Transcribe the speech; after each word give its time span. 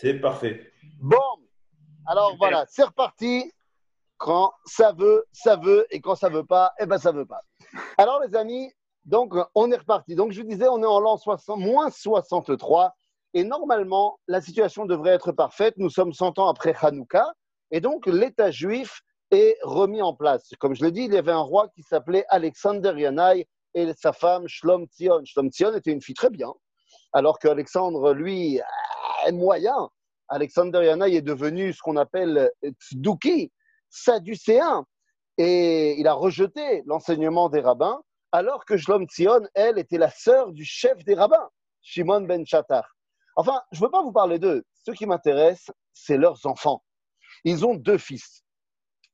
C'est 0.00 0.14
parfait. 0.14 0.72
Bon, 0.98 1.18
alors 2.06 2.34
voilà, 2.38 2.64
c'est 2.70 2.84
reparti. 2.84 3.52
Quand 4.16 4.52
ça 4.64 4.92
veut, 4.92 5.26
ça 5.30 5.56
veut, 5.56 5.86
et 5.90 6.00
quand 6.00 6.14
ça 6.14 6.30
veut 6.30 6.44
pas, 6.44 6.72
eh 6.80 6.86
ben 6.86 6.96
ça 6.96 7.12
veut 7.12 7.26
pas. 7.26 7.42
Alors 7.98 8.20
les 8.20 8.34
amis, 8.34 8.72
donc 9.04 9.34
on 9.54 9.70
est 9.70 9.76
reparti. 9.76 10.14
Donc 10.14 10.32
je 10.32 10.40
vous 10.40 10.48
disais, 10.48 10.68
on 10.68 10.82
est 10.82 10.86
en 10.86 11.00
l'an 11.00 11.18
60, 11.18 11.58
moins 11.58 11.90
63, 11.90 12.94
et 13.34 13.44
normalement 13.44 14.18
la 14.26 14.40
situation 14.40 14.86
devrait 14.86 15.10
être 15.10 15.32
parfaite. 15.32 15.74
Nous 15.76 15.90
sommes 15.90 16.14
100 16.14 16.38
ans 16.38 16.48
après 16.48 16.74
Hanouka, 16.80 17.34
et 17.70 17.82
donc 17.82 18.06
l'État 18.06 18.50
juif 18.50 19.02
est 19.30 19.58
remis 19.62 20.00
en 20.00 20.14
place. 20.14 20.50
Comme 20.60 20.74
je 20.74 20.82
l'ai 20.82 20.92
dit, 20.92 21.02
il 21.02 21.12
y 21.12 21.18
avait 21.18 21.30
un 21.30 21.40
roi 21.40 21.68
qui 21.74 21.82
s'appelait 21.82 22.24
Alexander 22.30 22.94
Yanai 22.96 23.46
et 23.74 23.92
sa 23.92 24.14
femme 24.14 24.48
Shlom 24.48 24.86
Tzion. 24.86 25.20
Shlom 25.26 25.50
Tzion 25.50 25.74
était 25.74 25.92
une 25.92 26.00
fille 26.00 26.14
très 26.14 26.30
bien, 26.30 26.54
alors 27.12 27.38
qu'Alexandre, 27.38 28.14
lui, 28.14 28.60
moyen. 29.32 29.88
Alexander 30.28 30.84
Yanai 30.84 31.16
est 31.16 31.22
devenu 31.22 31.72
ce 31.72 31.80
qu'on 31.82 31.96
appelle 31.96 32.50
Tzduki, 32.62 33.52
sadducéen, 33.88 34.84
et 35.38 35.98
il 35.98 36.06
a 36.06 36.12
rejeté 36.12 36.82
l'enseignement 36.86 37.48
des 37.48 37.60
rabbins, 37.60 38.02
alors 38.32 38.64
que 38.64 38.76
Shlom 38.76 39.06
Tzion, 39.06 39.42
elle, 39.54 39.78
était 39.78 39.98
la 39.98 40.10
sœur 40.10 40.52
du 40.52 40.64
chef 40.64 41.02
des 41.04 41.14
rabbins, 41.14 41.48
Shimon 41.82 42.22
ben 42.22 42.46
Chattar. 42.46 42.96
Enfin, 43.36 43.62
je 43.72 43.80
ne 43.80 43.86
veux 43.86 43.90
pas 43.90 44.02
vous 44.02 44.12
parler 44.12 44.38
d'eux. 44.38 44.62
Ce 44.84 44.90
qui 44.92 45.06
m'intéresse, 45.06 45.70
c'est 45.92 46.16
leurs 46.16 46.46
enfants. 46.46 46.82
Ils 47.44 47.64
ont 47.64 47.74
deux 47.74 47.98
fils. 47.98 48.44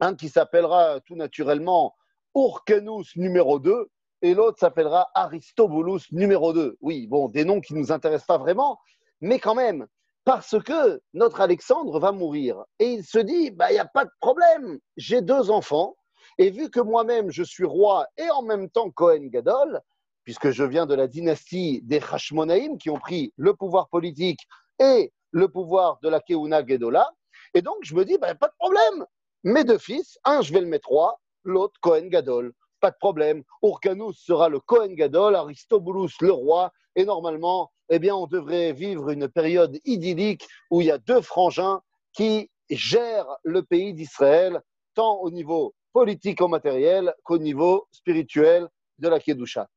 Un 0.00 0.14
qui 0.14 0.28
s'appellera 0.28 1.00
tout 1.00 1.16
naturellement 1.16 1.94
Urkenus 2.34 3.16
numéro 3.16 3.58
2 3.58 3.88
et 4.22 4.34
l'autre 4.34 4.58
s'appellera 4.58 5.08
Aristobulus 5.14 6.10
numéro 6.10 6.52
2. 6.52 6.76
Oui, 6.80 7.06
bon, 7.06 7.28
des 7.28 7.44
noms 7.44 7.60
qui 7.60 7.74
ne 7.74 7.78
nous 7.78 7.92
intéressent 7.92 8.26
pas 8.26 8.38
vraiment, 8.38 8.78
mais 9.20 9.38
quand 9.38 9.54
même, 9.54 9.86
parce 10.26 10.60
que 10.60 11.00
notre 11.14 11.40
Alexandre 11.40 12.00
va 12.00 12.10
mourir. 12.10 12.64
Et 12.80 12.86
il 12.94 13.04
se 13.04 13.18
dit, 13.20 13.52
bah, 13.52 13.70
il 13.70 13.74
n'y 13.74 13.78
a 13.78 13.86
pas 13.86 14.04
de 14.04 14.10
problème, 14.20 14.80
j'ai 14.96 15.22
deux 15.22 15.50
enfants, 15.50 15.96
et 16.36 16.50
vu 16.50 16.68
que 16.68 16.80
moi-même 16.80 17.30
je 17.30 17.44
suis 17.44 17.64
roi 17.64 18.08
et 18.18 18.28
en 18.30 18.42
même 18.42 18.68
temps 18.68 18.90
Cohen 18.90 19.28
Gadol, 19.28 19.80
puisque 20.24 20.50
je 20.50 20.64
viens 20.64 20.84
de 20.84 20.96
la 20.96 21.06
dynastie 21.06 21.80
des 21.84 22.00
Hashmonaïm 22.10 22.76
qui 22.76 22.90
ont 22.90 22.98
pris 22.98 23.32
le 23.36 23.54
pouvoir 23.54 23.88
politique 23.88 24.40
et 24.80 25.12
le 25.30 25.48
pouvoir 25.48 26.00
de 26.02 26.08
la 26.08 26.20
Keuna 26.20 26.66
Gedola, 26.66 27.08
et 27.54 27.62
donc 27.62 27.76
je 27.82 27.94
me 27.94 28.04
dis, 28.04 28.18
bah, 28.18 28.34
pas 28.34 28.48
de 28.48 28.54
problème, 28.58 29.06
mes 29.44 29.62
deux 29.62 29.78
fils, 29.78 30.18
un 30.24 30.42
je 30.42 30.52
vais 30.52 30.60
le 30.60 30.66
mettre 30.66 30.88
roi, 30.88 31.20
l'autre 31.44 31.78
Cohen 31.80 32.08
Gadol, 32.08 32.52
pas 32.80 32.90
de 32.90 32.96
problème, 32.98 33.44
Urkanus 33.62 34.18
sera 34.18 34.48
le 34.48 34.58
Cohen 34.58 34.94
Gadol, 34.94 35.36
Aristobulus 35.36 36.16
le 36.20 36.32
roi, 36.32 36.72
et 36.96 37.04
normalement, 37.04 37.70
eh 37.88 37.98
bien, 37.98 38.14
on 38.14 38.26
devrait 38.26 38.72
vivre 38.72 39.10
une 39.10 39.28
période 39.28 39.78
idyllique 39.84 40.46
où 40.70 40.80
il 40.80 40.88
y 40.88 40.90
a 40.90 40.98
deux 40.98 41.20
frangins 41.20 41.80
qui 42.12 42.50
gèrent 42.70 43.36
le 43.44 43.62
pays 43.62 43.94
d'Israël, 43.94 44.60
tant 44.94 45.20
au 45.20 45.30
niveau 45.30 45.74
politico-matériel 45.92 47.14
qu'au 47.22 47.38
niveau 47.38 47.86
spirituel 47.90 48.68
de 48.98 49.08
la 49.08 49.20
Kedusha. 49.20 49.68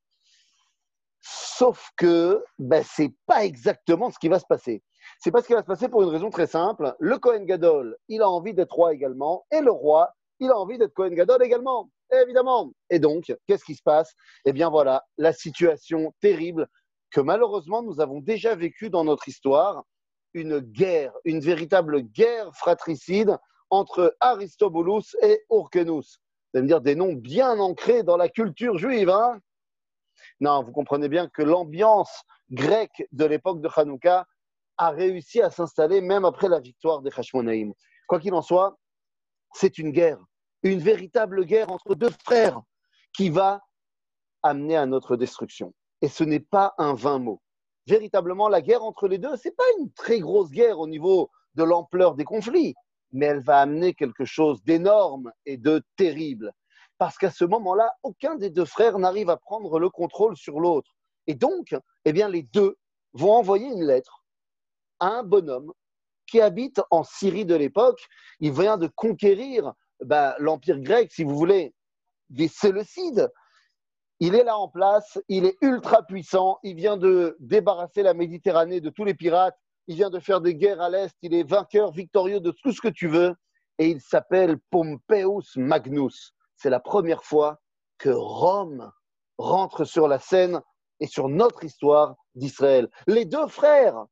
Sauf 1.22 1.90
que 1.98 2.44
ben, 2.58 2.84
ce 2.84 3.04
n'est 3.04 3.14
pas 3.26 3.46
exactement 3.46 4.10
ce 4.10 4.18
qui 4.18 4.30
va 4.30 4.40
se 4.40 4.46
passer. 4.46 4.82
C'est 5.20 5.32
pas 5.32 5.42
ce 5.42 5.48
qui 5.48 5.54
va 5.54 5.62
se 5.62 5.68
passer 5.68 5.90
pour 5.90 6.04
une 6.04 6.10
raison 6.10 6.30
très 6.30 6.48
simple. 6.48 6.96
Le 7.00 7.18
Cohen 7.18 7.44
Gadol, 7.44 7.98
il 8.08 8.22
a 8.22 8.30
envie 8.30 8.54
d'être 8.54 8.74
roi 8.74 8.94
également, 8.94 9.46
et 9.52 9.60
le 9.60 9.72
roi, 9.72 10.14
il 10.40 10.50
a 10.50 10.58
envie 10.58 10.78
d'être 10.78 10.94
Cohen 10.94 11.10
Gadol 11.10 11.44
également, 11.44 11.90
évidemment. 12.12 12.72
Et 12.90 13.00
donc, 13.00 13.34
qu'est-ce 13.46 13.66
qui 13.66 13.76
se 13.76 13.84
passe? 13.84 14.14
Eh 14.46 14.54
bien 14.54 14.70
voilà, 14.70 15.04
la 15.18 15.34
situation 15.34 16.14
terrible 16.22 16.68
que 17.12 17.22
malheureusement 17.22 17.82
nous 17.82 18.02
avons 18.02 18.20
déjà 18.20 18.56
vécu 18.56 18.90
dans 18.90 19.04
notre 19.04 19.28
histoire, 19.28 19.84
une 20.34 20.60
guerre, 20.60 21.14
une 21.26 21.40
véritable 21.40 22.02
guerre 22.02 22.54
fratricide 22.56 23.38
entre 23.70 24.16
Aristobulus 24.20 25.16
et 25.22 25.44
Urkenus. 25.50 26.20
Vous 26.54 26.58
allez 26.58 26.64
me 26.64 26.68
dire 26.68 26.82
des 26.82 26.96
noms 26.96 27.14
bien 27.14 27.60
ancrés 27.60 28.04
dans 28.04 28.18
la 28.18 28.30
culture 28.30 28.78
juive. 28.78 29.10
Hein? 29.10 29.40
Non, 30.40 30.64
vous 30.64 30.72
comprenez 30.72 31.10
bien 31.10 31.28
que 31.28 31.42
l'ambiance 31.42 32.24
grecque 32.52 33.08
de 33.12 33.26
l'époque 33.26 33.62
de 33.62 33.70
Hanouka 33.76 34.26
a 34.78 34.90
réussi 34.92 35.42
à 35.42 35.50
s'installer 35.50 36.02
même 36.02 36.26
après 36.26 36.50
la 36.50 36.60
victoire 36.60 37.02
des 37.02 37.12
Hashmonaïm. 37.16 37.74
Quoi 38.08 38.20
qu'il 38.20 38.34
en 38.34 38.42
soit, 38.42 38.78
c'est 39.54 39.78
une 39.78 39.92
guerre, 39.92 40.20
une 40.64 40.80
véritable 40.80 41.46
guerre 41.46 41.72
entre 41.72 41.96
deux 41.96 42.12
frères 42.24 42.62
qui 43.14 43.30
va 43.30 43.62
amener 44.42 44.78
à 44.78 44.86
notre 44.86 45.16
destruction 45.16 45.74
et 46.02 46.08
ce 46.08 46.24
n'est 46.24 46.40
pas 46.40 46.74
un 46.78 46.94
vain 46.94 47.20
mot. 47.20 47.42
Véritablement, 47.88 48.50
la 48.50 48.62
guerre 48.62 48.84
entre 48.84 49.08
les 49.08 49.18
deux, 49.18 49.36
ce 49.36 49.48
n'est 49.48 49.56
pas 49.56 49.64
une 49.80 49.92
très 49.92 50.20
grosse 50.20 50.52
guerre 50.52 50.80
au 50.80 50.88
niveau 50.88 51.30
de 51.56 51.64
l'ampleur 51.64 52.16
des 52.16 52.24
conflits, 52.24 52.76
mais 53.12 53.26
elle 53.26 53.42
va 53.42 53.60
amener 53.60 53.94
quelque 53.94 54.26
chose 54.26 54.64
d'énorme 54.64 55.32
et 55.46 55.58
de 55.58 55.82
terrible. 55.96 56.54
Parce 56.98 57.18
qu'à 57.18 57.32
ce 57.32 57.46
moment-là, 57.46 57.92
aucun 58.04 58.36
des 58.36 58.50
deux 58.50 58.66
frères 58.66 59.00
n'arrive 59.00 59.30
à 59.30 59.38
prendre 59.38 59.80
le 59.80 59.90
contrôle 59.90 60.36
sur 60.36 60.60
l'autre. 60.60 60.92
Et 61.28 61.36
donc, 61.36 61.76
eh 62.06 62.14
bien, 62.14 62.28
les 62.28 62.44
deux 62.44 62.78
vont 63.14 63.34
envoyer 63.34 63.68
une 63.68 63.86
lettre 63.86 64.24
à 65.00 65.08
un 65.08 65.24
bonhomme 65.24 65.72
qui 66.28 66.42
habite 66.42 66.82
en 66.92 67.04
Syrie 67.04 67.46
de 67.46 67.56
l'époque. 67.56 68.06
Il 68.40 68.52
vient 68.52 68.78
de 68.78 68.88
conquérir 68.88 69.74
bah, 70.04 70.36
l'Empire 70.40 70.80
grec, 70.80 71.12
si 71.12 71.24
vous 71.24 71.36
voulez, 71.36 71.74
des 72.30 72.48
Séleucides. 72.48 73.32
Il 74.22 74.36
est 74.36 74.44
là 74.44 74.58
en 74.58 74.68
place, 74.68 75.18
il 75.30 75.46
est 75.46 75.58
ultra 75.62 76.04
puissant, 76.04 76.60
il 76.64 76.76
vient 76.76 76.98
de 76.98 77.38
débarrasser 77.40 78.04
la 78.04 78.14
Méditerranée 78.14 78.82
de 78.82 78.90
tous 78.90 79.06
les 79.06 79.14
pirates, 79.14 79.58
il 79.88 79.96
vient 79.96 80.10
de 80.10 80.20
faire 80.20 80.42
des 80.42 80.56
guerres 80.56 80.82
à 80.82 80.90
l'Est, 80.90 81.16
il 81.22 81.34
est 81.34 81.48
vainqueur, 81.48 81.92
victorieux 81.92 82.42
de 82.42 82.52
tout 82.52 82.74
ce 82.74 82.82
que 82.82 82.90
tu 82.90 83.08
veux, 83.08 83.34
et 83.78 83.88
il 83.88 84.02
s'appelle 84.02 84.58
Pompeius 84.72 85.56
Magnus. 85.56 86.34
C'est 86.58 86.70
la 86.70 86.82
première 86.82 87.24
fois 87.24 87.62
que 87.98 88.10
Rome 88.10 88.92
rentre 89.38 89.86
sur 89.86 90.10
la 90.10 90.20
scène 90.20 90.60
et 91.00 91.08
sur 91.08 91.30
notre 91.30 91.64
histoire 91.64 92.16
d'Israël. 92.36 92.90
Les 93.08 93.24
deux 93.24 93.48
frères 93.48 94.04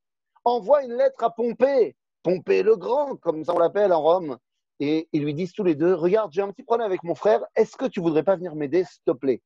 envoient 0.46 0.84
une 0.84 0.96
lettre 0.96 1.22
à 1.22 1.32
Pompée, 1.32 1.98
Pompée 2.24 2.64
le 2.64 2.78
Grand, 2.78 3.18
comme 3.18 3.44
on 3.46 3.60
l'appelle 3.60 3.92
en 3.92 4.02
Rome, 4.02 4.38
et 4.80 5.10
ils 5.12 5.24
lui 5.24 5.34
disent 5.34 5.52
tous 5.52 5.66
les 5.66 5.76
deux, 5.76 5.94
regarde, 5.94 6.32
j'ai 6.32 6.42
un 6.42 6.52
petit 6.52 6.64
problème 6.64 6.88
avec 6.88 7.04
mon 7.04 7.16
frère, 7.16 7.44
est-ce 7.58 7.76
que 7.76 7.88
tu 7.88 8.00
voudrais 8.00 8.24
pas 8.24 8.38
venir 8.38 8.56
m'aider, 8.56 8.86
s'il 8.86 9.04
te 9.06 9.12
plaît? 9.12 9.42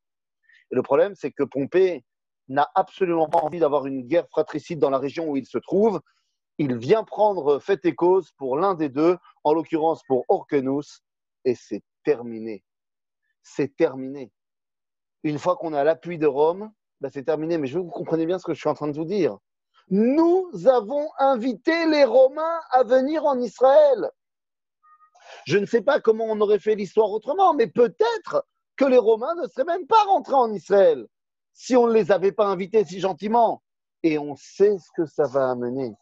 Et 0.71 0.75
le 0.75 0.81
problème, 0.81 1.15
c'est 1.15 1.31
que 1.31 1.43
Pompée 1.43 2.03
n'a 2.47 2.69
absolument 2.75 3.29
pas 3.29 3.39
envie 3.39 3.59
d'avoir 3.59 3.85
une 3.85 4.03
guerre 4.07 4.27
fratricide 4.29 4.79
dans 4.79 4.89
la 4.89 4.97
région 4.97 5.29
où 5.29 5.37
il 5.37 5.45
se 5.45 5.57
trouve. 5.57 6.01
Il 6.57 6.75
vient 6.77 7.03
prendre 7.03 7.59
fait 7.59 7.83
et 7.85 7.95
cause 7.95 8.31
pour 8.37 8.57
l'un 8.57 8.75
des 8.75 8.89
deux, 8.89 9.17
en 9.43 9.53
l'occurrence 9.53 10.01
pour 10.07 10.25
Orkenus, 10.27 11.01
et 11.45 11.55
c'est 11.55 11.83
terminé. 12.03 12.63
C'est 13.41 13.75
terminé. 13.75 14.31
Une 15.23 15.39
fois 15.39 15.55
qu'on 15.55 15.73
a 15.73 15.83
l'appui 15.83 16.17
de 16.17 16.27
Rome, 16.27 16.71
ben 16.99 17.09
c'est 17.11 17.23
terminé. 17.23 17.57
Mais 17.57 17.67
je 17.67 17.75
veux 17.75 17.81
que 17.81 17.87
vous 17.87 17.91
compreniez 17.91 18.25
bien 18.25 18.39
ce 18.39 18.45
que 18.45 18.53
je 18.53 18.59
suis 18.59 18.69
en 18.69 18.73
train 18.73 18.87
de 18.87 18.95
vous 18.95 19.05
dire. 19.05 19.37
Nous 19.89 20.49
avons 20.67 21.09
invité 21.17 21.85
les 21.87 22.05
Romains 22.05 22.61
à 22.69 22.83
venir 22.83 23.25
en 23.25 23.39
Israël. 23.39 24.09
Je 25.45 25.57
ne 25.57 25.65
sais 25.65 25.81
pas 25.81 25.99
comment 25.99 26.25
on 26.25 26.39
aurait 26.41 26.59
fait 26.59 26.75
l'histoire 26.75 27.09
autrement, 27.09 27.53
mais 27.53 27.67
peut-être 27.67 28.45
que 28.81 28.89
les 28.89 28.97
Romains 28.97 29.35
ne 29.35 29.47
seraient 29.47 29.65
même 29.65 29.85
pas 29.85 30.03
rentrés 30.05 30.33
en 30.33 30.51
Israël 30.51 31.05
si 31.53 31.75
on 31.75 31.85
ne 31.85 31.93
les 31.93 32.11
avait 32.11 32.31
pas 32.31 32.47
invités 32.47 32.83
si 32.83 32.99
gentiment. 32.99 33.61
Et 34.01 34.17
on 34.17 34.35
sait 34.35 34.75
ce 34.79 34.89
que 34.97 35.05
ça 35.05 35.27
va 35.27 35.51
amener. 35.51 35.93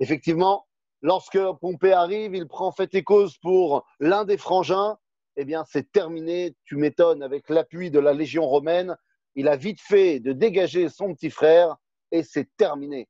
Effectivement, 0.00 0.66
lorsque 1.02 1.38
Pompée 1.60 1.92
arrive, 1.92 2.34
il 2.34 2.48
prend 2.48 2.72
fait 2.72 2.92
et 2.96 3.04
cause 3.04 3.38
pour 3.38 3.86
l'un 4.00 4.24
des 4.24 4.36
frangins. 4.36 4.96
Eh 5.36 5.44
bien, 5.44 5.64
c'est 5.68 5.92
terminé. 5.92 6.56
Tu 6.64 6.74
m'étonnes, 6.74 7.22
avec 7.22 7.48
l'appui 7.48 7.92
de 7.92 8.00
la 8.00 8.12
Légion 8.12 8.44
romaine, 8.44 8.96
il 9.36 9.46
a 9.46 9.54
vite 9.54 9.80
fait 9.80 10.18
de 10.18 10.32
dégager 10.32 10.88
son 10.88 11.14
petit 11.14 11.30
frère 11.30 11.76
et 12.10 12.24
c'est 12.24 12.48
terminé. 12.56 13.08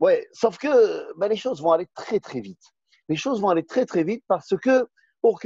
Ouais, 0.00 0.28
sauf 0.32 0.58
que 0.58 1.14
ben, 1.16 1.28
les 1.28 1.36
choses 1.36 1.62
vont 1.62 1.72
aller 1.72 1.88
très 1.94 2.20
très 2.20 2.40
vite. 2.40 2.74
Les 3.08 3.16
choses 3.16 3.40
vont 3.40 3.48
aller 3.48 3.64
très 3.64 3.86
très 3.86 4.04
vite 4.04 4.24
parce 4.28 4.54
que 4.58 4.86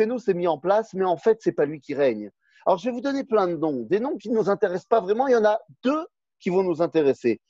nous 0.05 0.19
s'est 0.19 0.35
mis 0.35 0.49
en 0.49 0.59
place, 0.59 0.93
mais 0.95 1.05
en 1.05 1.17
fait, 1.17 1.39
c'est 1.41 1.53
pas 1.53 1.65
lui 1.65 1.81
qui 1.81 1.95
règne. 1.95 2.31
Alors, 2.67 2.79
je 2.79 2.85
vais 2.85 2.93
vous 2.93 3.01
donner 3.01 3.25
plein 3.25 3.49
de 3.49 3.57
noms. 3.57 3.83
Des 3.83 4.01
noms 4.01 4.17
qui 4.17 4.31
ne 4.31 4.37
nous 4.37 4.51
intéressent 4.51 4.89
pas 4.89 5.01
vraiment. 5.01 5.27
Il 5.27 5.33
y 5.33 5.37
en 5.37 5.45
a 5.45 5.59
deux 5.83 6.07
qui 6.41 6.51
vont 6.51 6.63
nous 6.63 6.83
intéresser. 6.83 7.41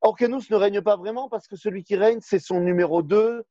Orkenus 0.00 0.50
ne 0.50 0.56
règne 0.56 0.82
pas 0.82 0.96
vraiment 0.96 1.28
parce 1.28 1.46
que 1.46 1.56
celui 1.56 1.84
qui 1.84 1.96
règne, 1.96 2.18
c'est 2.20 2.38
son 2.38 2.60
numéro 2.60 3.02
2. 3.02 3.44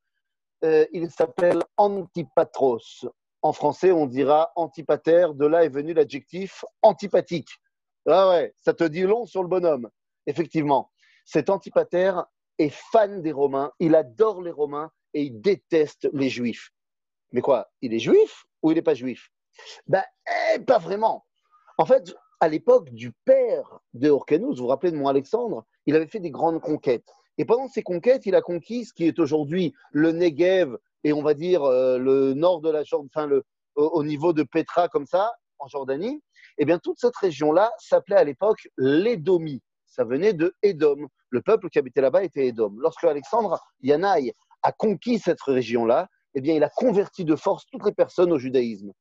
Euh, 0.63 0.85
il 0.91 1.09
s'appelle 1.09 1.63
Antipatros. 1.77 3.05
En 3.41 3.53
français, 3.53 3.91
on 3.91 4.05
dira 4.05 4.51
antipater. 4.55 5.27
De 5.33 5.45
là 5.45 5.63
est 5.63 5.69
venu 5.69 5.93
l'adjectif 5.93 6.63
antipathique. 6.81 7.49
Ah 8.07 8.29
ouais, 8.29 8.53
ça 8.59 8.73
te 8.73 8.83
dit 8.83 9.01
long 9.01 9.25
sur 9.25 9.41
le 9.41 9.49
bonhomme. 9.49 9.89
Effectivement, 10.27 10.91
cet 11.25 11.49
antipater 11.49 12.13
est 12.57 12.73
fan 12.91 13.21
des 13.21 13.31
Romains. 13.31 13.71
Il 13.79 13.95
adore 13.95 14.41
les 14.41 14.51
Romains 14.51 14.91
et 15.13 15.23
il 15.23 15.41
déteste 15.41 16.09
les 16.13 16.29
Juifs. 16.29 16.71
Mais 17.31 17.41
quoi 17.41 17.71
Il 17.81 17.93
est 17.93 17.99
juif 17.99 18.45
ou 18.61 18.71
il 18.71 18.75
n'est 18.75 18.81
pas 18.81 18.93
juif? 18.93 19.31
Ben, 19.87 20.03
eh, 20.55 20.59
pas 20.59 20.77
vraiment. 20.77 21.25
En 21.77 21.85
fait, 21.85 22.13
à 22.39 22.47
l'époque 22.47 22.89
du 22.91 23.11
père 23.25 23.79
de 23.93 24.07
Hyrcanus, 24.07 24.57
vous 24.57 24.63
vous 24.63 24.67
rappelez 24.67 24.91
de 24.91 24.97
mon 24.97 25.07
Alexandre, 25.07 25.65
il 25.85 25.95
avait 25.95 26.07
fait 26.07 26.19
des 26.19 26.31
grandes 26.31 26.61
conquêtes. 26.61 27.09
Et 27.37 27.45
pendant 27.45 27.67
ces 27.67 27.83
conquêtes, 27.83 28.25
il 28.25 28.35
a 28.35 28.41
conquis 28.41 28.85
ce 28.85 28.93
qui 28.93 29.05
est 29.05 29.19
aujourd'hui 29.19 29.73
le 29.91 30.11
Negev 30.11 30.77
et 31.03 31.13
on 31.13 31.23
va 31.23 31.33
dire 31.33 31.63
euh, 31.63 31.97
le 31.97 32.33
nord 32.33 32.61
de 32.61 32.69
la 32.69 32.83
Jordanie, 32.83 33.09
enfin 33.13 33.27
le, 33.27 33.43
au, 33.75 34.03
niveau 34.03 34.33
de 34.33 34.43
Petra 34.43 34.87
comme 34.89 35.05
ça, 35.05 35.31
en 35.59 35.67
Jordanie. 35.67 36.21
Eh 36.57 36.65
bien, 36.65 36.79
toute 36.79 36.99
cette 36.99 37.15
région-là 37.15 37.71
s'appelait 37.79 38.17
à 38.17 38.23
l'époque 38.23 38.67
l'Édomie. 38.77 39.61
Ça 39.85 40.03
venait 40.03 40.33
de 40.33 40.53
Édom. 40.61 41.07
Le 41.29 41.41
peuple 41.41 41.69
qui 41.69 41.79
habitait 41.79 42.01
là-bas 42.01 42.23
était 42.23 42.47
Édom. 42.47 42.75
Lorsque 42.77 43.03
Alexandre 43.03 43.59
Yanaï 43.81 44.33
a 44.63 44.71
conquis 44.71 45.19
cette 45.19 45.41
région-là, 45.41 46.07
eh 46.33 46.41
bien, 46.41 46.55
il 46.55 46.63
a 46.63 46.69
converti 46.69 47.25
de 47.25 47.35
force 47.35 47.65
toutes 47.71 47.85
les 47.85 47.93
personnes 47.93 48.31
au 48.31 48.37
judaïsme. 48.37 48.91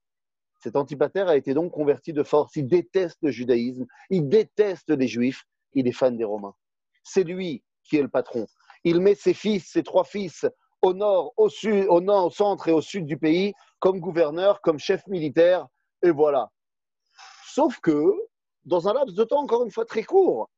Cet 0.61 0.77
Antipater 0.77 1.23
a 1.23 1.37
été 1.37 1.55
donc 1.55 1.73
converti 1.73 2.13
de 2.13 2.23
force. 2.23 2.55
Il 2.57 2.69
déteste 2.69 3.19
le 3.23 3.31
judaïsme, 3.31 3.87
il 4.11 4.29
déteste 4.29 4.91
les 4.91 5.09
juifs, 5.09 5.45
il 5.73 5.89
est 5.89 5.93
fan 5.93 6.17
des 6.17 6.25
Romains. 6.25 6.55
C'est 7.03 7.25
lui 7.25 7.65
qui 7.85 7.97
est 7.97 8.03
le 8.03 8.09
patron. 8.09 8.47
Il 8.85 9.01
met 9.01 9.15
ses 9.15 9.33
fils, 9.35 9.73
ses 9.73 9.83
trois 9.83 10.05
fils, 10.05 10.47
au 10.83 10.93
nord, 10.93 11.33
au 11.37 11.49
sud, 11.49 11.87
au 11.89 12.01
nord, 12.01 12.27
au 12.27 12.31
centre 12.31 12.69
et 12.69 12.73
au 12.73 12.83
sud 12.83 13.07
du 13.07 13.17
pays, 13.17 13.55
comme 13.79 14.01
gouverneur, 14.01 14.61
comme 14.61 14.79
chef 14.79 15.07
militaire, 15.07 15.67
et 16.03 16.11
voilà. 16.11 16.51
Sauf 17.47 17.81
que, 17.81 18.15
dans 18.65 18.87
un 18.89 18.93
laps 18.93 19.15
de 19.15 19.25
temps 19.25 19.43
encore 19.43 19.65
une 19.65 19.71
fois 19.71 19.85
très 19.85 20.05
court, 20.05 20.51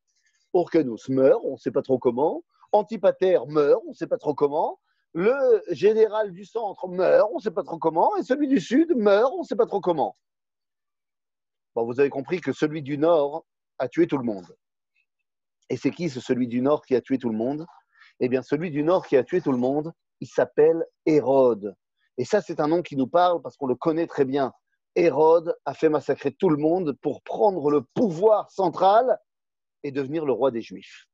Orcanus 0.53 1.09
meurt, 1.09 1.41
on 1.45 1.53
ne 1.53 1.57
sait 1.57 1.71
pas 1.71 1.83
trop 1.83 1.99
comment, 1.99 2.43
Antipater 2.73 3.39
meurt, 3.47 3.83
on 3.87 3.91
ne 3.91 3.95
sait 3.95 4.07
pas 4.07 4.19
trop 4.19 4.35
comment, 4.35 4.79
le 5.15 5.63
général 5.71 6.33
du 6.33 6.45
centre 6.45 6.89
meurt, 6.89 7.29
on 7.33 7.37
ne 7.37 7.41
sait 7.43 7.51
pas 7.51 7.63
trop 7.63 7.79
comment, 7.79 8.17
et 8.17 8.23
celui 8.23 8.49
du 8.49 8.61
sud 8.61 8.95
meurt, 8.97 9.33
on 9.35 9.41
ne 9.41 9.47
sait 9.47 9.57
pas 9.57 9.67
trop 9.67 9.81
comment. 9.81 10.17
Bon, 11.75 11.85
vous 11.85 12.01
avez 12.01 12.11
compris 12.11 12.41
que 12.41 12.53
celui 12.53 12.83
du 12.83 12.99
nord 12.99 13.45
a 13.79 13.89
tué 13.89 14.07
tout 14.07 14.19
le 14.19 14.25
monde. 14.25 14.57
Et 15.71 15.77
c'est 15.77 15.91
qui 15.91 16.11
ce 16.11 16.21
celui 16.21 16.49
du 16.49 16.61
nord 16.61 16.85
qui 16.85 16.95
a 16.95 17.01
tué 17.01 17.19
tout 17.19 17.31
le 17.31 17.37
monde? 17.37 17.67
Eh 18.21 18.29
bien, 18.29 18.43
celui 18.43 18.71
du 18.71 18.83
nord 18.83 19.07
qui 19.07 19.17
a 19.17 19.25
tué 19.25 19.41
tout 19.41 19.53
le 19.53 19.59
monde, 19.59 19.93
il 20.21 20.29
s'appelle 20.29 20.85
Hérode. 21.07 21.75
Et 22.19 22.25
ça, 22.25 22.43
c'est 22.43 22.61
un 22.61 22.69
nom 22.69 22.83
qui 22.83 22.97
nous 22.97 23.07
parle 23.07 23.41
parce 23.41 23.57
qu'on 23.57 23.67
le 23.67 23.75
connaît 23.75 24.07
très 24.07 24.25
bien. 24.25 24.53
Hérode 24.95 25.57
a 25.65 25.73
fait 25.73 25.89
massacrer 25.89 26.33
tout 26.33 26.51
le 26.51 26.59
monde 26.59 26.93
pour 27.01 27.23
prendre 27.23 27.71
le 27.71 27.83
pouvoir 27.95 28.51
central 28.51 29.19
et 29.83 29.91
devenir 29.91 30.27
le 30.27 30.33
roi 30.33 30.51
des 30.51 30.61
Juifs. 30.61 31.07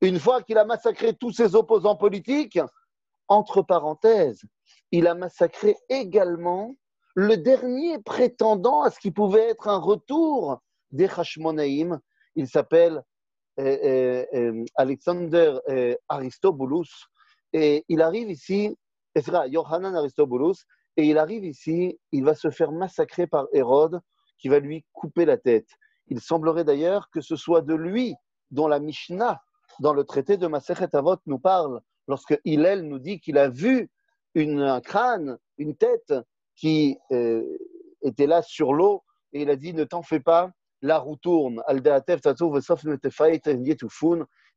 Une 0.00 0.18
fois 0.18 0.42
qu'il 0.42 0.58
a 0.58 0.64
massacré 0.64 1.14
tous 1.14 1.32
ses 1.32 1.54
opposants 1.54 1.96
politiques, 1.96 2.58
entre 3.28 3.62
parenthèses, 3.62 4.42
il 4.90 5.06
a 5.06 5.14
massacré 5.14 5.76
également 5.88 6.76
le 7.14 7.36
dernier 7.36 7.98
prétendant 7.98 8.82
à 8.82 8.90
ce 8.90 8.98
qui 9.00 9.10
pouvait 9.10 9.50
être 9.50 9.68
un 9.68 9.78
retour 9.78 10.60
des 10.90 11.06
Hashmonaïm. 11.06 12.00
Il 12.36 12.48
s'appelle 12.48 13.02
euh, 13.58 13.76
euh, 13.84 14.26
euh, 14.34 14.64
Alexander 14.76 15.58
Aristobulus. 16.08 17.08
Et 17.52 17.84
il 17.88 18.02
arrive 18.02 18.30
ici, 18.30 18.76
Yohanan 19.48 19.96
Aristobulus, 19.96 20.64
et 20.96 21.04
il 21.04 21.18
arrive 21.18 21.44
ici, 21.44 21.98
il 22.12 22.24
va 22.24 22.34
se 22.34 22.50
faire 22.50 22.72
massacrer 22.72 23.26
par 23.26 23.46
Hérode, 23.52 24.00
qui 24.38 24.48
va 24.48 24.58
lui 24.60 24.84
couper 24.92 25.24
la 25.24 25.36
tête. 25.36 25.68
Il 26.08 26.20
semblerait 26.20 26.64
d'ailleurs 26.64 27.10
que 27.10 27.20
ce 27.20 27.36
soit 27.36 27.62
de 27.62 27.74
lui 27.74 28.14
dont 28.50 28.68
la 28.68 28.78
Mishnah, 28.78 29.40
dans 29.80 29.92
le 29.92 30.04
traité 30.04 30.36
de 30.36 30.46
Masechet 30.46 30.94
Avot, 30.94 31.16
nous 31.26 31.38
parle 31.38 31.80
lorsque 32.08 32.38
Hillel 32.44 32.82
nous 32.82 32.98
dit 32.98 33.20
qu'il 33.20 33.38
a 33.38 33.48
vu 33.48 33.88
une, 34.34 34.60
un 34.60 34.80
crâne, 34.80 35.38
une 35.58 35.76
tête 35.76 36.12
qui 36.56 36.98
euh, 37.12 37.44
était 38.02 38.26
là 38.26 38.42
sur 38.42 38.72
l'eau, 38.74 39.04
et 39.32 39.42
il 39.42 39.50
a 39.50 39.56
dit 39.56 39.74
Ne 39.74 39.84
t'en 39.84 40.02
fais 40.02 40.20
pas, 40.20 40.50
la 40.82 40.98
roue 40.98 41.16
tourne. 41.16 41.62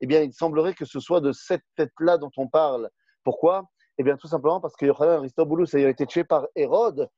Eh 0.04 0.08
bien, 0.08 0.22
il 0.22 0.34
semblerait 0.34 0.74
que 0.74 0.86
ce 0.86 1.00
soit 1.00 1.22
de 1.22 1.32
cette 1.32 1.64
tête-là 1.76 2.18
dont 2.18 2.32
on 2.38 2.48
parle. 2.48 2.90
Pourquoi? 3.24 3.70
Eh 3.98 4.04
bien, 4.04 4.18
tout 4.18 4.28
simplement 4.28 4.60
parce 4.60 4.76
que 4.76 4.86
Yochanan 4.86 5.18
Aristobulus 5.18 5.76
ayant 5.76 5.90
été 5.90 6.08
tué 6.08 6.24
par 6.24 6.48
Hérode, 6.56 7.10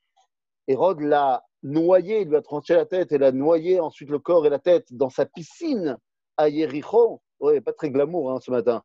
Hérode 0.68 1.02
l'a 1.02 1.44
noyé, 1.62 2.22
il 2.22 2.30
lui 2.30 2.36
a 2.36 2.42
tranché 2.42 2.76
la 2.76 2.86
tête 2.86 3.12
et 3.12 3.18
l'a 3.18 3.32
noyé 3.32 3.80
ensuite 3.80 4.10
le 4.10 4.20
corps 4.20 4.46
et 4.46 4.50
la 4.50 4.60
tête 4.60 4.88
dans 4.92 5.10
sa 5.10 5.26
piscine 5.26 5.98
à 6.36 6.50
Yericho. 6.50 7.22
Oui, 7.40 7.62
pas 7.62 7.74
très 7.74 7.90
glamour 7.90 8.32
hein, 8.32 8.40
ce 8.42 8.52
matin. 8.52 8.84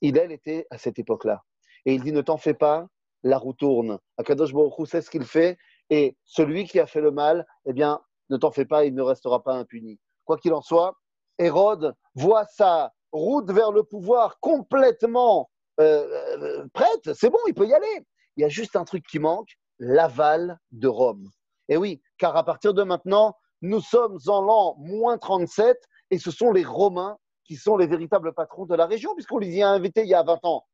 Il, 0.00 0.16
elle, 0.16 0.32
était 0.32 0.66
à 0.70 0.78
cette 0.78 0.98
époque-là. 0.98 1.42
Et 1.86 1.94
il 1.94 2.02
dit 2.02 2.12
Ne 2.12 2.22
t'en 2.22 2.36
fais 2.36 2.54
pas, 2.54 2.86
la 3.22 3.38
roue 3.38 3.52
tourne. 3.52 3.98
Akadosh 4.16 4.52
Baruch 4.52 4.88
sait 4.88 5.02
ce 5.02 5.10
qu'il 5.10 5.24
fait, 5.24 5.58
et 5.90 6.16
celui 6.24 6.64
qui 6.64 6.80
a 6.80 6.86
fait 6.86 7.00
le 7.00 7.10
mal, 7.10 7.46
eh 7.66 7.72
bien, 7.72 8.00
ne 8.30 8.36
t'en 8.36 8.50
fais 8.50 8.64
pas, 8.64 8.84
il 8.84 8.94
ne 8.94 9.02
restera 9.02 9.42
pas 9.42 9.54
impuni. 9.54 9.98
Quoi 10.24 10.38
qu'il 10.38 10.54
en 10.54 10.62
soit, 10.62 10.94
Hérode 11.38 11.94
voit 12.14 12.44
sa 12.46 12.92
route 13.12 13.50
vers 13.50 13.72
le 13.72 13.82
pouvoir 13.82 14.38
complètement 14.40 15.50
euh, 15.80 16.06
euh, 16.38 16.66
prête. 16.72 17.12
C'est 17.14 17.30
bon, 17.30 17.38
il 17.48 17.54
peut 17.54 17.66
y 17.66 17.74
aller. 17.74 18.06
Il 18.36 18.42
y 18.42 18.44
a 18.44 18.48
juste 18.48 18.76
un 18.76 18.84
truc 18.84 19.04
qui 19.06 19.18
manque 19.18 19.48
l'aval 19.78 20.58
de 20.70 20.88
Rome. 20.88 21.28
Et 21.68 21.76
oui, 21.76 22.00
car 22.18 22.36
à 22.36 22.44
partir 22.44 22.74
de 22.74 22.82
maintenant, 22.82 23.36
nous 23.62 23.80
sommes 23.80 24.18
en 24.26 24.42
l'an 24.42 24.76
moins 24.78 25.18
37 25.18 25.76
et 26.10 26.18
ce 26.18 26.30
sont 26.30 26.52
les 26.52 26.64
Romains 26.64 27.18
qui 27.50 27.56
sont 27.56 27.76
les 27.76 27.88
véritables 27.88 28.32
patrons 28.32 28.64
de 28.64 28.76
la 28.76 28.86
région, 28.86 29.12
puisqu'on 29.16 29.38
les 29.38 29.48
y 29.48 29.60
a 29.60 29.68
invités 29.68 30.02
il 30.02 30.08
y 30.08 30.14
a 30.14 30.22
20 30.22 30.38
ans. 30.44 30.64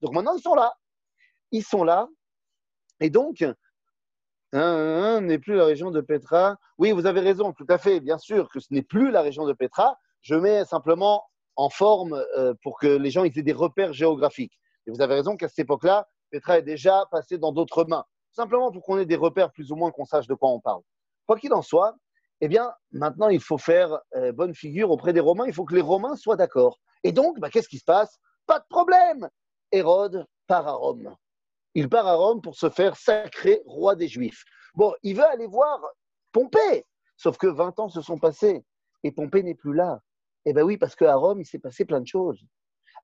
Donc 0.00 0.14
maintenant, 0.14 0.34
ils 0.34 0.40
sont 0.40 0.54
là. 0.54 0.72
Ils 1.50 1.62
sont 1.62 1.84
là. 1.84 2.08
Et 3.00 3.10
donc, 3.10 3.44
n'est 4.54 5.38
plus 5.38 5.56
la 5.56 5.66
région 5.66 5.90
de 5.90 6.00
Petra. 6.00 6.56
Oui, 6.78 6.92
vous 6.92 7.04
avez 7.04 7.20
raison, 7.20 7.52
tout 7.52 7.66
à 7.68 7.76
fait. 7.76 8.00
Bien 8.00 8.16
sûr 8.16 8.48
que 8.48 8.60
ce 8.60 8.68
n'est 8.72 8.80
plus 8.80 9.10
la 9.10 9.20
région 9.20 9.44
de 9.44 9.52
Petra. 9.52 9.98
Je 10.22 10.34
mets 10.34 10.64
simplement 10.64 11.22
en 11.56 11.68
forme 11.68 12.14
euh, 12.38 12.54
pour 12.62 12.78
que 12.78 12.86
les 12.86 13.10
gens 13.10 13.24
aient 13.24 13.28
des 13.28 13.52
repères 13.52 13.92
géographiques. 13.92 14.58
Et 14.86 14.90
vous 14.90 15.02
avez 15.02 15.16
raison 15.16 15.36
qu'à 15.36 15.48
cette 15.48 15.58
époque-là, 15.58 16.08
Petra 16.30 16.56
est 16.56 16.62
déjà 16.62 17.04
passée 17.10 17.36
dans 17.36 17.52
d'autres 17.52 17.84
mains. 17.84 18.06
Simplement 18.30 18.72
pour 18.72 18.82
qu'on 18.82 18.96
ait 18.96 19.04
des 19.04 19.16
repères 19.16 19.52
plus 19.52 19.70
ou 19.70 19.76
moins 19.76 19.90
qu'on 19.90 20.06
sache 20.06 20.28
de 20.28 20.34
quoi 20.34 20.48
on 20.48 20.60
parle. 20.60 20.80
Quoi 21.26 21.36
qu'il 21.36 21.52
en 21.52 21.60
soit, 21.60 21.94
eh 22.44 22.48
bien, 22.48 22.72
maintenant, 22.90 23.28
il 23.28 23.40
faut 23.40 23.56
faire 23.56 24.00
euh, 24.16 24.32
bonne 24.32 24.52
figure 24.52 24.90
auprès 24.90 25.12
des 25.12 25.20
Romains. 25.20 25.46
Il 25.46 25.54
faut 25.54 25.64
que 25.64 25.76
les 25.76 25.80
Romains 25.80 26.16
soient 26.16 26.34
d'accord. 26.34 26.80
Et 27.04 27.12
donc, 27.12 27.38
bah, 27.38 27.50
qu'est-ce 27.50 27.68
qui 27.68 27.78
se 27.78 27.84
passe? 27.84 28.18
Pas 28.46 28.58
de 28.58 28.64
problème. 28.68 29.28
Hérode 29.70 30.26
part 30.48 30.66
à 30.66 30.72
Rome. 30.72 31.14
Il 31.74 31.88
part 31.88 32.08
à 32.08 32.14
Rome 32.14 32.42
pour 32.42 32.56
se 32.56 32.68
faire 32.68 32.96
sacré 32.96 33.62
roi 33.64 33.94
des 33.94 34.08
Juifs. 34.08 34.42
Bon, 34.74 34.92
il 35.04 35.16
veut 35.16 35.24
aller 35.24 35.46
voir 35.46 35.80
Pompée. 36.32 36.84
Sauf 37.16 37.38
que 37.38 37.46
20 37.46 37.78
ans 37.78 37.88
se 37.88 38.02
sont 38.02 38.18
passés 38.18 38.64
et 39.04 39.12
Pompée 39.12 39.44
n'est 39.44 39.54
plus 39.54 39.72
là. 39.72 40.00
Eh 40.44 40.52
bien 40.52 40.64
oui, 40.64 40.76
parce 40.76 40.96
qu'à 40.96 41.14
Rome, 41.14 41.40
il 41.40 41.46
s'est 41.46 41.60
passé 41.60 41.84
plein 41.84 42.00
de 42.00 42.08
choses. 42.08 42.44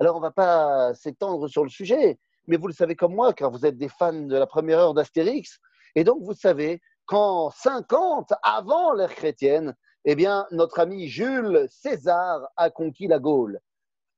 Alors, 0.01 0.17
on 0.17 0.19
ne 0.19 0.25
va 0.25 0.33
pas 0.33 0.95
s'étendre 0.95 1.47
sur 1.47 1.63
le 1.63 1.71
sujet, 1.71 2.19
mais 2.49 2.57
vous 2.57 2.67
le 2.67 2.75
savez 2.75 2.97
comme 2.97 3.15
moi, 3.15 3.33
car 3.33 3.53
vous 3.53 3.65
êtes 3.65 3.79
des 3.79 3.89
fans 3.89 4.13
de 4.13 4.37
la 4.37 4.49
première 4.49 4.81
heure 4.81 4.95
d'Astérix. 4.95 5.61
Et 5.95 6.03
donc, 6.03 6.25
vous 6.25 6.35
savez 6.35 6.81
qu'en 7.09 7.51
50, 7.51 8.35
avant 8.43 8.93
l'ère 8.93 9.15
chrétienne, 9.15 9.75
eh 10.05 10.15
bien, 10.15 10.47
notre 10.53 10.79
ami 10.79 11.09
Jules 11.09 11.67
César 11.71 12.47
a 12.57 12.69
conquis 12.71 13.09
la 13.09 13.19
Gaule. 13.19 13.59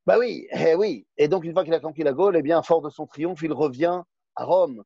Bah 0.07 0.19
oui, 0.19 0.49
eh 0.51 0.75
oui. 0.75 1.07
Et 1.17 1.29
donc, 1.29 1.45
une 1.45 1.53
fois 1.53 1.65
qu'il 1.65 1.73
a 1.73 1.79
conquis 1.79 2.03
la 2.03 2.13
Gaule, 2.13 2.37
eh 2.37 2.43
bien, 2.43 2.63
fort 2.63 2.83
de 2.83 2.91
son 2.91 3.07
triomphe, 3.07 3.43
il 3.43 3.53
revient 3.53 4.03
à 4.35 4.45
Rome. 4.45 4.83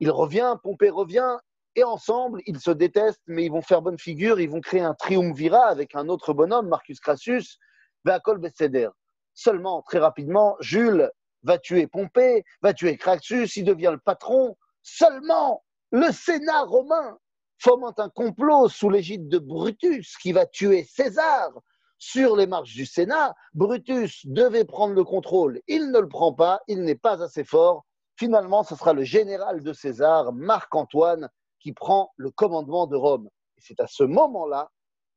Il 0.00 0.10
revient, 0.10 0.56
Pompée 0.62 0.90
revient, 0.90 1.38
et 1.76 1.82
ensemble, 1.82 2.42
ils 2.46 2.60
se 2.60 2.70
détestent, 2.70 3.22
mais 3.26 3.46
ils 3.46 3.50
vont 3.50 3.62
faire 3.62 3.80
bonne 3.80 3.98
figure, 3.98 4.38
ils 4.38 4.50
vont 4.50 4.60
créer 4.60 4.82
un 4.82 4.94
triumvirat 4.94 5.66
avec 5.66 5.94
un 5.94 6.10
autre 6.10 6.34
bonhomme, 6.34 6.68
Marcus 6.68 7.00
Crassus, 7.00 7.58
Véacol 8.04 8.38
Besséder. 8.38 8.90
Seulement, 9.32 9.80
très 9.82 9.98
rapidement, 9.98 10.56
Jules 10.60 11.10
va 11.42 11.56
tuer 11.58 11.86
Pompée, 11.86 12.44
va 12.60 12.74
tuer 12.74 12.98
Crassus, 12.98 13.48
il 13.56 13.64
devient 13.64 13.92
le 13.92 13.98
patron. 13.98 14.58
Seulement, 14.82 15.64
le 15.90 16.12
Sénat 16.12 16.64
romain 16.64 17.18
fomente 17.60 18.00
un 18.00 18.08
complot 18.08 18.68
sous 18.68 18.88
l'égide 18.88 19.28
de 19.28 19.38
Brutus 19.38 20.16
qui 20.16 20.32
va 20.32 20.46
tuer 20.46 20.84
César 20.84 21.50
sur 21.98 22.34
les 22.34 22.46
marches 22.46 22.74
du 22.74 22.86
Sénat. 22.86 23.34
Brutus 23.52 24.26
devait 24.26 24.64
prendre 24.64 24.94
le 24.94 25.04
contrôle, 25.04 25.60
il 25.68 25.90
ne 25.90 26.00
le 26.00 26.08
prend 26.08 26.32
pas, 26.32 26.60
il 26.66 26.82
n'est 26.82 26.96
pas 26.96 27.22
assez 27.22 27.44
fort. 27.44 27.84
Finalement, 28.16 28.64
ce 28.64 28.74
sera 28.74 28.92
le 28.92 29.04
général 29.04 29.62
de 29.62 29.72
César, 29.72 30.32
Marc-Antoine, 30.32 31.28
qui 31.60 31.72
prend 31.72 32.12
le 32.16 32.30
commandement 32.30 32.86
de 32.86 32.96
Rome. 32.96 33.28
Et 33.58 33.60
c'est 33.62 33.80
à 33.80 33.86
ce 33.86 34.04
moment-là 34.04 34.70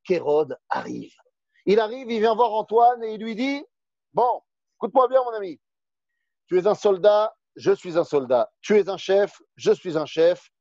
qu'Hérode 0.04 0.58
arrive. 0.70 1.14
Il 1.66 1.80
arrive, 1.80 2.12
il 2.12 2.20
vient 2.20 2.36
voir 2.36 2.54
Antoine 2.54 3.04
et 3.04 3.14
il 3.14 3.22
lui 3.22 3.36
dit 3.36 3.64
Bon, 4.14 4.42
écoute-moi 4.78 5.08
bien, 5.08 5.24
mon 5.24 5.32
ami. 5.32 5.60
Tu 6.48 6.60
es 6.60 6.68
un 6.68 6.76
soldat, 6.76 7.34
je 7.56 7.72
suis 7.72 7.98
un 7.98 8.04
soldat. 8.04 8.52
Tu 8.62 8.78
es 8.78 8.90
un 8.90 8.98
chef, 8.98 9.42
je 9.56 9.72
suis 9.72 9.98
un 9.98 10.06
chef 10.06 10.53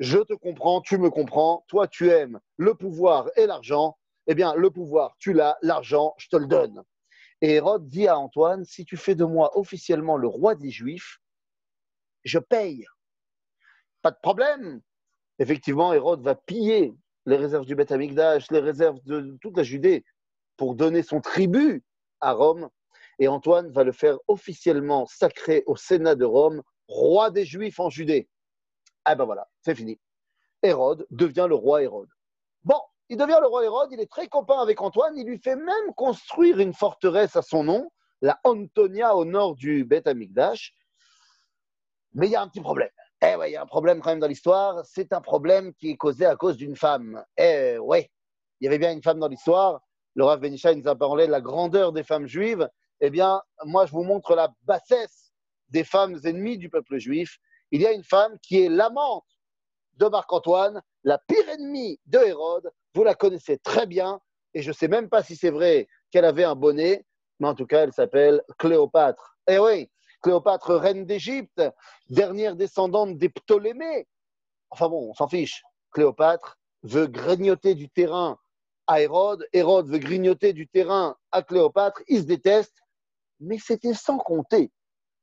je 0.00 0.18
te 0.18 0.32
comprends, 0.32 0.80
tu 0.80 0.98
me 0.98 1.10
comprends, 1.10 1.64
toi 1.68 1.86
tu 1.86 2.10
aimes 2.10 2.40
le 2.56 2.74
pouvoir 2.74 3.30
et 3.36 3.46
l'argent, 3.46 3.98
eh 4.26 4.34
bien 4.34 4.54
le 4.54 4.70
pouvoir 4.70 5.14
tu 5.18 5.34
l'as, 5.34 5.58
l'argent 5.62 6.14
je 6.16 6.28
te 6.28 6.36
le 6.36 6.46
donne. 6.46 6.82
Et 7.42 7.54
Hérode 7.54 7.86
dit 7.86 8.08
à 8.08 8.18
Antoine, 8.18 8.64
si 8.64 8.84
tu 8.84 8.96
fais 8.96 9.14
de 9.14 9.24
moi 9.24 9.56
officiellement 9.58 10.16
le 10.16 10.26
roi 10.26 10.54
des 10.54 10.70
Juifs, 10.70 11.18
je 12.24 12.38
paye. 12.38 12.86
Pas 14.02 14.10
de 14.10 14.18
problème. 14.22 14.80
Effectivement, 15.38 15.92
Hérode 15.92 16.22
va 16.22 16.34
piller 16.34 16.94
les 17.26 17.36
réserves 17.36 17.64
du 17.64 17.74
Beth 17.74 17.92
Amikdash, 17.92 18.50
les 18.50 18.58
réserves 18.58 19.00
de 19.04 19.38
toute 19.40 19.56
la 19.56 19.62
Judée 19.62 20.04
pour 20.56 20.74
donner 20.74 21.02
son 21.02 21.20
tribut 21.20 21.82
à 22.20 22.32
Rome. 22.32 22.68
et 23.18 23.28
Antoine 23.28 23.70
va 23.70 23.84
le 23.84 23.92
faire 23.92 24.18
officiellement 24.28 25.06
sacré 25.06 25.62
au 25.66 25.76
Sénat 25.76 26.14
de 26.14 26.24
Rome, 26.24 26.62
roi 26.88 27.30
des 27.30 27.44
Juifs 27.44 27.80
en 27.80 27.90
Judée. 27.90 28.28
Ah 29.04 29.14
ben 29.14 29.24
voilà, 29.24 29.48
c'est 29.62 29.74
fini. 29.74 29.98
Hérode 30.62 31.06
devient 31.10 31.46
le 31.48 31.54
roi 31.54 31.82
Hérode. 31.82 32.08
Bon, 32.64 32.80
il 33.08 33.16
devient 33.16 33.38
le 33.40 33.46
roi 33.46 33.64
Hérode, 33.64 33.90
il 33.92 34.00
est 34.00 34.10
très 34.10 34.28
copain 34.28 34.60
avec 34.60 34.80
Antoine, 34.80 35.16
il 35.16 35.26
lui 35.26 35.38
fait 35.38 35.56
même 35.56 35.94
construire 35.96 36.58
une 36.58 36.74
forteresse 36.74 37.36
à 37.36 37.42
son 37.42 37.64
nom, 37.64 37.90
la 38.20 38.38
Antonia 38.44 39.16
au 39.16 39.24
nord 39.24 39.54
du 39.54 39.84
Beth 39.84 40.06
Amikdash. 40.06 40.74
Mais 42.12 42.26
il 42.26 42.32
y 42.32 42.36
a 42.36 42.42
un 42.42 42.48
petit 42.48 42.60
problème. 42.60 42.90
Eh 43.22 43.36
ouais, 43.36 43.50
il 43.50 43.52
y 43.52 43.56
a 43.56 43.62
un 43.62 43.66
problème 43.66 44.00
quand 44.00 44.10
même 44.10 44.18
dans 44.18 44.26
l'histoire. 44.26 44.84
C'est 44.84 45.12
un 45.12 45.20
problème 45.20 45.74
qui 45.74 45.90
est 45.90 45.96
causé 45.96 46.24
à 46.24 46.36
cause 46.36 46.56
d'une 46.56 46.76
femme. 46.76 47.22
Eh 47.36 47.78
ouais, 47.78 48.10
il 48.60 48.64
y 48.64 48.68
avait 48.68 48.78
bien 48.78 48.92
une 48.92 49.02
femme 49.02 49.18
dans 49.18 49.28
l'histoire. 49.28 49.80
Le 50.14 50.24
Rav 50.24 50.40
Benisha 50.40 50.74
nous 50.74 50.88
a 50.88 50.96
parlé 50.96 51.26
de 51.26 51.30
la 51.30 51.40
grandeur 51.40 51.92
des 51.92 52.02
femmes 52.02 52.26
juives. 52.26 52.68
Eh 53.00 53.10
bien, 53.10 53.42
moi, 53.64 53.86
je 53.86 53.92
vous 53.92 54.02
montre 54.02 54.34
la 54.34 54.52
bassesse 54.62 55.32
des 55.68 55.84
femmes 55.84 56.18
ennemies 56.24 56.58
du 56.58 56.68
peuple 56.68 56.98
juif. 56.98 57.38
Il 57.70 57.82
y 57.82 57.86
a 57.86 57.92
une 57.92 58.04
femme 58.04 58.38
qui 58.42 58.60
est 58.62 58.68
l'amante 58.68 59.26
de 59.94 60.06
Marc-Antoine, 60.06 60.82
la 61.04 61.18
pire 61.18 61.48
ennemie 61.48 62.00
de 62.06 62.18
Hérode. 62.18 62.70
Vous 62.94 63.04
la 63.04 63.14
connaissez 63.14 63.58
très 63.58 63.86
bien. 63.86 64.20
Et 64.54 64.62
je 64.62 64.70
ne 64.70 64.74
sais 64.74 64.88
même 64.88 65.08
pas 65.08 65.22
si 65.22 65.36
c'est 65.36 65.50
vrai 65.50 65.88
qu'elle 66.10 66.24
avait 66.24 66.44
un 66.44 66.56
bonnet, 66.56 67.04
mais 67.38 67.48
en 67.48 67.54
tout 67.54 67.66
cas, 67.66 67.84
elle 67.84 67.92
s'appelle 67.92 68.42
Cléopâtre. 68.58 69.36
Eh 69.46 69.58
oui, 69.58 69.90
Cléopâtre, 70.22 70.74
reine 70.74 71.06
d'Égypte, 71.06 71.62
dernière 72.08 72.56
descendante 72.56 73.16
des 73.16 73.28
Ptolémées. 73.28 74.08
Enfin 74.70 74.88
bon, 74.88 75.10
on 75.10 75.14
s'en 75.14 75.28
fiche. 75.28 75.62
Cléopâtre 75.92 76.58
veut 76.82 77.06
grignoter 77.06 77.74
du 77.74 77.88
terrain 77.88 78.38
à 78.86 79.00
Hérode, 79.00 79.46
Hérode 79.52 79.88
veut 79.88 79.98
grignoter 79.98 80.52
du 80.52 80.66
terrain 80.66 81.16
à 81.30 81.42
Cléopâtre, 81.42 82.02
ils 82.08 82.22
se 82.22 82.26
détestent, 82.26 82.80
mais 83.38 83.58
c'était 83.58 83.94
sans 83.94 84.18
compter, 84.18 84.72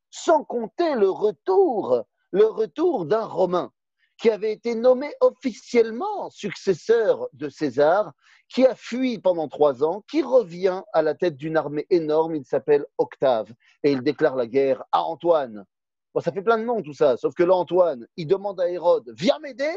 sans 0.09 0.43
compter 0.43 0.95
le 0.95 1.09
retour, 1.09 2.03
le 2.37 2.45
retour 2.45 3.05
d'un 3.05 3.25
Romain 3.25 3.73
qui 4.17 4.29
avait 4.29 4.51
été 4.51 4.75
nommé 4.75 5.11
officiellement 5.21 6.29
successeur 6.29 7.27
de 7.33 7.49
César, 7.49 8.13
qui 8.47 8.65
a 8.65 8.75
fui 8.75 9.19
pendant 9.19 9.47
trois 9.47 9.83
ans, 9.83 10.03
qui 10.09 10.21
revient 10.21 10.81
à 10.93 11.01
la 11.01 11.15
tête 11.15 11.35
d'une 11.35 11.57
armée 11.57 11.85
énorme, 11.89 12.35
il 12.35 12.45
s'appelle 12.45 12.85
Octave, 12.97 13.51
et 13.83 13.91
il 13.91 14.01
déclare 14.01 14.35
la 14.35 14.47
guerre 14.47 14.83
à 14.91 15.03
Antoine. 15.03 15.65
Bon, 16.13 16.21
ça 16.21 16.31
fait 16.31 16.41
plein 16.41 16.57
de 16.57 16.63
noms 16.63 16.81
tout 16.81 16.93
ça, 16.93 17.17
sauf 17.17 17.33
que 17.33 17.43
là, 17.43 17.55
Antoine, 17.55 18.07
il 18.17 18.27
demande 18.27 18.59
à 18.59 18.69
Hérode, 18.69 19.13
viens 19.17 19.39
m'aider, 19.39 19.75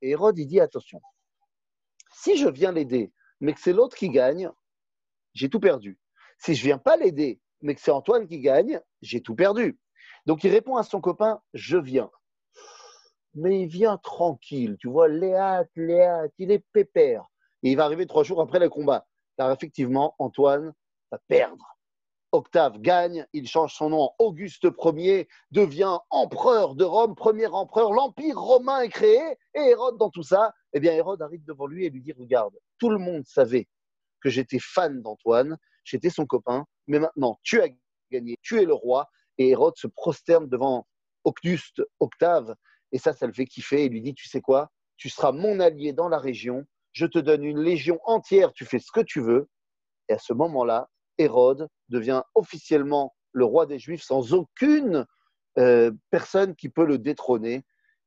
et 0.00 0.10
Hérode, 0.10 0.38
il 0.38 0.46
dit, 0.46 0.60
attention, 0.60 1.00
si 2.12 2.36
je 2.36 2.48
viens 2.48 2.72
l'aider, 2.72 3.12
mais 3.40 3.52
que 3.52 3.60
c'est 3.60 3.72
l'autre 3.72 3.96
qui 3.96 4.10
gagne, 4.10 4.50
j'ai 5.34 5.48
tout 5.48 5.60
perdu. 5.60 5.98
Si 6.38 6.54
je 6.54 6.64
viens 6.64 6.78
pas 6.78 6.96
l'aider, 6.96 7.40
mais 7.62 7.74
que 7.74 7.80
c'est 7.80 7.90
Antoine 7.90 8.26
qui 8.28 8.40
gagne, 8.40 8.80
j'ai 9.02 9.22
tout 9.22 9.34
perdu. 9.34 9.78
Donc 10.28 10.44
il 10.44 10.50
répond 10.50 10.76
à 10.76 10.82
son 10.84 11.00
copain, 11.00 11.40
je 11.54 11.78
viens 11.78 12.10
mais 13.34 13.60
il 13.60 13.68
vient 13.68 13.98
tranquille, 13.98 14.76
tu 14.80 14.88
vois, 14.88 15.06
Léat, 15.06 15.66
Léat, 15.76 16.28
il 16.38 16.50
est 16.50 16.64
pépère. 16.72 17.24
Et 17.62 17.70
il 17.70 17.76
va 17.76 17.84
arriver 17.84 18.06
trois 18.06 18.24
jours 18.24 18.40
après 18.40 18.58
le 18.58 18.68
combat. 18.68 19.06
Car 19.36 19.52
effectivement, 19.52 20.16
Antoine 20.18 20.72
va 21.12 21.20
perdre. 21.28 21.64
Octave 22.32 22.80
gagne, 22.80 23.26
il 23.32 23.46
change 23.46 23.74
son 23.74 23.90
nom 23.90 24.02
en 24.02 24.14
Auguste 24.18 24.66
Ier, 24.84 25.28
devient 25.50 25.98
empereur 26.10 26.74
de 26.74 26.84
Rome, 26.84 27.14
premier 27.14 27.46
empereur, 27.46 27.92
l'empire 27.92 28.38
romain 28.38 28.80
est 28.80 28.88
créé, 28.88 29.20
et 29.54 29.60
Hérode 29.60 29.98
dans 29.98 30.10
tout 30.10 30.24
ça, 30.24 30.52
eh 30.72 30.80
bien 30.80 30.92
Hérode 30.92 31.22
arrive 31.22 31.44
devant 31.44 31.66
lui 31.66 31.86
et 31.86 31.90
lui 31.90 32.02
dit, 32.02 32.12
regarde, 32.12 32.54
tout 32.78 32.90
le 32.90 32.98
monde 32.98 33.24
savait 33.24 33.68
que 34.20 34.28
j'étais 34.30 34.58
fan 34.58 35.00
d'Antoine, 35.00 35.56
j'étais 35.84 36.10
son 36.10 36.26
copain, 36.26 36.66
mais 36.86 36.98
maintenant 36.98 37.38
tu 37.42 37.62
as 37.62 37.68
gagné, 38.10 38.36
tu 38.42 38.60
es 38.60 38.64
le 38.64 38.74
roi, 38.74 39.08
et 39.38 39.50
Hérode 39.50 39.76
se 39.76 39.86
prosterne 39.86 40.48
devant 40.48 40.86
Auguste, 41.24 41.82
Octave, 42.00 42.54
et 42.92 42.98
ça, 42.98 43.12
ça 43.12 43.26
le 43.26 43.32
fait 43.32 43.46
kiffer. 43.46 43.84
Il 43.84 43.92
lui 43.92 44.02
dit, 44.02 44.14
tu 44.14 44.28
sais 44.28 44.40
quoi, 44.40 44.70
tu 44.96 45.08
seras 45.08 45.32
mon 45.32 45.60
allié 45.60 45.92
dans 45.92 46.08
la 46.08 46.18
région, 46.18 46.64
je 46.92 47.06
te 47.06 47.18
donne 47.18 47.44
une 47.44 47.60
légion 47.60 48.00
entière, 48.04 48.52
tu 48.52 48.64
fais 48.64 48.78
ce 48.78 48.90
que 48.90 49.00
tu 49.00 49.20
veux. 49.20 49.48
Et 50.08 50.14
à 50.14 50.18
ce 50.18 50.32
moment-là, 50.32 50.88
Hérode 51.18 51.68
devient 51.88 52.22
officiellement 52.34 53.14
le 53.32 53.44
roi 53.44 53.66
des 53.66 53.78
Juifs 53.78 54.02
sans 54.02 54.32
aucune 54.32 55.06
euh, 55.58 55.92
personne 56.10 56.54
qui 56.56 56.68
peut 56.68 56.84
le 56.84 56.98
détrôner. 56.98 57.64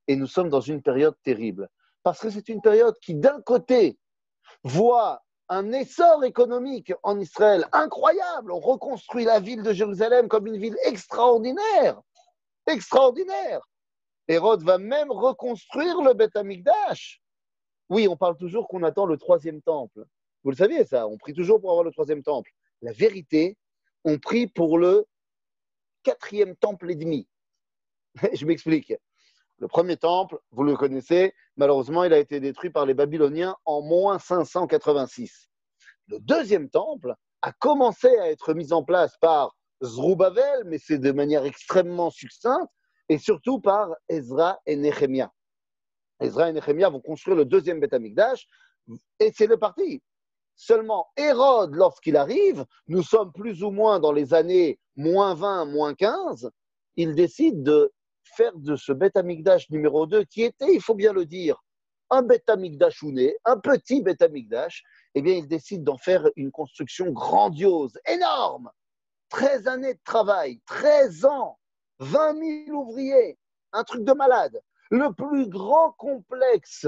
Et 0.07 0.15
nous 0.15 0.27
sommes 0.27 0.49
dans 0.49 0.61
une 0.61 0.81
période 0.81 1.15
terrible. 1.23 1.69
Parce 2.03 2.19
que 2.19 2.29
c'est 2.29 2.49
une 2.49 2.61
période 2.61 2.95
qui, 3.01 3.13
d'un 3.13 3.41
côté, 3.41 3.97
voit 4.63 5.21
un 5.51 5.73
essor 5.73 6.23
économique 6.23 6.93
en 7.03 7.19
Israël 7.19 7.67
incroyable. 7.73 8.53
On 8.53 8.59
reconstruit 8.61 9.25
la 9.25 9.41
ville 9.41 9.63
de 9.63 9.73
Jérusalem 9.73 10.29
comme 10.29 10.47
une 10.47 10.57
ville 10.57 10.77
extraordinaire. 10.85 12.01
Extraordinaire. 12.67 13.59
Hérode 14.29 14.63
va 14.63 14.77
même 14.77 15.11
reconstruire 15.11 16.01
le 16.01 16.13
Beth 16.13 16.37
Amikdash. 16.37 17.21
Oui, 17.89 18.07
on 18.07 18.15
parle 18.15 18.37
toujours 18.37 18.69
qu'on 18.69 18.81
attend 18.83 19.05
le 19.05 19.17
troisième 19.17 19.61
temple. 19.61 20.05
Vous 20.45 20.51
le 20.51 20.55
saviez 20.55 20.85
ça, 20.85 21.05
on 21.05 21.17
prie 21.17 21.33
toujours 21.33 21.59
pour 21.59 21.71
avoir 21.71 21.83
le 21.83 21.91
troisième 21.91 22.23
temple. 22.23 22.51
La 22.81 22.93
vérité, 22.93 23.57
on 24.05 24.19
prie 24.19 24.47
pour 24.47 24.77
le 24.77 25.05
quatrième 26.03 26.55
temple 26.55 26.91
et 26.91 26.95
demi. 26.95 27.27
Je 28.33 28.45
m'explique. 28.45 28.93
Le 29.57 29.67
premier 29.67 29.97
temple, 29.97 30.39
vous 30.51 30.63
le 30.63 30.77
connaissez, 30.77 31.33
malheureusement, 31.57 32.03
il 32.03 32.13
a 32.13 32.17
été 32.17 32.39
détruit 32.39 32.69
par 32.69 32.85
les 32.85 32.93
Babyloniens 32.93 33.55
en 33.65 33.81
moins 33.81 34.19
586. 34.19 35.49
Le 36.07 36.19
deuxième 36.19 36.69
temple 36.69 37.15
a 37.41 37.51
commencé 37.53 38.07
à 38.19 38.29
être 38.29 38.53
mis 38.53 38.73
en 38.73 38.83
place 38.83 39.17
par 39.19 39.55
Zrubavel, 39.83 40.63
mais 40.65 40.77
c'est 40.77 40.99
de 40.99 41.11
manière 41.11 41.45
extrêmement 41.45 42.09
succincte, 42.09 42.71
et 43.09 43.17
surtout 43.17 43.59
par 43.59 43.89
Ezra 44.09 44.59
et 44.65 44.75
Nehemiah. 44.75 45.31
Ezra 46.19 46.49
et 46.49 46.53
Nehemiah 46.53 46.89
vont 46.89 47.01
construire 47.01 47.37
le 47.37 47.45
deuxième 47.45 47.79
Beth 47.79 47.93
Amikdash, 47.93 48.47
et 49.19 49.31
c'est 49.35 49.47
le 49.47 49.57
parti. 49.57 50.01
Seulement, 50.55 51.07
Hérode, 51.17 51.73
lorsqu'il 51.73 52.15
arrive, 52.17 52.65
nous 52.87 53.01
sommes 53.01 53.31
plus 53.31 53.63
ou 53.63 53.71
moins 53.71 53.99
dans 53.99 54.11
les 54.11 54.33
années 54.33 54.79
moins 54.95 55.33
20, 55.33 55.65
moins 55.65 55.95
15, 55.95 56.51
il 56.97 57.15
décide 57.15 57.63
de 57.63 57.91
faire 58.23 58.55
de 58.55 58.75
ce 58.75 58.91
Beth 58.91 59.17
Amikdash 59.17 59.69
numéro 59.69 60.05
2, 60.05 60.23
qui 60.25 60.43
était, 60.43 60.73
il 60.73 60.81
faut 60.81 60.95
bien 60.95 61.13
le 61.13 61.25
dire, 61.25 61.61
un 62.09 62.21
Beth 62.21 62.49
Amikdash 62.49 63.03
ouné, 63.03 63.35
un 63.45 63.57
petit 63.57 64.01
Beth 64.01 64.21
Amikdash, 64.21 64.83
eh 65.15 65.21
bien, 65.21 65.35
il 65.35 65.47
décide 65.47 65.83
d'en 65.83 65.97
faire 65.97 66.27
une 66.35 66.51
construction 66.51 67.11
grandiose, 67.11 67.97
énorme. 68.07 68.69
13 69.29 69.67
années 69.67 69.93
de 69.93 69.99
travail, 70.03 70.59
13 70.65 71.25
ans 71.25 71.57
20 71.99 72.65
000 72.67 72.77
ouvriers, 72.77 73.37
un 73.71 73.83
truc 73.83 74.03
de 74.03 74.11
malade. 74.11 74.61
Le 74.89 75.13
plus 75.13 75.47
grand 75.47 75.93
complexe 75.93 76.85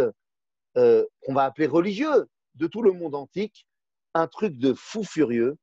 euh, 0.76 1.06
qu'on 1.22 1.34
va 1.34 1.46
appeler 1.46 1.68
religieux 1.68 2.28
de 2.56 2.68
tout 2.68 2.82
le 2.82 2.92
monde 2.92 3.16
antique, 3.16 3.66
un 4.14 4.28
truc 4.28 4.58
de 4.58 4.74
fou 4.74 5.04
furieux. 5.04 5.58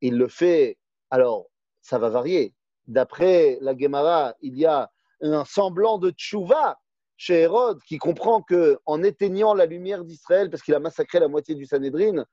Il 0.00 0.18
le 0.18 0.26
fait, 0.26 0.76
alors 1.10 1.46
ça 1.82 1.98
va 1.98 2.08
varier. 2.08 2.55
D'après 2.86 3.58
la 3.60 3.76
Gemara, 3.76 4.34
il 4.40 4.56
y 4.56 4.66
a 4.66 4.90
un 5.20 5.44
semblant 5.44 5.98
de 5.98 6.10
tchouva 6.10 6.78
chez 7.16 7.40
Hérode 7.40 7.80
qui 7.82 7.98
comprend 7.98 8.42
que 8.42 8.78
en 8.84 9.02
éteignant 9.02 9.54
la 9.54 9.66
lumière 9.66 10.04
d'Israël, 10.04 10.50
parce 10.50 10.62
qu'il 10.62 10.74
a 10.74 10.80
massacré 10.80 11.18
la 11.18 11.28
moitié 11.28 11.54
du 11.54 11.66
Sanhédrin, 11.66 12.24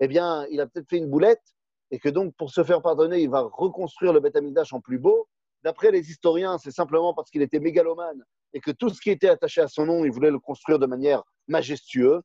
eh 0.00 0.08
bien, 0.08 0.46
il 0.50 0.60
a 0.60 0.66
peut-être 0.66 0.88
fait 0.88 0.98
une 0.98 1.08
boulette 1.08 1.42
et 1.90 1.98
que 1.98 2.08
donc 2.08 2.34
pour 2.36 2.50
se 2.50 2.64
faire 2.64 2.82
pardonner, 2.82 3.20
il 3.20 3.30
va 3.30 3.40
reconstruire 3.40 4.12
le 4.12 4.20
Beth 4.20 4.36
Amikdash 4.36 4.72
en 4.72 4.80
plus 4.80 4.98
beau. 4.98 5.28
D'après 5.62 5.92
les 5.92 6.10
historiens, 6.10 6.58
c'est 6.58 6.72
simplement 6.72 7.14
parce 7.14 7.30
qu'il 7.30 7.42
était 7.42 7.60
mégalomane 7.60 8.24
et 8.52 8.60
que 8.60 8.70
tout 8.70 8.88
ce 8.88 9.00
qui 9.00 9.10
était 9.10 9.28
attaché 9.28 9.60
à 9.60 9.68
son 9.68 9.86
nom, 9.86 10.04
il 10.04 10.10
voulait 10.10 10.30
le 10.30 10.40
construire 10.40 10.78
de 10.78 10.86
manière 10.86 11.22
majestueuse. 11.48 12.22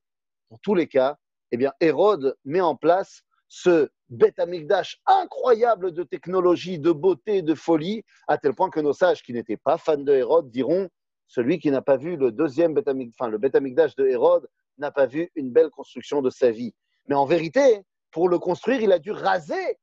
Dans 0.50 0.58
tous 0.63 0.74
les 0.74 0.88
cas, 0.88 1.17
eh 1.51 1.58
bien, 1.58 1.72
Hérode 1.79 2.36
met 2.46 2.62
en 2.62 2.75
place 2.75 3.22
ce 3.48 3.89
Beth 4.10 4.39
Amikdash 4.39 5.01
incroyable 5.06 5.92
de 5.92 6.04
technologie, 6.04 6.80
de 6.80 6.92
beauté, 6.92 7.42
de 7.42 7.56
folie, 7.56 8.04
à 8.27 8.38
tel 8.38 8.54
point 8.54 8.70
que 8.70 8.80
nos 8.80 8.94
sages 8.94 9.24
qui 9.24 9.34
n'étaient 9.34 9.58
pas 9.58 9.77
fans 9.77 9.98
de 9.98 10.13
Hérode 10.13 10.50
diront 10.50 10.89
celui 11.27 11.60
qui 11.60 11.72
n'a 11.72 11.82
pas 11.82 11.98
vu 11.98 12.16
le 12.16 12.32
deuxième 12.32 12.74
Beth 12.74 12.88
enfin, 12.88 13.30
le 13.30 13.39
Amikdash 13.54 13.96
de 13.96 14.06
Hérode 14.06 14.48
n'a 14.77 14.92
pas 14.92 15.06
vu 15.06 15.30
une 15.36 15.51
belle 15.51 15.70
construction 15.70 16.22
de 16.22 16.30
sa 16.30 16.51
vie. 16.51 16.74
Mais 17.08 17.16
en 17.16 17.25
vérité, 17.25 17.84
pour 18.12 18.30
le 18.30 18.39
construire, 18.39 18.82
il 18.82 18.92
a 18.92 19.00
dû 19.00 19.12
raser 19.12 19.77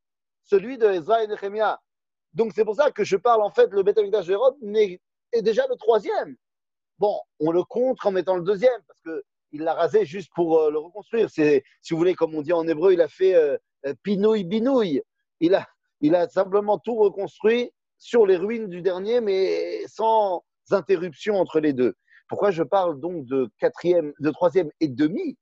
celui 0.44 0.78
de 0.78 0.87
Ezra 0.87 1.23
et 1.23 1.26
Nehemiah. 1.26 1.80
Donc 2.33 2.52
c'est 2.54 2.64
pour 2.64 2.76
ça 2.76 2.90
que 2.90 3.04
je 3.04 3.16
parle 3.16 3.42
en 3.42 3.50
fait, 3.50 3.71
le 3.71 3.80
Amikdash 3.80 4.26
d'Hérode 4.26 4.56
est 5.33 5.42
déjà 5.42 5.66
le 5.68 5.76
troisième. 5.76 6.37
Bon, 6.99 7.18
on 7.40 7.50
le 7.50 7.64
compte 7.64 7.99
en 8.04 8.12
mettant 8.12 8.37
le 8.37 8.42
deuxième, 8.42 8.80
parce 8.87 9.00
qu'il 9.54 9.62
l'a 9.62 9.75
rasé 9.75 10.04
juste 10.04 10.32
pour 10.34 10.58
euh, 10.58 10.70
le 10.70 10.78
reconstruire. 10.78 11.30
Si 11.30 11.62
vous 11.90 11.96
voulez, 11.96 12.14
comme 12.14 12.34
on 12.34 12.42
dit 12.42 12.52
en 12.52 12.66
hébreu, 12.66 12.92
il 12.92 13.00
a 13.00 13.08
fait 13.08 13.34
euh, 13.34 13.56
euh, 13.87 13.94
pinouille 14.02 14.42
binouille. 14.42 15.00
Il 15.38 15.54
a, 15.54 15.68
il 16.00 16.16
simplement 16.30 16.78
tout 16.78 16.96
reconstruit 16.96 17.70
sur 17.99 18.26
les 18.26 18.37
ruines 18.37 18.68
du 18.68 18.82
dernier, 18.82 19.20
mais 19.20 19.87
sans 19.87 20.42
interruption 20.70 21.37
entre 21.37 21.61
les 21.61 21.73
deux. 21.73 21.94
Pourquoi 22.28 22.50
je 22.50 22.64
parle 22.64 22.99
donc 22.99 23.26
de 23.26 23.49
quatrième, 23.61 24.12
de 24.18 24.30
troisième 24.30 24.70
et 24.80 24.88
demi? 24.88 25.37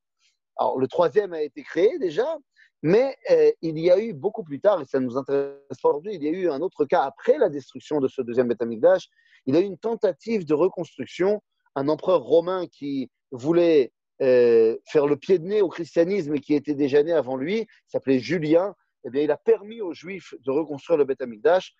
Alors 0.58 0.78
le 0.78 0.86
troisième 0.88 1.32
a 1.32 1.40
été 1.40 1.62
créé 1.62 1.98
déjà, 1.98 2.36
Mais 2.82 3.16
euh, 3.30 3.52
il 3.62 3.78
y 3.78 3.90
a 3.90 3.98
eu 3.98 4.12
beaucoup 4.12 4.42
plus 4.42 4.60
tard, 4.60 4.80
et 4.80 4.84
ça 4.84 4.98
nous 4.98 5.16
intéresse 5.16 5.56
aujourd'hui, 5.84 6.16
il 6.16 6.24
y 6.24 6.28
a 6.28 6.32
eu 6.32 6.50
un 6.50 6.60
autre 6.60 6.84
cas 6.84 7.02
après 7.02 7.38
la 7.38 7.48
destruction 7.48 8.00
de 8.00 8.08
ce 8.08 8.22
deuxième 8.22 8.48
Beth 8.48 8.60
Amikdash. 8.60 9.08
Il 9.46 9.54
y 9.54 9.58
a 9.58 9.60
eu 9.60 9.64
une 9.64 9.78
tentative 9.78 10.44
de 10.44 10.54
reconstruction. 10.54 11.40
Un 11.74 11.88
empereur 11.88 12.20
romain 12.22 12.66
qui 12.66 13.08
voulait 13.30 13.92
euh, 14.22 14.76
faire 14.86 15.06
le 15.06 15.16
pied 15.16 15.38
de 15.38 15.44
nez 15.44 15.62
au 15.62 15.68
christianisme 15.68 16.38
qui 16.38 16.54
était 16.54 16.74
déjà 16.74 17.02
né 17.02 17.12
avant 17.12 17.36
lui, 17.36 17.66
s'appelait 17.86 18.20
Julien. 18.20 18.74
Eh 19.04 19.10
bien, 19.10 19.22
il 19.22 19.30
a 19.30 19.36
permis 19.36 19.80
aux 19.80 19.92
Juifs 19.92 20.34
de 20.40 20.50
reconstruire 20.50 20.96
le 20.98 21.04
Beth 21.04 21.20
Amikdash. 21.20 21.74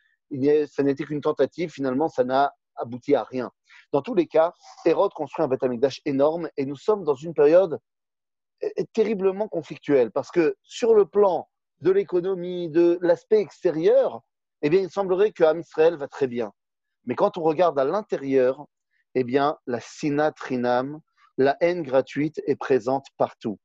Ça 0.66 0.82
n'était 0.82 1.04
qu'une 1.04 1.20
tentative. 1.20 1.70
Finalement, 1.70 2.08
ça 2.08 2.24
n'a 2.24 2.52
abouti 2.76 3.14
à 3.14 3.22
rien. 3.22 3.50
Dans 3.92 4.02
tous 4.02 4.14
les 4.14 4.26
cas, 4.26 4.52
Hérode 4.84 5.12
construit 5.12 5.44
un 5.44 5.48
Beth 5.48 5.62
Amikdash 5.62 6.00
énorme 6.04 6.48
et 6.56 6.66
nous 6.66 6.76
sommes 6.76 7.04
dans 7.04 7.14
une 7.14 7.34
période 7.34 7.78
est 8.62 8.92
terriblement 8.92 9.48
conflictuel 9.48 10.10
parce 10.12 10.30
que 10.30 10.56
sur 10.62 10.94
le 10.94 11.04
plan 11.04 11.48
de 11.80 11.90
l'économie, 11.90 12.70
de 12.70 12.98
l'aspect 13.02 13.40
extérieur, 13.40 14.20
eh 14.62 14.70
bien, 14.70 14.80
il 14.80 14.90
semblerait 14.90 15.32
que 15.32 15.58
Israël 15.58 15.96
va 15.96 16.06
très 16.06 16.28
bien. 16.28 16.52
Mais 17.04 17.16
quand 17.16 17.36
on 17.36 17.42
regarde 17.42 17.78
à 17.78 17.84
l'intérieur, 17.84 18.64
eh 19.14 19.24
bien, 19.24 19.58
la 19.66 19.80
sinatrinam, 19.80 21.00
la 21.38 21.56
haine 21.60 21.82
gratuite 21.82 22.40
est 22.46 22.56
présente 22.56 23.06
partout. 23.16 23.58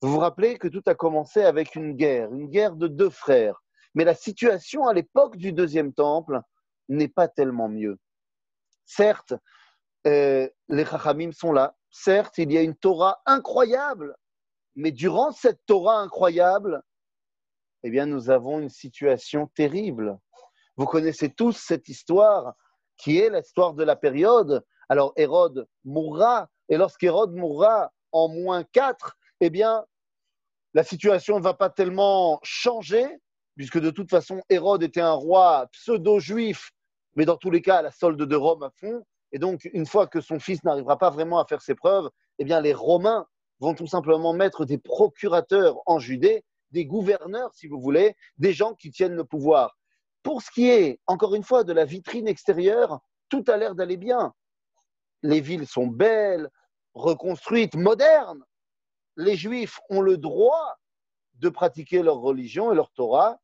Vous 0.00 0.10
vous 0.10 0.18
rappelez 0.18 0.58
que 0.58 0.68
tout 0.68 0.82
a 0.86 0.94
commencé 0.94 1.42
avec 1.42 1.74
une 1.74 1.94
guerre, 1.94 2.32
une 2.32 2.48
guerre 2.48 2.76
de 2.76 2.88
deux 2.88 3.10
frères. 3.10 3.62
Mais 3.94 4.04
la 4.04 4.14
situation 4.14 4.86
à 4.86 4.94
l'époque 4.94 5.36
du 5.36 5.52
deuxième 5.52 5.92
temple 5.92 6.40
n'est 6.88 7.08
pas 7.08 7.28
tellement 7.28 7.68
mieux. 7.68 7.98
Certes, 8.86 9.34
euh, 10.06 10.48
les 10.68 10.84
Chachamim 10.84 11.32
sont 11.32 11.52
là. 11.52 11.76
Certes, 11.90 12.38
il 12.38 12.52
y 12.52 12.58
a 12.58 12.62
une 12.62 12.76
Torah 12.76 13.20
incroyable 13.26 14.14
mais 14.76 14.92
durant 14.92 15.32
cette 15.32 15.60
Torah 15.66 15.98
incroyable, 15.98 16.82
eh 17.82 17.90
bien, 17.90 18.06
nous 18.06 18.30
avons 18.30 18.60
une 18.60 18.68
situation 18.68 19.46
terrible. 19.48 20.18
Vous 20.76 20.86
connaissez 20.86 21.30
tous 21.30 21.56
cette 21.56 21.88
histoire 21.88 22.54
qui 22.96 23.18
est 23.18 23.30
l'histoire 23.30 23.74
de 23.74 23.84
la 23.84 23.96
période. 23.96 24.64
Alors, 24.88 25.12
Hérode 25.16 25.66
mourra, 25.84 26.48
et 26.70 26.76
lorsqu'Hérode 26.76 27.34
mourra 27.34 27.92
en 28.12 28.28
moins 28.28 28.64
4, 28.64 29.16
eh 29.40 29.50
bien, 29.50 29.84
la 30.72 30.84
situation 30.84 31.38
ne 31.38 31.42
va 31.42 31.54
pas 31.54 31.68
tellement 31.68 32.38
changer, 32.42 33.06
puisque 33.56 33.80
de 33.80 33.90
toute 33.90 34.08
façon, 34.08 34.40
Hérode 34.48 34.82
était 34.82 35.00
un 35.00 35.12
roi 35.12 35.66
pseudo-juif, 35.72 36.70
mais 37.16 37.24
dans 37.24 37.36
tous 37.36 37.50
les 37.50 37.60
cas, 37.60 37.78
à 37.78 37.82
la 37.82 37.90
solde 37.90 38.22
de 38.22 38.36
Rome 38.36 38.62
à 38.62 38.70
fond. 38.70 39.04
Et 39.32 39.38
donc, 39.38 39.68
une 39.72 39.86
fois 39.86 40.06
que 40.06 40.20
son 40.20 40.38
fils 40.38 40.62
n'arrivera 40.64 40.96
pas 40.96 41.10
vraiment 41.10 41.40
à 41.40 41.44
faire 41.44 41.60
ses 41.60 41.74
preuves, 41.74 42.08
eh 42.38 42.44
bien, 42.44 42.60
les 42.60 42.72
Romains 42.72 43.26
vont 43.58 43.74
tout 43.74 43.86
simplement 43.86 44.32
mettre 44.32 44.64
des 44.64 44.78
procurateurs 44.78 45.76
en 45.86 45.98
Judée, 45.98 46.44
des 46.70 46.86
gouverneurs, 46.86 47.52
si 47.52 47.66
vous 47.66 47.80
voulez, 47.80 48.14
des 48.38 48.52
gens 48.52 48.74
qui 48.74 48.90
tiennent 48.92 49.16
le 49.16 49.24
pouvoir. 49.24 49.76
Pour 50.22 50.40
ce 50.40 50.50
qui 50.50 50.68
est, 50.68 51.00
encore 51.06 51.34
une 51.34 51.42
fois, 51.42 51.64
de 51.64 51.72
la 51.72 51.84
vitrine 51.84 52.28
extérieure, 52.28 53.00
tout 53.28 53.44
a 53.48 53.56
l'air 53.56 53.74
d'aller 53.74 53.96
bien. 53.96 54.32
Les 55.22 55.40
villes 55.40 55.66
sont 55.66 55.86
belles, 55.86 56.48
reconstruites, 56.94 57.74
modernes. 57.74 58.44
Les 59.16 59.36
Juifs 59.36 59.80
ont 59.90 60.00
le 60.00 60.16
droit 60.16 60.78
de 61.34 61.48
pratiquer 61.48 62.02
leur 62.02 62.16
religion 62.16 62.72
et 62.72 62.74
leur 62.74 62.90
Torah, 62.92 63.38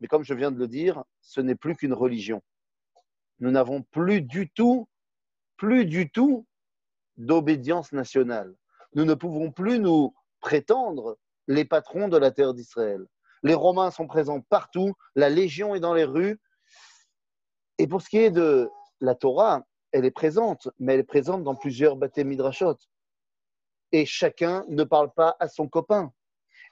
mais 0.00 0.08
comme 0.08 0.24
je 0.24 0.34
viens 0.34 0.50
de 0.50 0.58
le 0.58 0.68
dire, 0.68 1.04
ce 1.20 1.40
n'est 1.40 1.54
plus 1.54 1.76
qu'une 1.76 1.92
religion. 1.92 2.42
Nous 3.38 3.50
n'avons 3.50 3.82
plus 3.82 4.22
du 4.22 4.50
tout, 4.50 4.88
plus 5.56 5.86
du 5.86 6.10
tout 6.10 6.46
d'obédience 7.16 7.92
nationale 7.92 8.54
nous 8.94 9.04
ne 9.04 9.14
pouvons 9.14 9.50
plus 9.50 9.78
nous 9.78 10.14
prétendre 10.40 11.18
les 11.46 11.64
patrons 11.64 12.08
de 12.08 12.16
la 12.16 12.30
terre 12.30 12.54
d'Israël. 12.54 13.06
Les 13.42 13.54
Romains 13.54 13.90
sont 13.90 14.06
présents 14.06 14.40
partout, 14.40 14.94
la 15.14 15.28
Légion 15.28 15.74
est 15.74 15.80
dans 15.80 15.94
les 15.94 16.04
rues. 16.04 16.38
Et 17.78 17.86
pour 17.86 18.02
ce 18.02 18.08
qui 18.08 18.18
est 18.18 18.30
de 18.30 18.70
la 19.00 19.14
Torah, 19.14 19.62
elle 19.92 20.04
est 20.04 20.10
présente, 20.10 20.68
mais 20.78 20.94
elle 20.94 21.00
est 21.00 21.04
présente 21.04 21.42
dans 21.44 21.54
plusieurs 21.54 21.96
bâtés 21.96 22.24
midrashot. 22.24 22.76
Et 23.92 24.06
chacun 24.06 24.64
ne 24.68 24.84
parle 24.84 25.12
pas 25.12 25.36
à 25.40 25.48
son 25.48 25.68
copain. 25.68 26.12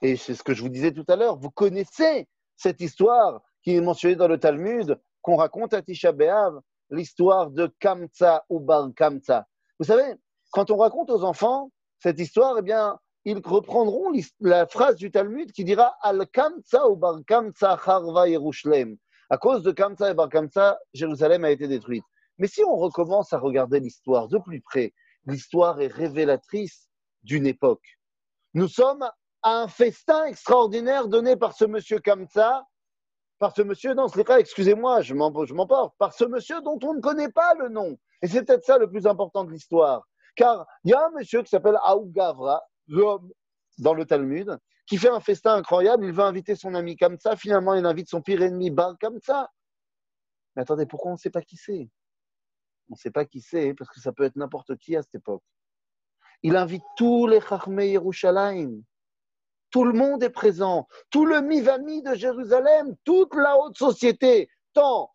Et 0.03 0.17
c'est 0.17 0.35
ce 0.35 0.43
que 0.43 0.55
je 0.55 0.63
vous 0.63 0.69
disais 0.69 0.93
tout 0.93 1.05
à 1.09 1.17
l'heure. 1.17 1.37
Vous 1.37 1.51
connaissez 1.51 2.29
cette 2.57 2.81
histoire 2.81 3.43
qui 3.63 3.75
est 3.75 3.81
mentionnée 3.81 4.17
dans 4.17 4.29
le 4.29 4.39
Talmud, 4.39 4.99
qu'on 5.23 5.37
raconte 5.37 5.75
à 5.75 5.83
Tisha 5.83 6.13
B'Av, 6.13 6.61
l'histoire 6.91 7.51
de 7.51 7.73
Kamtsa 7.81 8.45
ou 8.49 8.61
Bar 8.61 8.89
Kamtsa. 8.97 9.47
Vous 9.79 9.87
savez, 9.87 10.15
quand 10.53 10.71
on 10.71 10.77
raconte 10.77 11.11
aux 11.11 11.25
enfants 11.25 11.71
cette 11.99 12.21
histoire, 12.21 12.57
eh 12.59 12.63
bien, 12.63 12.99
ils 13.25 13.41
reprendront 13.45 14.13
la 14.41 14.67
phrase 14.67 14.97
du 14.97 15.11
Talmud 15.11 15.53
qui 15.53 15.65
dira 15.65 15.97
Al 16.01 16.27
Kamsa 16.29 16.89
ou 16.89 16.97
Bar 16.97 17.21
Harva 17.61 18.29
Yerushalem. 18.29 18.97
À 19.29 19.37
cause 19.37 19.63
de 19.63 19.73
Kamsa 19.73 20.11
et 20.11 20.15
Bar 20.15 20.29
Kamsa, 20.29 20.79
Jérusalem 20.95 21.45
a 21.45 21.51
été 21.51 21.69
détruite. 21.69 22.05
Mais 22.39 22.47
si 22.47 22.63
on 22.65 22.77
recommence 22.77 23.33
à 23.33 23.39
regarder 23.39 23.81
l'histoire 23.81 24.29
de 24.29 24.39
plus 24.39 24.61
près, 24.61 24.95
l'histoire 25.27 25.81
est 25.81 25.89
révélatrice 25.89 26.89
d'une 27.23 27.47
époque. 27.47 27.99
Nous 28.55 28.69
sommes 28.69 29.03
à 29.43 29.63
un 29.63 29.69
festin 29.69 30.25
extraordinaire 30.25 31.09
donné 31.09 31.37
par 31.37 31.53
ce 31.53 31.65
monsieur 31.65 31.99
Kamsa, 31.99 32.65
par 33.39 33.55
ce 33.55 33.63
monsieur, 33.63 33.95
non, 33.95 34.09
c'est 34.09 34.27
vrai, 34.27 34.41
excusez-moi, 34.41 35.03
je 35.03 35.15
m'emporte, 35.15 35.95
par 35.99 36.13
ce 36.13 36.25
monsieur 36.25 36.61
dont 36.63 36.79
on 36.83 36.95
ne 36.95 37.01
connaît 37.01 37.31
pas 37.31 37.55
le 37.55 37.69
nom. 37.69 37.97
Et 38.23 38.27
c'est 38.27 38.45
peut-être 38.45 38.65
ça 38.65 38.79
le 38.79 38.91
plus 38.91 39.07
important 39.07 39.45
de 39.45 39.53
l'histoire. 39.53 40.07
Car 40.35 40.67
il 40.85 40.91
y 40.91 40.95
a 40.95 41.07
un 41.07 41.11
monsieur 41.11 41.43
qui 41.43 41.49
s'appelle 41.49 41.79
Aougavra, 41.85 42.63
l'homme 42.89 43.31
dans 43.79 43.95
le 43.95 44.05
Talmud, 44.05 44.59
qui 44.87 44.97
fait 44.97 45.09
un 45.09 45.21
festin 45.21 45.55
incroyable. 45.55 46.05
Il 46.05 46.13
veut 46.13 46.25
inviter 46.25 46.57
son 46.57 46.75
ami 46.75 46.97
ça. 47.21 47.37
Finalement, 47.37 47.75
il 47.75 47.85
invite 47.85 48.09
son 48.09 48.23
pire 48.23 48.43
ennemi, 48.43 48.71
Bar 48.71 48.97
ça. 49.23 49.51
Mais 50.57 50.63
attendez, 50.63 50.87
pourquoi 50.87 51.11
on 51.13 51.15
ne 51.15 51.19
sait 51.19 51.31
pas 51.31 51.43
qui 51.43 51.57
c'est? 51.57 51.89
On 52.91 52.95
ne 52.95 52.97
sait 52.97 53.11
pas 53.11 53.25
qui 53.25 53.41
c'est 53.41 53.75
parce 53.75 53.91
que 53.91 54.01
ça 54.01 54.13
peut 54.13 54.25
être 54.25 54.37
n'importe 54.37 54.77
qui 54.77 54.97
à 54.97 55.03
cette 55.03 55.17
époque. 55.17 55.43
Il 56.43 56.57
invite 56.57 56.85
tous 56.97 57.27
les 57.27 57.41
Chachmei 57.41 57.91
Yerushalayim. 57.91 58.83
Tout 59.71 59.85
le 59.85 59.93
monde 59.93 60.23
est 60.23 60.31
présent. 60.31 60.89
Tout 61.11 61.27
le 61.27 61.41
Mivami 61.41 62.03
de 62.03 62.15
Jérusalem, 62.15 62.97
toute 63.05 63.35
la 63.35 63.59
haute 63.59 63.77
société, 63.77 64.49
tant 64.73 65.11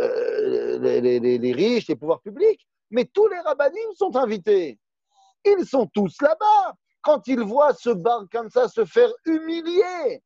euh, 0.00 0.78
les, 0.78 1.52
riches, 1.52 1.86
les 1.88 1.96
pouvoirs 1.96 2.20
publics, 2.20 2.66
mais 2.90 3.04
tous 3.04 3.28
les 3.28 3.38
rabbinim 3.40 3.94
sont 3.94 4.14
invités. 4.16 4.78
Ils 5.44 5.64
sont 5.66 5.86
tous 5.86 6.20
là-bas. 6.20 6.74
Quand 7.00 7.26
ils 7.28 7.40
voient 7.40 7.74
ce 7.74 7.90
bar 7.90 8.24
comme 8.30 8.50
ça 8.50 8.68
se 8.68 8.84
faire 8.84 9.12
humilier, 9.24 10.22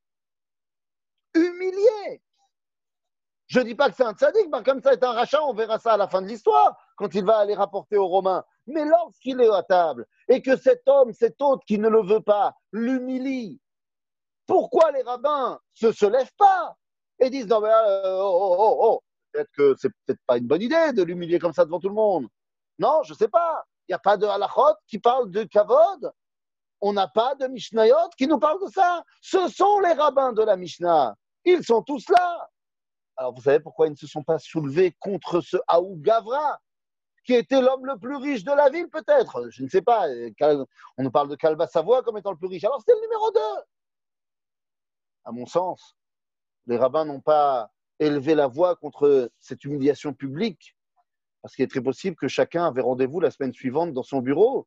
humilier. 1.35 2.23
Je 3.47 3.61
ne 3.61 3.65
dis 3.65 3.75
pas 3.75 3.91
que 3.91 3.97
c'est 3.97 4.05
un 4.05 4.15
tzaddik, 4.15 4.49
bar 4.49 4.63
comme 4.63 4.81
ça 4.81 4.93
est 4.93 5.03
un 5.03 5.13
rachat, 5.13 5.43
on 5.43 5.55
verra 5.55 5.79
ça 5.79 5.95
à 5.95 5.97
la 5.97 6.09
fin 6.09 6.23
de 6.23 6.29
l'histoire, 6.29 6.79
quand 6.99 7.15
il 7.15 7.25
va 7.25 7.39
aller 7.39 7.55
rapporter 7.55 7.97
aux 7.97 8.09
Romains. 8.09 8.45
Mais 8.67 8.85
lorsqu'il 8.85 9.41
est 9.41 9.49
à 9.49 9.63
table 9.63 10.07
et 10.29 10.43
que 10.43 10.57
cet 10.57 10.83
homme, 10.87 11.13
cet 11.13 11.41
autre 11.41 11.65
qui 11.67 11.79
ne 11.79 11.89
le 11.89 12.03
veut 12.03 12.21
pas, 12.21 12.55
l'humilie, 12.73 13.59
pourquoi 14.47 14.91
les 14.93 15.03
rabbins 15.03 15.59
ne 15.83 15.93
se, 15.93 16.07
lèvent 16.07 16.35
pas 16.37 16.77
et 17.21 17.31
disent 17.31 17.47
non 17.47 17.61
mais 17.61 17.71
euh, 17.71 18.21
oh, 18.21 18.39
oh, 18.51 18.57
oh, 18.59 18.79
oh, 18.81 19.03
peut-être 19.33 19.51
que 19.53 19.75
c'est 19.79 19.91
peut-être 20.05 20.21
pas 20.27 20.39
une 20.39 20.47
bonne 20.47 20.63
idée 20.63 20.93
de 20.93 21.03
l'humilier 21.03 21.39
comme 21.39 21.53
ça 21.53 21.65
devant 21.65 21.81
tout 21.81 21.89
le 21.89 21.95
monde. 21.95 22.27
Non, 22.79 23.03
je 23.05 23.13
ne 23.13 23.19
sais 23.19 23.29
pas. 23.29 23.65
Il 23.89 23.93
n'y 23.93 23.95
a 23.95 23.99
pas 23.99 24.17
de 24.17 24.27
halachot 24.27 24.75
qui 24.87 24.99
parle 24.99 25.31
de 25.31 25.45
kavod. 25.45 26.13
On 26.81 26.93
n'a 26.93 27.09
pas 27.09 27.35
de 27.35 27.47
mishnayot 27.47 28.11
qui 28.17 28.27
nous 28.27 28.39
parle 28.39 28.61
de 28.65 28.71
ça. 28.71 29.03
Ce 29.21 29.49
sont 29.49 29.81
les 29.81 29.93
rabbins 29.93 30.33
de 30.33 30.43
la 30.43 30.57
Mishnah. 30.57 31.15
Ils 31.45 31.65
sont 31.65 31.83
tous 31.83 32.09
là. 32.09 32.49
Alors 33.17 33.35
vous 33.35 33.43
savez 33.43 33.59
pourquoi 33.59 33.89
ils 33.89 33.93
ne 33.93 33.97
se 33.97 34.07
sont 34.07 34.23
pas 34.23 34.39
soulevés 34.39 34.95
contre 35.01 35.41
ce 35.41 35.57
Aou 35.67 35.97
Gavra, 35.97 36.61
qui 37.29 37.35
était 37.35 37.61
l'homme 37.61 37.85
le 37.85 37.99
plus 37.99 38.17
riche 38.17 38.43
de 38.43 38.53
la 38.53 38.71
ville 38.71 38.89
peut-être 38.89 39.51
Je 39.51 39.63
ne 39.63 39.69
sais 39.69 39.83
pas. 39.83 40.07
On 40.97 41.03
nous 41.03 41.11
parle 41.11 41.29
de 41.29 41.37
Calva 41.37 41.67
Savoie 41.67 42.03
comme 42.03 42.17
étant 42.17 42.31
le 42.31 42.39
plus 42.39 42.49
riche. 42.49 42.65
Alors 42.65 42.83
c'est 42.83 42.95
le 42.95 43.03
numéro 43.03 43.31
2. 43.31 43.41
À 45.27 45.33
mon 45.33 45.45
sens, 45.45 45.95
les 46.65 46.79
rabbins 46.79 47.05
n'ont 47.05 47.21
pas 47.21 47.71
élevé 47.99 48.35
la 48.35 48.47
voix 48.47 48.77
contre 48.77 49.31
cette 49.41 49.63
humiliation 49.67 50.15
publique 50.15 50.75
parce 51.43 51.55
qu'il 51.55 51.67
est 51.67 51.69
très 51.69 51.83
possible 51.83 52.17
que 52.17 52.29
chacun 52.29 52.65
avait 52.65 52.81
rendez-vous 52.81 53.21
la 53.21 53.31
semaine 53.31 53.53
suivante 53.53 53.93
dans 53.93 54.03
son 54.03 54.23
bureau. 54.23 54.67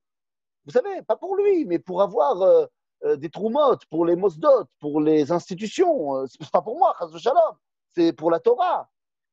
Vous 0.66 0.72
savez, 0.72 1.02
pas 1.02 1.16
pour 1.16 1.36
lui, 1.36 1.66
mais 1.66 1.80
pour 1.80 2.04
avoir 2.04 2.44
euh, 2.44 2.68
euh, 3.06 3.16
des 3.16 3.32
troumottes, 3.32 3.88
pour 3.88 4.06
les 4.06 4.16
mosdot, 4.16 4.66
pour 4.80 5.02
les 5.02 5.32
institutions. 5.32 6.16
Euh, 6.16 6.28
c'est 6.28 6.52
pas 6.52 6.62
pour 6.62 6.78
moi, 6.78 6.96
Shalom, 7.18 7.56
c'est 7.96 8.14
pour 8.14 8.30
la 8.30 8.40
Torah. 8.40 8.88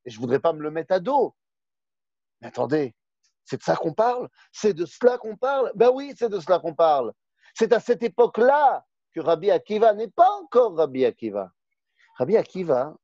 Et 0.06 0.10
je 0.10 0.16
ne 0.16 0.22
voudrais 0.22 0.40
pas 0.40 0.54
me 0.54 0.62
le 0.62 0.70
mettre 0.70 0.94
à 0.94 1.00
dos. 1.00 1.34
Mais 2.40 2.48
attendez, 2.48 2.94
c'est 3.48 3.56
de 3.56 3.62
ça 3.62 3.76
qu'on 3.76 3.94
parle 3.94 4.28
C'est 4.52 4.74
de 4.74 4.84
cela 4.84 5.16
qu'on 5.16 5.36
parle 5.36 5.72
Ben 5.74 5.90
oui, 5.92 6.12
c'est 6.16 6.28
de 6.28 6.38
cela 6.38 6.58
qu'on 6.58 6.74
parle. 6.74 7.14
C'est 7.54 7.72
à 7.72 7.80
cette 7.80 8.02
époque-là 8.02 8.84
que 9.14 9.20
Rabbi 9.20 9.50
Akiva 9.50 9.94
n'est 9.94 10.10
pas 10.10 10.30
encore 10.32 10.76
Rabbi 10.76 11.06
Akiva. 11.06 11.50
Rabbi 12.16 12.36
Akiva, 12.36 12.94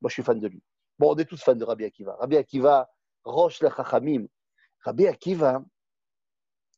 moi 0.00 0.08
je 0.08 0.12
suis 0.12 0.22
fan 0.22 0.38
de 0.38 0.46
lui. 0.46 0.62
Bon, 0.96 1.12
on 1.12 1.16
est 1.16 1.24
tous 1.24 1.42
fans 1.42 1.56
de 1.56 1.64
Rabbi 1.64 1.84
Akiva. 1.84 2.16
Rabbi 2.20 2.36
Akiva, 2.36 2.88
Roche 3.24 3.60
le 3.60 3.68
Chachamim. 3.68 4.26
Rabbi 4.84 5.08
Akiva, 5.08 5.60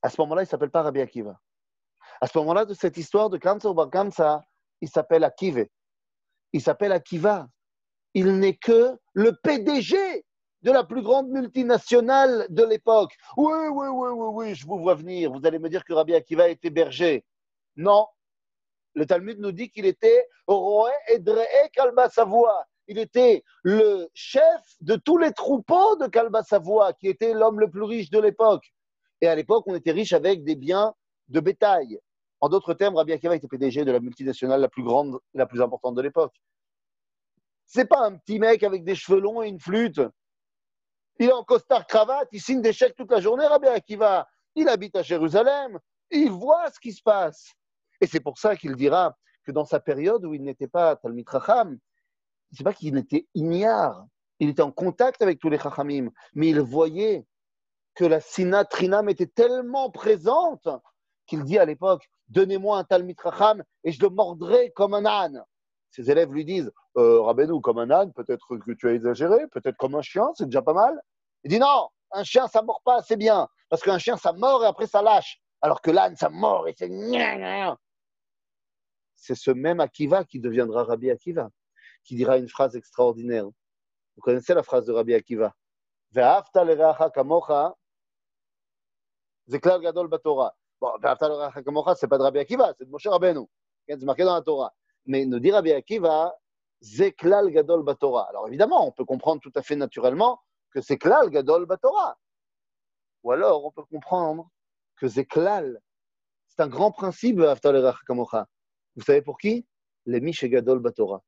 à 0.00 0.08
ce 0.08 0.18
moment-là, 0.22 0.40
il 0.42 0.46
ne 0.46 0.48
s'appelle 0.48 0.70
pas 0.70 0.82
Rabbi 0.82 1.02
Akiva. 1.02 1.38
À 2.22 2.26
ce 2.26 2.38
moment-là, 2.38 2.64
de 2.64 2.72
cette 2.72 2.96
histoire 2.96 3.28
de 3.28 3.36
Kamsa 3.36 3.68
ou 3.68 3.74
Kamsa, 3.74 4.42
il 4.80 4.88
s'appelle 4.88 5.24
Akiva. 5.24 5.64
Il 6.54 6.62
s'appelle 6.62 6.92
Akiva. 6.92 7.46
Il 8.14 8.38
n'est 8.38 8.56
que 8.56 8.98
le 9.12 9.36
PDG 9.42 9.96
de 10.62 10.70
la 10.70 10.84
plus 10.84 11.02
grande 11.02 11.28
multinationale 11.28 12.46
de 12.50 12.64
l'époque. 12.64 13.16
Oui, 13.36 13.52
oui, 13.70 13.88
oui, 13.88 14.08
oui, 14.12 14.28
oui, 14.32 14.54
je 14.54 14.66
vous 14.66 14.78
vois 14.78 14.94
venir. 14.94 15.32
Vous 15.32 15.46
allez 15.46 15.58
me 15.58 15.68
dire 15.68 15.84
que 15.84 15.92
Rabbi 15.92 16.14
Akiva 16.14 16.48
était 16.48 16.70
berger. 16.70 17.24
Non. 17.76 18.06
Le 18.94 19.06
Talmud 19.06 19.38
nous 19.38 19.52
dit 19.52 19.70
qu'il 19.70 19.86
était 19.86 20.26
Roé 20.46 20.90
Edree 21.08 21.44
Kalba 21.72 22.08
Savoie. 22.10 22.64
Il 22.88 22.98
était 22.98 23.44
le 23.62 24.08
chef 24.14 24.60
de 24.80 24.96
tous 24.96 25.16
les 25.16 25.32
troupeaux 25.32 25.96
de 25.96 26.08
Kalba 26.08 26.42
Savoie, 26.42 26.92
qui 26.92 27.08
était 27.08 27.32
l'homme 27.32 27.60
le 27.60 27.70
plus 27.70 27.84
riche 27.84 28.10
de 28.10 28.18
l'époque. 28.18 28.72
Et 29.20 29.28
à 29.28 29.34
l'époque, 29.34 29.64
on 29.66 29.74
était 29.74 29.92
riche 29.92 30.12
avec 30.12 30.44
des 30.44 30.56
biens 30.56 30.94
de 31.28 31.40
bétail. 31.40 32.00
En 32.40 32.48
d'autres 32.48 32.74
termes, 32.74 32.96
Rabbi 32.96 33.12
Akiva 33.12 33.36
était 33.36 33.46
PDG 33.46 33.84
de 33.84 33.92
la 33.92 34.00
multinationale 34.00 34.60
la 34.60 34.68
plus 34.68 34.82
grande 34.82 35.18
la 35.34 35.46
plus 35.46 35.62
importante 35.62 35.94
de 35.94 36.02
l'époque. 36.02 36.34
C'est 37.66 37.84
pas 37.84 38.00
un 38.00 38.16
petit 38.16 38.40
mec 38.40 38.64
avec 38.64 38.82
des 38.82 38.96
cheveux 38.96 39.20
longs 39.20 39.42
et 39.42 39.48
une 39.48 39.60
flûte. 39.60 40.00
Il 41.20 41.28
est 41.28 41.32
en 41.32 41.44
costard 41.44 41.86
cravate, 41.86 42.28
il 42.32 42.40
signe 42.40 42.62
des 42.62 42.72
chèques 42.72 42.96
toute 42.96 43.12
la 43.12 43.20
journée, 43.20 43.46
Rabbi 43.46 43.68
Akiva. 43.68 44.26
Il 44.54 44.70
habite 44.70 44.96
à 44.96 45.02
Jérusalem, 45.02 45.78
il 46.10 46.30
voit 46.30 46.70
ce 46.70 46.80
qui 46.80 46.94
se 46.94 47.02
passe. 47.02 47.52
Et 48.00 48.06
c'est 48.06 48.20
pour 48.20 48.38
ça 48.38 48.56
qu'il 48.56 48.74
dira 48.74 49.14
que 49.44 49.52
dans 49.52 49.66
sa 49.66 49.80
période 49.80 50.24
où 50.24 50.32
il 50.32 50.42
n'était 50.42 50.66
pas 50.66 50.96
Talmid 50.96 51.28
Racham, 51.28 51.78
c'est 52.50 52.64
pas 52.64 52.72
qu'il 52.72 52.96
était 52.96 53.26
ignare, 53.34 54.06
il 54.38 54.48
était 54.48 54.62
en 54.62 54.72
contact 54.72 55.20
avec 55.20 55.38
tous 55.38 55.50
les 55.50 55.58
Chachamim, 55.58 56.08
mais 56.34 56.48
il 56.48 56.60
voyait 56.60 57.26
que 57.94 58.06
la 58.06 58.20
Sina 58.20 58.64
Trinam 58.64 59.10
était 59.10 59.26
tellement 59.26 59.90
présente 59.90 60.68
qu'il 61.26 61.44
dit 61.44 61.58
à 61.58 61.66
l'époque 61.66 62.08
Donnez-moi 62.28 62.78
un 62.78 62.84
Talmid 62.84 63.20
Racham 63.20 63.62
et 63.84 63.92
je 63.92 64.00
le 64.00 64.08
mordrai 64.08 64.72
comme 64.74 64.94
un 64.94 65.04
âne. 65.04 65.44
Ses 65.90 66.10
élèves 66.10 66.32
lui 66.32 66.46
disent 66.46 66.72
euh, 66.96 67.22
Rabbeinu, 67.22 67.60
comme 67.60 67.78
un 67.78 67.90
âne, 67.90 68.12
peut-être 68.12 68.56
que 68.58 68.72
tu 68.72 68.88
as 68.88 68.92
exagéré, 68.92 69.46
peut-être 69.48 69.76
comme 69.76 69.94
un 69.94 70.02
chien, 70.02 70.28
c'est 70.34 70.46
déjà 70.46 70.62
pas 70.62 70.72
mal. 70.74 71.00
Il 71.44 71.50
dit 71.50 71.58
Non, 71.58 71.88
un 72.12 72.24
chien, 72.24 72.48
ça 72.48 72.62
mord 72.62 72.82
pas 72.84 72.96
assez 72.96 73.16
bien, 73.16 73.48
parce 73.68 73.82
qu'un 73.82 73.98
chien, 73.98 74.16
ça 74.16 74.32
mord 74.32 74.64
et 74.64 74.66
après 74.66 74.86
ça 74.86 75.02
lâche, 75.02 75.40
alors 75.60 75.80
que 75.80 75.90
l'âne, 75.90 76.16
ça 76.16 76.28
mord 76.30 76.66
et 76.68 76.74
c'est. 76.76 76.88
C'est 79.14 79.34
ce 79.34 79.50
même 79.50 79.80
Akiva 79.80 80.24
qui 80.24 80.40
deviendra 80.40 80.84
Rabbi 80.84 81.10
Akiva, 81.10 81.50
qui 82.04 82.16
dira 82.16 82.38
une 82.38 82.48
phrase 82.48 82.74
extraordinaire. 82.74 83.44
Vous 83.44 84.22
connaissez 84.22 84.54
la 84.54 84.62
phrase 84.62 84.86
de 84.86 84.92
Rabbi 84.92 85.14
Akiva? 85.14 85.54
Bon, 86.12 86.22
c'est 89.46 89.60
pas 92.08 92.18
de 92.18 92.22
Rabbi 92.22 92.38
Akiva, 92.38 92.72
c'est 92.76 92.84
de 92.86 92.90
Moshe 92.90 93.06
Rabbeinu. 93.06 93.46
C'est 93.86 94.02
marqué 94.02 94.24
dans 94.24 94.34
la 94.34 94.42
Torah. 94.42 94.72
Mais 95.06 95.24
nous 95.26 95.38
dit 95.38 95.50
Rabbi 95.50 95.72
Akiva, 95.72 96.34
Zeklal 96.82 97.50
Gadol 97.50 97.82
Batora. 97.82 98.28
Alors 98.28 98.48
évidemment, 98.48 98.86
on 98.86 98.92
peut 98.92 99.04
comprendre 99.04 99.40
tout 99.40 99.52
à 99.54 99.62
fait 99.62 99.76
naturellement 99.76 100.40
que 100.70 100.80
c'est 100.80 100.98
Klal 100.98 101.30
Gadol 101.30 101.66
Batora. 101.66 102.18
Ou 103.22 103.32
alors, 103.32 103.64
on 103.64 103.70
peut 103.70 103.84
comprendre 103.84 104.48
que 104.96 105.08
Zeklal, 105.08 105.80
c'est 106.46 106.62
un 106.62 106.68
grand 106.68 106.92
principe. 106.92 107.38
Vous 107.38 109.02
savez 109.02 109.22
pour 109.22 109.38
qui? 109.38 109.66
Les 110.06 110.20
Mish 110.20 110.44
Gadol 110.44 110.78
Batora. 110.78 111.22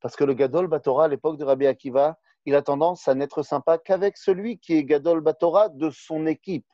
Parce 0.00 0.16
que 0.16 0.24
le 0.24 0.34
Gadol 0.34 0.68
Batora, 0.68 1.04
à 1.04 1.08
l'époque 1.08 1.36
de 1.36 1.44
Rabbi 1.44 1.66
Akiva, 1.66 2.18
il 2.44 2.54
a 2.54 2.62
tendance 2.62 3.08
à 3.08 3.14
n'être 3.14 3.42
sympa 3.42 3.76
qu'avec 3.76 4.16
celui 4.16 4.58
qui 4.58 4.74
est 4.74 4.84
Gadol 4.84 5.20
Batora 5.20 5.68
de 5.68 5.90
son 5.90 6.26
équipe 6.26 6.66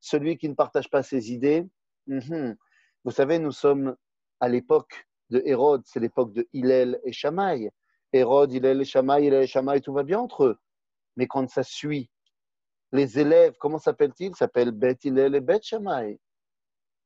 celui 0.00 0.38
qui 0.38 0.48
ne 0.48 0.54
partage 0.54 0.90
pas 0.90 1.02
ses 1.02 1.32
idées. 1.32 1.68
Mhm. 2.06 2.56
Vous 3.04 3.10
savez, 3.10 3.38
nous 3.38 3.52
sommes 3.52 3.96
à 4.40 4.48
l'époque 4.48 5.06
de 5.30 5.42
Hérode, 5.44 5.82
c'est 5.84 6.00
l'époque 6.00 6.32
de 6.32 6.46
Hillel 6.52 7.00
et 7.04 7.12
Shamaï. 7.12 7.70
Hérode, 8.12 8.52
Hillel 8.52 8.80
et 8.80 8.84
Shamaï, 8.84 9.26
Hillel 9.26 9.42
et 9.42 9.46
Shamaï, 9.46 9.80
tout 9.80 9.92
va 9.92 10.02
bien 10.02 10.20
entre 10.20 10.44
eux. 10.44 10.58
Mais 11.16 11.26
quand 11.26 11.48
ça 11.48 11.62
suit, 11.62 12.10
les 12.92 13.18
élèves, 13.18 13.54
comment 13.58 13.78
s'appellent-ils? 13.78 14.34
S'appellent 14.34 14.72
Bet 14.72 14.98
Hillel 15.04 15.34
et 15.34 15.40
Bet 15.40 15.60
Shamaï. 15.62 16.18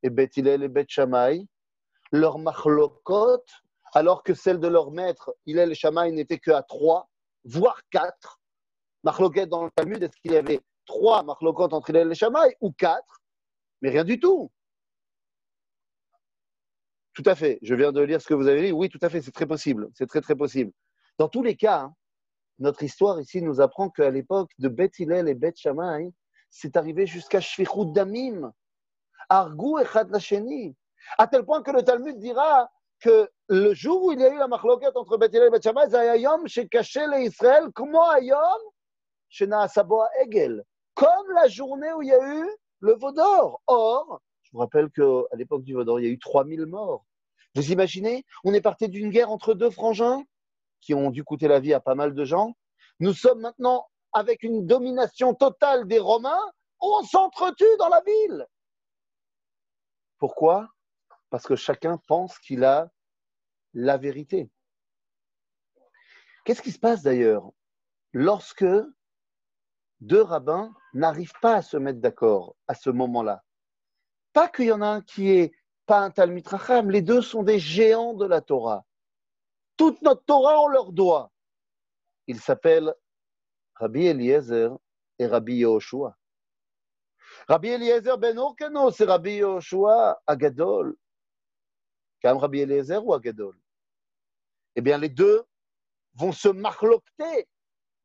Et 0.03 0.11
Bet 0.11 0.31
Hillel 0.37 0.63
et 0.63 0.69
Bet 0.69 0.87
Shamaï, 0.89 1.47
leur 2.13 2.39
machlokot, 2.39 3.45
alors 3.93 4.23
que 4.23 4.35
celle 4.35 4.61
de 4.61 4.69
leur 4.69 4.91
maître, 4.91 5.35
Hillel 5.47 5.73
et 5.73 5.75
Shamaï, 5.75 6.13
n'étaient 6.13 6.39
qu'à 6.39 6.63
trois, 6.63 7.09
voire 7.45 7.81
quatre. 7.91 8.41
Machloket 9.05 9.47
dans 9.47 9.65
le 9.65 9.71
Talmud, 9.71 10.03
est-ce 10.03 10.17
qu'il 10.23 10.33
y 10.33 10.37
avait 10.37 10.61
trois 10.87 11.23
marlokot 11.23 11.69
entre 11.73 11.91
Hillel 11.91 12.11
et 12.11 12.15
Shammai, 12.15 12.57
ou 12.61 12.73
quatre, 12.73 13.21
mais 13.83 13.91
rien 13.91 14.05
du 14.05 14.19
tout. 14.19 14.51
Tout 17.15 17.23
à 17.27 17.35
fait. 17.35 17.59
Je 17.63 17.75
viens 17.75 17.93
de 17.93 18.01
lire 18.01 18.21
ce 18.21 18.27
que 18.27 18.35
vous 18.35 18.49
avez 18.49 18.63
dit. 18.63 18.73
Oui, 18.73 18.89
tout 18.89 18.99
à 19.03 19.09
fait, 19.09 19.23
c'est 19.23 19.31
très 19.31 19.47
possible. 19.47 19.89
C'est 19.95 20.07
très, 20.07 20.21
très 20.21 20.35
possible. 20.35 20.73
Dans 21.19 21.29
tous 21.29 21.43
les 21.43 21.57
cas, 21.57 21.83
hein, 21.83 21.95
notre 22.59 22.83
histoire 22.83 23.21
ici 23.21 23.43
nous 23.43 23.61
apprend 23.61 23.89
qu'à 23.89 24.11
l'époque 24.11 24.51
de 24.59 24.69
Beth 24.69 24.99
Hillel 24.99 25.29
et 25.29 25.35
Beth 25.35 25.57
Shammai, 25.57 26.13
c'est 26.51 26.77
arrivé 26.77 27.07
jusqu'à 27.07 27.41
Shvichut 27.41 27.93
Damim, 27.93 28.53
Argou 29.29 29.79
et 29.79 29.85
Lacheni, 30.09 30.77
à 31.19 31.27
tel 31.27 31.45
point 31.45 31.63
que 31.63 31.71
le 31.71 31.83
Talmud 31.83 32.19
dira 32.19 32.71
que 33.01 33.29
le 33.49 33.75
jour 33.75 34.05
où 34.05 34.13
il 34.13 34.21
y 34.21 34.25
a 34.25 34.33
eu 34.33 34.39
la 34.39 34.49
marloquette 34.49 34.97
entre 34.97 35.17
Beth 35.17 35.33
Hillel 35.33 35.49
et 35.49 35.51
Beth 35.51 35.63
Shammai, 35.63 35.87
c'est 35.89 35.97
Ayom 35.97 36.47
chez 36.47 36.69
caché 36.69 37.07
les 37.07 37.27
Israël, 37.27 37.69
Ayom 38.17 39.49
Naasaboa 39.49 40.09
Egel 40.23 40.65
comme 40.95 41.31
la 41.35 41.49
journée 41.49 41.93
où 41.93 42.03
il 42.03 42.09
y 42.09 42.13
a 42.13 42.35
eu 42.35 42.49
le 42.81 42.95
Vaudor. 42.95 43.61
Or, 43.67 44.21
je 44.23 44.24
vous 44.55 44.61
rappelle 44.61 44.89
qu'à 44.91 45.37
l'époque 45.37 45.65
du 45.65 45.75
Vaudor, 45.75 45.99
il 45.99 46.05
y 46.05 46.09
a 46.09 46.13
eu 46.13 46.19
3000 46.19 46.67
morts. 46.67 47.05
Vous 47.57 47.73
imaginez? 47.73 48.25
On 48.45 48.55
est 48.55 48.61
parti 48.61 48.89
d'une 48.89 49.11
guerre 49.11 49.31
entre 49.31 49.53
deux 49.53 49.71
frangins 49.71 50.23
qui 50.81 50.95
ont 50.95 51.11
dû 51.11 51.25
coûter 51.25 51.49
la 51.49 51.59
vie 51.59 51.75
à 51.75 51.81
pas 51.81 51.97
mal 51.97 52.15
de 52.15 52.25
gens. 52.25 52.57
Nous 53.01 53.13
sommes 53.13 53.41
maintenant 53.41 53.89
avec 54.13 54.45
une 54.45 54.65
domination 54.65 55.35
totale 55.35 55.89
des 55.89 55.99
Romains. 55.99 56.53
On 56.81 57.03
s'entretue 57.03 57.65
dans 57.81 57.89
la 57.89 58.01
ville. 58.07 58.47
Pourquoi? 60.19 60.69
Parce 61.31 61.47
que 61.47 61.57
chacun 61.57 61.99
pense 62.07 62.39
qu'il 62.39 62.63
a 62.63 62.93
la 63.73 63.97
vérité. 63.97 64.51
Qu'est-ce 66.45 66.63
qui 66.63 66.71
se 66.71 66.79
passe 66.79 67.03
d'ailleurs? 67.03 67.51
Lorsque 68.13 68.67
deux 70.01 70.23
rabbins 70.23 70.73
n'arrivent 70.93 71.41
pas 71.43 71.57
à 71.57 71.63
se 71.63 71.77
mettre 71.77 71.99
d'accord 71.99 72.55
à 72.69 72.75
ce 72.75 72.91
moment-là. 72.91 73.43
Pas 74.35 74.49
qu'il 74.49 74.67
y 74.67 74.73
en 74.73 74.83
a 74.83 74.89
un 74.89 75.01
qui 75.01 75.31
est 75.31 75.55
pas 75.87 76.01
un 76.01 76.11
Talmud 76.11 76.47
Racham, 76.47 76.91
les 76.91 77.01
deux 77.01 77.23
sont 77.23 77.43
des 77.43 77.59
géants 77.59 78.13
de 78.13 78.27
la 78.27 78.43
Torah. 78.43 78.85
Toute 79.79 80.03
notre 80.03 80.25
Torah, 80.25 80.61
on 80.61 80.69
leur 80.69 80.93
doit. 80.93 81.31
Ils 82.27 82.41
s'appellent 82.41 82.95
Rabbi 83.77 84.07
Eliezer 84.07 84.77
et 85.19 85.27
Rabbi 85.27 85.55
Yehoshua. 85.57 86.17
Rabbi 87.49 87.69
Eliezer 87.69 88.19
ben 88.19 88.39
Orkano, 88.39 88.91
c'est 88.91 89.05
Rabbi 89.05 89.37
Yehoshua 89.37 90.21
Agadol. 90.27 90.95
Quand 92.23 92.37
Rabbi 92.37 92.61
Eliezer 92.61 93.03
ou 93.03 93.15
Agadol? 93.15 93.59
Eh 94.77 94.83
bien, 94.83 94.99
les 94.99 95.09
deux 95.09 95.45
vont 96.15 96.33
se 96.33 96.49
marlocter 96.49 97.49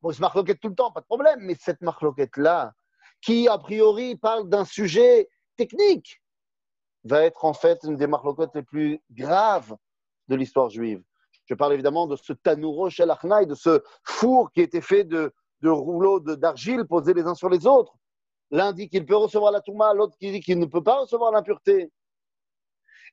Bon, 0.01 0.13
se 0.13 0.21
marloquette 0.21 0.61
tout 0.61 0.69
le 0.69 0.75
temps, 0.75 0.91
pas 0.91 1.01
de 1.01 1.05
problème, 1.05 1.41
mais 1.41 1.55
cette 1.55 1.81
marloquette-là, 1.81 2.73
qui 3.21 3.49
a 3.49 3.57
priori 3.57 4.15
parle 4.15 4.47
d'un 4.47 4.63
sujet 4.63 5.29
technique, 5.57 6.18
va 7.03 7.23
être 7.23 7.45
en 7.45 7.53
fait 7.53 7.79
une 7.83 7.95
des 7.95 8.07
marloquettes 8.07 8.55
les 8.55 8.63
plus 8.63 9.01
graves 9.12 9.75
de 10.27 10.35
l'histoire 10.35 10.69
juive. 10.69 11.01
Je 11.45 11.53
parle 11.55 11.73
évidemment 11.73 12.07
de 12.07 12.15
ce 12.15 12.33
tanouro 12.33 12.89
shel 12.89 13.12
de 13.47 13.55
ce 13.55 13.81
four 14.03 14.51
qui 14.51 14.62
était 14.62 14.81
fait 14.81 15.03
de, 15.03 15.33
de 15.62 15.69
rouleaux 15.69 16.19
d'argile 16.19 16.85
posés 16.85 17.13
les 17.13 17.23
uns 17.23 17.35
sur 17.35 17.49
les 17.49 17.65
autres. 17.65 17.95
L'un 18.51 18.73
dit 18.73 18.89
qu'il 18.89 19.05
peut 19.05 19.15
recevoir 19.15 19.51
la 19.51 19.62
touma, 19.62 19.93
l'autre 19.93 20.15
qui 20.17 20.31
dit 20.31 20.39
qu'il 20.41 20.59
ne 20.59 20.65
peut 20.65 20.83
pas 20.83 20.99
recevoir 20.99 21.31
l'impureté. 21.31 21.91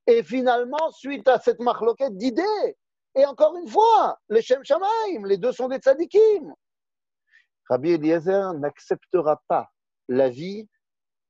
Et 0.07 0.23
finalement, 0.23 0.91
suite 0.93 1.27
à 1.29 1.39
cette 1.39 1.61
marloquette 1.61 2.17
d'idées, 2.17 2.77
et 3.15 3.25
encore 3.25 3.57
une 3.57 3.69
fois, 3.69 4.19
les 4.29 4.43
Shem 4.43 4.63
Shamaim, 4.63 5.25
les 5.25 5.39
deux 5.39 5.53
sont 5.53 5.69
des 5.69 5.79
tzadikim. 5.79 6.55
Rabbi 7.69 7.93
Eliezer 7.93 8.53
n'acceptera 8.55 9.43
pas 9.49 9.71
l'avis 10.09 10.69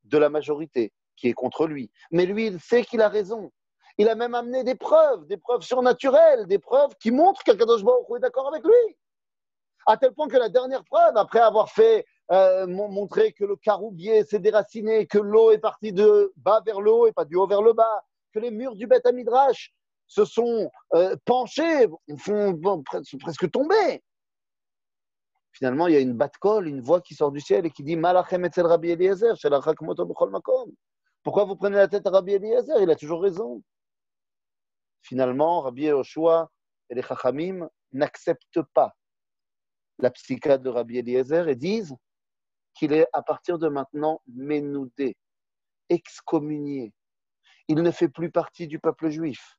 de 0.05 0.19
la 0.19 0.29
majorité 0.29 0.93
qui 1.17 1.29
est 1.29 1.33
contre 1.33 1.67
lui. 1.67 1.91
Mais 2.11 2.27
lui, 2.27 2.47
il 2.47 2.61
sait 2.61 2.85
qu'il 2.85 3.01
a 3.01 3.09
raison. 3.09 3.51
Il 3.99 4.09
a 4.09 4.15
même 4.15 4.35
amené 4.35 4.63
des 4.63 4.75
preuves, 4.75 5.27
des 5.27 5.39
preuves 5.39 5.63
surnaturelles, 5.63 6.47
des 6.47 6.59
preuves 6.59 6.95
qui 7.01 7.11
montrent 7.11 7.43
qu'Akadosh 7.43 7.83
Baruch 7.83 8.07
est 8.17 8.21
d'accord 8.21 8.49
avec 8.49 8.63
lui. 8.63 8.97
À 9.87 9.97
tel 9.97 10.13
point 10.13 10.29
que 10.29 10.37
la 10.37 10.49
dernière 10.49 10.85
preuve, 10.85 11.17
après 11.17 11.39
avoir 11.39 11.71
fait 11.71 12.05
euh, 12.33 12.67
montrer 12.67 13.33
que 13.33 13.45
le 13.45 13.57
caroubier 13.57 14.25
s'est 14.25 14.41
déraciné, 14.41 15.07
que 15.07 15.19
l'eau 15.19 15.53
est 15.53 15.59
partie 15.59 15.93
de 15.93 16.33
bas 16.37 16.61
vers 16.67 16.81
le 16.81 16.91
haut 16.91 17.07
et 17.07 17.13
pas 17.13 17.25
du 17.25 17.37
haut 17.37 17.47
vers 17.47 17.63
le 17.63 17.73
bas, 17.73 18.05
que 18.35 18.41
les 18.41 18.51
murs 18.51 18.75
du 18.75 18.87
Beth 18.87 19.07
Midrash 19.13 19.73
se 20.09 20.25
sont 20.25 20.71
euh, 20.95 21.17
penchés, 21.25 21.89
font, 22.19 22.83
presque 23.21 23.51
tombés. 23.51 24.03
Finalement, 25.53 25.87
il 25.87 25.95
y 25.95 25.97
a 25.97 26.01
une 26.01 26.13
batte-colle, 26.13 26.69
une 26.69 26.83
voix 26.83 27.01
qui 27.01 27.15
sort 27.15 27.33
du 27.33 27.41
ciel 27.41 27.65
et 27.65 27.71
qui 27.71 27.83
dit 27.83 27.97
Malachem 27.97 28.45
etzel 28.45 28.67
Rabbi 28.67 28.91
Eliezer, 28.91 29.37
Pourquoi 31.27 31.43
vous 31.43 31.57
prenez 31.57 31.75
la 31.75 31.89
tête 31.89 32.07
à 32.07 32.11
Rabbi 32.11 32.35
Eliezer? 32.35 32.81
Il 32.81 32.89
a 32.89 32.95
toujours 32.95 33.21
raison. 33.21 33.61
finalement, 35.03 35.61
Rabbi 35.63 35.87
Yoshua 35.87 36.49
et 36.89 36.95
les 36.95 37.03
Chachamim 37.03 37.69
n'acceptent 37.91 38.63
pas 38.75 38.95
la 39.99 40.13
psychiatre 40.13 40.63
de 40.63 40.71
Rabbi 40.71 40.99
Eliezer 40.99 41.49
et 41.49 41.57
disent 41.57 41.97
qu'il 42.75 42.93
est 42.93 43.09
à 43.13 43.23
partir 43.23 43.59
de 43.59 43.67
maintenant 43.67 44.23
ménoudé, 44.29 45.17
excommunié. 45.89 46.95
Il 47.67 47.83
ne 47.83 47.91
fait 47.91 48.09
plus 48.09 48.31
partie 48.31 48.69
du 48.69 48.79
peuple 48.79 49.09
juif. 49.09 49.59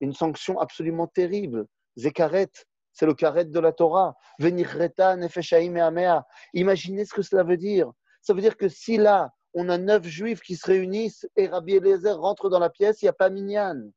Une 0.00 0.12
sanction 0.12 0.60
absolument 0.60 1.06
terrible. 1.06 1.66
Zekaret, 1.96 2.52
c'est 2.92 3.06
le 3.06 3.14
karet 3.14 3.46
de 3.46 3.58
la 3.58 3.72
Torah. 3.72 4.14
Venir 4.38 4.68
nefeshaim 5.16 5.76
et 5.76 5.80
amea. 5.80 6.26
Imaginez 6.52 7.06
ce 7.06 7.14
que 7.14 7.22
cela 7.22 7.42
veut 7.42 7.56
dire. 7.56 7.90
Ça 8.20 8.34
veut 8.34 8.42
dire 8.42 8.58
que 8.58 8.68
si 8.68 8.98
là, 8.98 9.30
on 9.56 9.70
a 9.70 9.78
neuf 9.78 10.04
juifs 10.04 10.42
qui 10.42 10.54
se 10.54 10.66
réunissent 10.66 11.26
et 11.34 11.48
Rabbi 11.48 11.76
Eliezer 11.76 12.16
rentre 12.16 12.50
dans 12.50 12.58
la 12.58 12.68
pièce, 12.68 13.00
il 13.00 13.06
n'y 13.06 13.10
a 13.10 13.14
pas 13.14 13.30
minyan. 13.30 13.90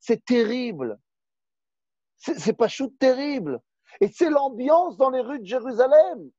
C'est 0.00 0.24
terrible. 0.24 0.98
C'est 2.16 2.56
pas 2.56 2.66
chou 2.66 2.88
terrible. 2.98 3.60
Et 4.00 4.08
c'est 4.08 4.28
l'ambiance 4.28 4.96
dans 4.96 5.10
les 5.10 5.20
rues 5.20 5.38
de 5.38 5.46
Jérusalem. 5.46 6.30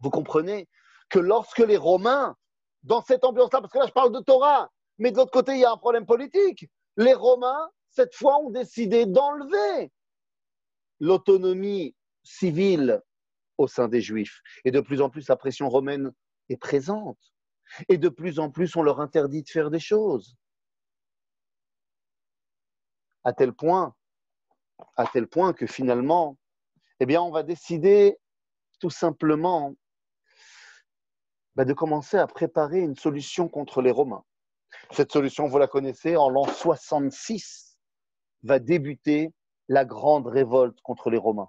Vous 0.00 0.08
comprenez 0.08 0.68
que 1.10 1.18
lorsque 1.18 1.58
les 1.58 1.76
Romains, 1.76 2.34
dans 2.82 3.02
cette 3.02 3.24
ambiance-là, 3.24 3.60
parce 3.60 3.72
que 3.72 3.78
là 3.78 3.86
je 3.86 3.92
parle 3.92 4.12
de 4.12 4.20
Torah, 4.20 4.70
mais 4.96 5.12
de 5.12 5.18
l'autre 5.18 5.30
côté 5.30 5.52
il 5.52 5.60
y 5.60 5.64
a 5.66 5.72
un 5.72 5.76
problème 5.76 6.06
politique, 6.06 6.70
les 6.96 7.12
Romains, 7.12 7.68
cette 7.90 8.14
fois, 8.14 8.38
ont 8.38 8.50
décidé 8.50 9.04
d'enlever 9.04 9.92
l'autonomie 10.98 11.94
civile 12.22 13.02
au 13.58 13.68
sein 13.68 13.88
des 13.88 14.00
Juifs. 14.00 14.40
Et 14.64 14.70
de 14.70 14.80
plus 14.80 15.02
en 15.02 15.10
plus, 15.10 15.28
la 15.28 15.36
pression 15.36 15.68
romaine 15.68 16.10
est 16.48 16.56
présente. 16.56 17.33
Et 17.88 17.98
de 17.98 18.08
plus 18.08 18.38
en 18.38 18.50
plus, 18.50 18.76
on 18.76 18.82
leur 18.82 19.00
interdit 19.00 19.42
de 19.42 19.48
faire 19.48 19.70
des 19.70 19.80
choses. 19.80 20.36
À 23.24 23.32
tel 23.32 23.52
point, 23.54 23.94
que 25.54 25.66
finalement, 25.66 26.36
eh 27.00 27.06
bien, 27.06 27.22
on 27.22 27.30
va 27.30 27.42
décider 27.42 28.18
tout 28.80 28.90
simplement 28.90 29.74
bah, 31.56 31.64
de 31.64 31.72
commencer 31.72 32.18
à 32.18 32.26
préparer 32.26 32.80
une 32.80 32.96
solution 32.96 33.48
contre 33.48 33.80
les 33.80 33.90
Romains. 33.90 34.24
Cette 34.90 35.12
solution, 35.12 35.46
vous 35.46 35.58
la 35.58 35.66
connaissez, 35.66 36.16
en 36.16 36.28
l'an 36.28 36.44
66 36.44 37.78
va 38.42 38.58
débuter 38.58 39.32
la 39.68 39.84
grande 39.84 40.26
révolte 40.26 40.80
contre 40.82 41.10
les 41.10 41.18
Romains. 41.18 41.48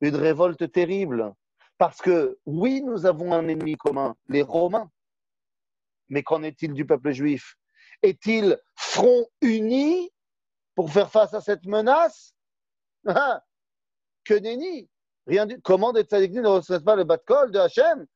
Une 0.00 0.16
révolte 0.16 0.70
terrible, 0.70 1.34
parce 1.78 2.00
que 2.00 2.38
oui, 2.46 2.82
nous 2.82 3.06
avons 3.06 3.32
un 3.32 3.48
ennemi 3.48 3.76
commun, 3.76 4.14
les 4.28 4.42
Romains. 4.42 4.90
Mais 6.08 6.22
qu'en 6.22 6.42
est-il 6.42 6.72
du 6.72 6.86
peuple 6.86 7.12
juif? 7.12 7.56
Est-il 8.02 8.58
front 8.74 9.26
uni 9.40 10.10
pour 10.74 10.92
faire 10.92 11.10
face 11.10 11.34
à 11.34 11.40
cette 11.40 11.64
menace? 11.64 12.34
Ah, 13.06 13.42
Que 14.24 14.34
nenni 14.34 14.88
Rien 15.26 15.46
du... 15.46 15.60
Comment 15.62 15.92
des 15.92 16.02
tzadikim 16.02 16.42
ne 16.42 16.48
reconnaissent 16.48 16.84
pas 16.84 16.96
le 16.96 17.04
bat 17.04 17.16
de 17.16 17.58
Hachem? 17.58 18.06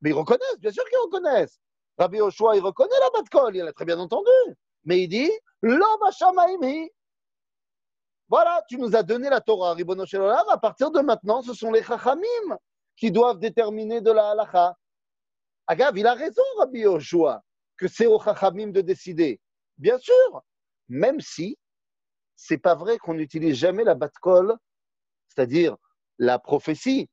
Mais 0.00 0.10
ils 0.10 0.14
reconnaissent, 0.14 0.58
bien 0.60 0.70
sûr 0.70 0.84
qu'ils 0.88 0.98
reconnaissent. 0.98 1.60
Rabbi 1.98 2.20
Oshua, 2.20 2.56
il 2.56 2.62
reconnaît 2.62 2.94
la 3.00 3.10
bat 3.10 3.50
il 3.52 3.62
l'a 3.62 3.72
très 3.72 3.84
bien 3.84 3.98
entendu. 3.98 4.30
Mais 4.84 5.02
il 5.02 5.08
dit 5.08 5.30
L'homme 5.62 6.10
Voilà, 8.28 8.62
tu 8.68 8.78
nous 8.78 8.94
as 8.94 9.02
donné 9.02 9.28
la 9.28 9.40
Torah, 9.40 9.74
Ribono 9.74 10.04
À 10.04 10.58
partir 10.58 10.90
de 10.90 11.00
maintenant, 11.00 11.42
ce 11.42 11.52
sont 11.52 11.72
les 11.72 11.82
Chachamim 11.82 12.56
qui 12.96 13.10
doivent 13.10 13.38
déterminer 13.38 14.00
de 14.00 14.12
la 14.12 14.30
halacha. 14.30 14.76
Agav, 15.70 15.98
il 15.98 16.06
a 16.06 16.14
raison, 16.14 16.42
Rabbi 16.56 16.86
Oshua, 16.86 17.42
que 17.76 17.88
c'est 17.88 18.06
aux 18.06 18.18
Chachamim 18.18 18.68
de 18.68 18.80
décider. 18.80 19.38
Bien 19.76 19.98
sûr, 19.98 20.42
même 20.88 21.20
si 21.20 21.58
c'est 22.36 22.56
pas 22.56 22.74
vrai 22.74 22.96
qu'on 22.96 23.14
n'utilise 23.14 23.56
jamais 23.56 23.84
la 23.84 23.94
batkol, 23.94 24.56
c'est-à-dire 25.28 25.76
la 26.18 26.38
prophétie, 26.38 27.10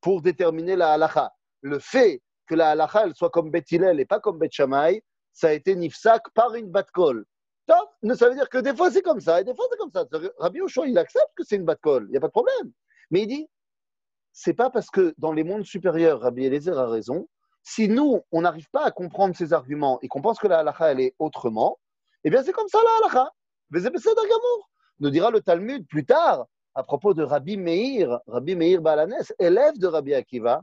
pour 0.00 0.22
déterminer 0.22 0.76
la 0.76 0.92
halacha. 0.92 1.32
Le 1.62 1.80
fait 1.80 2.22
que 2.46 2.54
la 2.54 2.70
halacha 2.70 3.04
elle 3.04 3.14
soit 3.16 3.30
comme 3.30 3.50
Bet 3.50 3.64
et 3.70 4.04
pas 4.04 4.20
comme 4.20 4.38
Bet 4.38 4.50
Shammai, 4.52 5.02
ça 5.32 5.48
a 5.48 5.52
été 5.52 5.74
nifsak 5.74 6.30
par 6.32 6.54
une 6.54 6.70
batkol. 6.70 7.26
Top, 7.66 7.90
ça 8.14 8.28
veut 8.28 8.36
dire 8.36 8.48
que 8.48 8.58
des 8.58 8.76
fois 8.76 8.92
c'est 8.92 9.02
comme 9.02 9.20
ça 9.20 9.40
et 9.40 9.44
des 9.44 9.54
fois 9.54 9.66
c'est 9.68 9.78
comme 9.78 9.90
ça. 9.90 10.06
Rabbi 10.38 10.60
Oshua, 10.60 10.86
il 10.86 10.96
accepte 10.96 11.32
que 11.34 11.42
c'est 11.42 11.56
une 11.56 11.64
batkol, 11.64 12.04
il 12.04 12.12
n'y 12.12 12.16
a 12.16 12.20
pas 12.20 12.28
de 12.28 12.32
problème. 12.32 12.70
Mais 13.10 13.22
il 13.22 13.26
dit, 13.26 13.48
c'est 14.32 14.54
pas 14.54 14.70
parce 14.70 14.90
que 14.90 15.12
dans 15.18 15.32
les 15.32 15.42
mondes 15.42 15.64
supérieurs, 15.64 16.20
Rabbi 16.20 16.44
Eliezer 16.44 16.78
a 16.78 16.88
raison. 16.88 17.28
Si 17.68 17.88
nous, 17.88 18.22
on 18.30 18.42
n'arrive 18.42 18.70
pas 18.70 18.84
à 18.84 18.92
comprendre 18.92 19.34
ces 19.34 19.52
arguments 19.52 19.98
et 20.00 20.06
qu'on 20.06 20.22
pense 20.22 20.38
que 20.38 20.46
la 20.46 20.60
halacha, 20.60 20.92
elle 20.92 21.00
est 21.00 21.16
autrement, 21.18 21.80
eh 22.22 22.30
bien 22.30 22.44
c'est 22.44 22.52
comme 22.52 22.68
ça 22.68 22.78
la 22.80 23.08
halacha. 23.08 23.32
Nous 25.00 25.10
dira 25.10 25.32
le 25.32 25.40
Talmud 25.40 25.84
plus 25.88 26.06
tard, 26.06 26.46
à 26.76 26.84
propos 26.84 27.12
de 27.12 27.24
Rabbi 27.24 27.56
Meir, 27.56 28.20
Rabbi 28.28 28.54
Meir 28.54 28.80
Balanes, 28.80 29.16
élève 29.40 29.76
de 29.78 29.88
Rabbi 29.88 30.14
Akiva, 30.14 30.62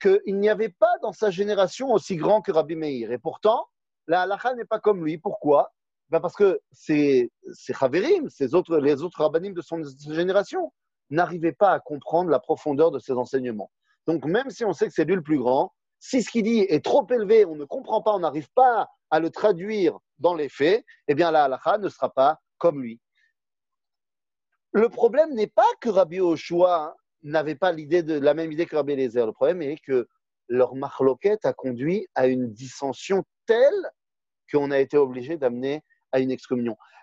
qu'il 0.00 0.38
n'y 0.38 0.48
avait 0.48 0.68
pas 0.68 0.96
dans 1.02 1.10
sa 1.10 1.28
génération 1.28 1.92
aussi 1.92 2.14
grand 2.14 2.40
que 2.40 2.52
Rabbi 2.52 2.76
Meir. 2.76 3.10
Et 3.10 3.18
pourtant, 3.18 3.66
la 4.06 4.22
halacha 4.22 4.54
n'est 4.54 4.64
pas 4.64 4.78
comme 4.78 5.04
lui. 5.04 5.18
Pourquoi? 5.18 5.72
Ben 6.10 6.20
Parce 6.20 6.36
que 6.36 6.60
ces 6.70 7.32
Chaverim, 7.52 8.30
ces 8.30 8.54
autres, 8.54 8.78
les 8.78 9.02
autres 9.02 9.20
rabbinim 9.20 9.54
de 9.54 9.60
son 9.60 9.82
génération, 10.08 10.72
n'arrivaient 11.10 11.50
pas 11.50 11.72
à 11.72 11.80
comprendre 11.80 12.30
la 12.30 12.38
profondeur 12.38 12.92
de 12.92 13.00
ses 13.00 13.14
enseignements. 13.14 13.72
Donc, 14.06 14.24
même 14.24 14.50
si 14.50 14.64
on 14.64 14.72
sait 14.72 14.86
que 14.86 14.92
c'est 14.92 15.04
lui 15.04 15.16
le 15.16 15.22
plus 15.22 15.38
grand, 15.38 15.72
si 16.06 16.22
ce 16.22 16.30
qu'il 16.30 16.42
dit 16.42 16.60
est 16.68 16.84
trop 16.84 17.06
élevé, 17.10 17.46
on 17.46 17.56
ne 17.56 17.64
comprend 17.64 18.02
pas, 18.02 18.12
on 18.12 18.18
n'arrive 18.18 18.50
pas 18.54 18.90
à 19.08 19.20
le 19.20 19.30
traduire 19.30 19.98
dans 20.18 20.34
les 20.34 20.50
faits, 20.50 20.84
eh 21.08 21.14
bien 21.14 21.30
la 21.30 21.44
halacha 21.44 21.78
ne 21.78 21.88
sera 21.88 22.12
pas 22.12 22.40
comme 22.58 22.82
lui. 22.82 23.00
Le 24.72 24.90
problème 24.90 25.32
n'est 25.32 25.46
pas 25.46 25.66
que 25.80 25.88
Rabbi 25.88 26.20
Oshua 26.20 26.94
n'avait 27.22 27.54
pas 27.54 27.72
l'idée 27.72 28.02
de, 28.02 28.18
la 28.18 28.34
même 28.34 28.52
idée 28.52 28.66
que 28.66 28.76
Rabbi 28.76 28.92
Eliezer. 28.92 29.24
Le 29.24 29.32
problème 29.32 29.62
est 29.62 29.78
que 29.78 30.06
leur 30.48 30.74
marloquette 30.74 31.46
a 31.46 31.54
conduit 31.54 32.06
à 32.14 32.26
une 32.26 32.52
dissension 32.52 33.24
telle 33.46 33.90
qu'on 34.52 34.72
a 34.72 34.80
été 34.80 34.98
obligé 34.98 35.38
d'amener 35.38 35.82
à 36.12 36.20
une 36.20 36.36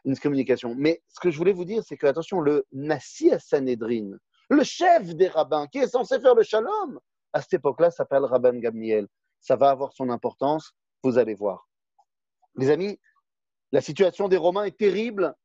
une 0.06 0.12
excommunication. 0.12 0.76
Mais 0.78 1.02
ce 1.08 1.20
que 1.20 1.32
je 1.32 1.38
voulais 1.40 1.54
vous 1.54 1.66
dire, 1.66 1.82
c'est 1.84 1.98
que, 1.98 2.06
attention, 2.06 2.40
le 2.40 2.68
Nassi 2.72 3.32
Sanhedrin, 3.40 4.12
le 4.50 4.64
chef 4.64 5.16
des 5.16 5.28
rabbins, 5.28 5.66
qui 5.66 5.80
est 5.80 5.88
censé 5.88 6.20
faire 6.20 6.36
le 6.36 6.44
shalom, 6.44 7.00
à 7.34 7.42
cette 7.42 7.54
époque-là, 7.54 7.92
s'appelle 7.92 8.26
Rabban 8.26 8.56
Gamliel. 8.56 9.08
Ça 9.40 9.56
va 9.56 9.70
avoir 9.70 9.94
son 9.94 10.10
importance, 10.10 10.74
vous 11.04 11.18
allez 11.18 11.34
voir. 11.34 11.68
Les 12.56 12.70
amis, 12.70 13.00
la 13.72 13.82
situation 13.82 14.28
des 14.28 14.38
Romains 14.38 14.66
est 14.66 14.78
terrible 14.78 15.36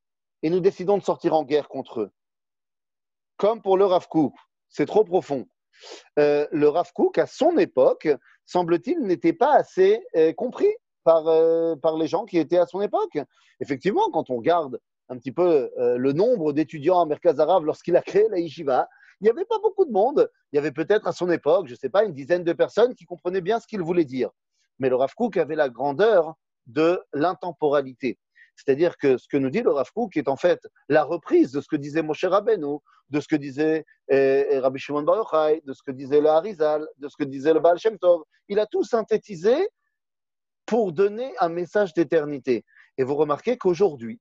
et 0.42 0.50
nous 0.50 0.60
décidons 0.60 0.98
de 0.98 1.02
sortir 1.02 1.34
en 1.34 1.44
guerre 1.44 1.68
contre 1.68 2.00
eux. 2.00 2.10
Comme 3.36 3.62
pour 3.62 3.76
le 3.76 3.84
Rav 3.84 4.06
c'est 4.68 4.86
trop 4.86 5.04
profond. 5.04 5.46
Euh, 6.18 6.46
le 6.50 6.68
Rav 6.68 6.90
à 7.16 7.26
son 7.26 7.56
époque, 7.58 8.08
semble-t-il, 8.46 9.00
n'était 9.00 9.32
pas 9.32 9.54
assez 9.54 10.02
euh, 10.16 10.32
compris 10.32 10.72
par, 11.04 11.28
euh, 11.28 11.76
par 11.76 11.96
les 11.96 12.08
gens 12.08 12.24
qui 12.24 12.38
étaient 12.38 12.58
à 12.58 12.66
son 12.66 12.80
époque. 12.80 13.18
Effectivement, 13.60 14.10
quand 14.10 14.30
on 14.30 14.36
regarde 14.36 14.80
un 15.08 15.18
petit 15.18 15.30
peu 15.30 15.70
le 15.78 16.12
nombre 16.12 16.52
d'étudiants 16.52 17.00
à 17.00 17.06
Merkaz 17.06 17.38
Arav 17.38 17.64
lorsqu'il 17.64 17.96
a 17.96 18.02
créé 18.02 18.26
la 18.28 18.40
yeshiva, 18.40 18.88
il 19.20 19.24
n'y 19.24 19.30
avait 19.30 19.44
pas 19.44 19.58
beaucoup 19.58 19.84
de 19.84 19.92
monde. 19.92 20.30
Il 20.52 20.56
y 20.56 20.58
avait 20.58 20.72
peut-être 20.72 21.06
à 21.06 21.12
son 21.12 21.30
époque, 21.30 21.66
je 21.66 21.72
ne 21.72 21.78
sais 21.78 21.88
pas, 21.88 22.04
une 22.04 22.12
dizaine 22.12 22.44
de 22.44 22.52
personnes 22.52 22.94
qui 22.94 23.04
comprenaient 23.04 23.40
bien 23.40 23.60
ce 23.60 23.66
qu'il 23.66 23.82
voulait 23.82 24.04
dire. 24.04 24.30
Mais 24.78 24.88
le 24.88 24.96
Rav 24.96 25.12
avait 25.36 25.56
la 25.56 25.68
grandeur 25.68 26.34
de 26.66 27.00
l'intemporalité. 27.12 28.18
C'est-à-dire 28.56 28.96
que 28.96 29.18
ce 29.18 29.28
que 29.28 29.36
nous 29.36 29.50
dit 29.50 29.62
le 29.62 29.70
Rav 29.70 29.90
Kook 29.92 30.16
est 30.16 30.28
en 30.28 30.36
fait 30.36 30.66
la 30.88 31.04
reprise 31.04 31.52
de 31.52 31.60
ce 31.60 31.68
que 31.68 31.76
disait 31.76 32.02
Moshe 32.02 32.24
Rabbeinu, 32.24 32.78
de 33.10 33.20
ce 33.20 33.28
que 33.28 33.36
disait 33.36 33.84
eh, 34.08 34.46
eh, 34.50 34.58
Rabbi 34.58 34.78
Shimon 34.78 35.02
Bar 35.02 35.16
Yochai, 35.16 35.62
de 35.64 35.72
ce 35.72 35.82
que 35.82 35.90
disait 35.90 36.20
le 36.20 36.28
Harizal, 36.28 36.86
de 36.98 37.08
ce 37.08 37.16
que 37.16 37.24
disait 37.24 37.52
le 37.52 37.60
Baal 37.60 37.78
Shem 37.78 37.98
Tov. 37.98 38.22
Il 38.48 38.58
a 38.58 38.66
tout 38.66 38.82
synthétisé 38.82 39.68
pour 40.64 40.92
donner 40.92 41.32
un 41.38 41.48
message 41.48 41.94
d'éternité. 41.94 42.64
Et 42.98 43.04
vous 43.04 43.14
remarquez 43.14 43.56
qu'aujourd'hui, 43.58 44.20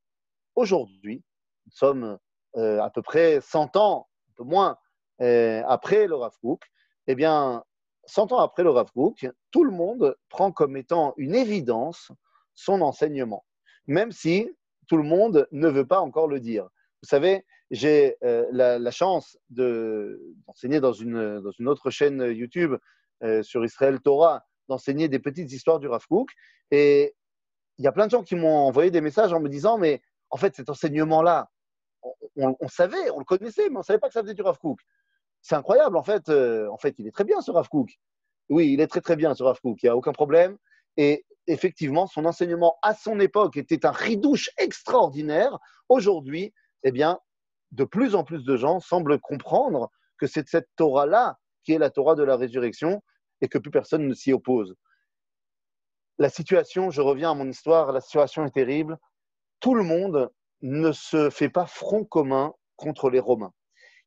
aujourd'hui, 0.55 1.23
nous 1.65 1.71
sommes 1.71 2.19
euh, 2.57 2.81
à 2.81 2.89
peu 2.89 3.01
près 3.01 3.41
100 3.41 3.75
ans, 3.77 4.07
un 4.29 4.33
peu 4.35 4.43
moins, 4.43 4.77
après 5.19 6.07
le 6.07 6.15
Rav 6.15 6.33
Kook, 6.41 6.63
eh 7.07 7.15
bien, 7.15 7.63
100 8.05 8.31
ans 8.33 8.39
après 8.39 8.63
le 8.63 8.69
Rav 8.69 8.91
Kook, 8.91 9.27
tout 9.51 9.63
le 9.63 9.71
monde 9.71 10.15
prend 10.29 10.51
comme 10.51 10.77
étant 10.77 11.13
une 11.17 11.35
évidence 11.35 12.11
son 12.53 12.81
enseignement 12.81 13.43
même 13.87 14.11
si 14.11 14.49
tout 14.87 14.97
le 14.97 15.03
monde 15.03 15.47
ne 15.51 15.67
veut 15.67 15.85
pas 15.85 15.99
encore 15.99 16.27
le 16.27 16.39
dire. 16.39 16.63
Vous 17.01 17.09
savez, 17.09 17.45
j'ai 17.71 18.15
euh, 18.23 18.45
la, 18.51 18.91
chance 18.91 19.37
d'enseigner 19.49 20.79
dans, 20.79 20.93
une, 20.93 21.41
autre 21.65 21.89
chaîne 21.89 22.21
YouTube 22.21 22.75
euh, 23.23 23.43
sur 23.43 23.65
Israël 23.65 23.99
Torah, 24.01 24.45
d'enseigner 24.67 25.07
des 25.07 25.19
petites 25.19 25.51
histoires 25.51 25.79
du 25.79 25.87
Rav 25.87 26.05
Et 26.71 27.15
il 27.77 27.85
y 27.85 27.87
a 27.87 27.91
plein 27.91 28.05
de 28.05 28.11
gens 28.11 28.23
qui 28.23 28.35
m'ont 28.35 28.57
envoyé 28.57 28.91
des 28.91 29.01
messages 29.01 29.33
en 29.33 29.39
me 29.39 29.49
disant, 29.49 29.77
mais 29.77 30.01
en 30.29 30.37
fait, 30.37 30.55
cet 30.55 30.69
enseignement-là, 30.69 31.49
on, 32.37 32.67
savait, 32.67 33.09
on 33.11 33.19
le 33.19 33.25
connaissait, 33.25 33.69
mais 33.69 33.77
on 33.77 33.79
ne 33.79 33.83
savait 33.83 33.99
pas 33.99 34.07
que 34.07 34.13
ça 34.13 34.21
faisait 34.21 34.33
du 34.33 34.41
Rav 34.41 34.57
C'est 35.45 35.53
incroyable, 35.53 35.95
en 35.95 36.01
fait, 36.01 36.27
euh, 36.29 36.67
en 36.71 36.77
fait, 36.79 36.95
il 36.97 37.05
est 37.05 37.11
très 37.11 37.23
bien 37.23 37.39
ce 37.39 37.51
Rav 37.51 37.67
Oui, 38.49 38.73
il 38.73 38.81
est 38.81 38.87
très 38.87 39.01
très 39.01 39.15
bien 39.15 39.35
ce 39.35 39.43
Rav 39.43 39.59
il 39.63 39.75
n'y 39.83 39.89
a 39.89 39.95
aucun 39.95 40.11
problème. 40.11 40.57
Et 40.97 41.23
effectivement, 41.45 42.07
son 42.07 42.25
enseignement 42.25 42.77
à 42.81 42.95
son 42.95 43.19
époque 43.19 43.55
était 43.55 43.85
un 43.85 43.91
ridouche 43.91 44.49
extraordinaire. 44.57 45.59
Aujourd'hui, 45.87 46.51
eh 46.81 46.91
bien, 46.91 47.19
de 47.73 47.83
plus 47.83 48.15
en 48.15 48.23
plus 48.23 48.43
de 48.43 48.57
gens 48.57 48.79
semblent 48.79 49.19
comprendre 49.19 49.91
que 50.17 50.25
c'est 50.25 50.49
cette 50.49 50.67
Torah-là 50.77 51.37
qui 51.63 51.73
est 51.73 51.77
la 51.77 51.91
Torah 51.91 52.15
de 52.15 52.23
la 52.23 52.37
résurrection 52.37 53.03
et 53.41 53.47
que 53.47 53.59
plus 53.59 53.69
personne 53.69 54.07
ne 54.07 54.15
s'y 54.15 54.33
oppose. 54.33 54.73
La 56.17 56.29
situation, 56.29 56.89
je 56.89 57.01
reviens 57.01 57.29
à 57.29 57.35
mon 57.35 57.47
histoire, 57.47 57.91
la 57.91 58.01
situation 58.01 58.47
est 58.47 58.55
terrible. 58.55 58.97
Tout 59.59 59.75
le 59.75 59.83
monde 59.83 60.31
ne 60.63 60.91
se 60.91 61.29
fait 61.29 61.49
pas 61.49 61.67
front 61.67 62.03
commun 62.03 62.51
contre 62.77 63.11
les 63.11 63.19
Romains. 63.19 63.53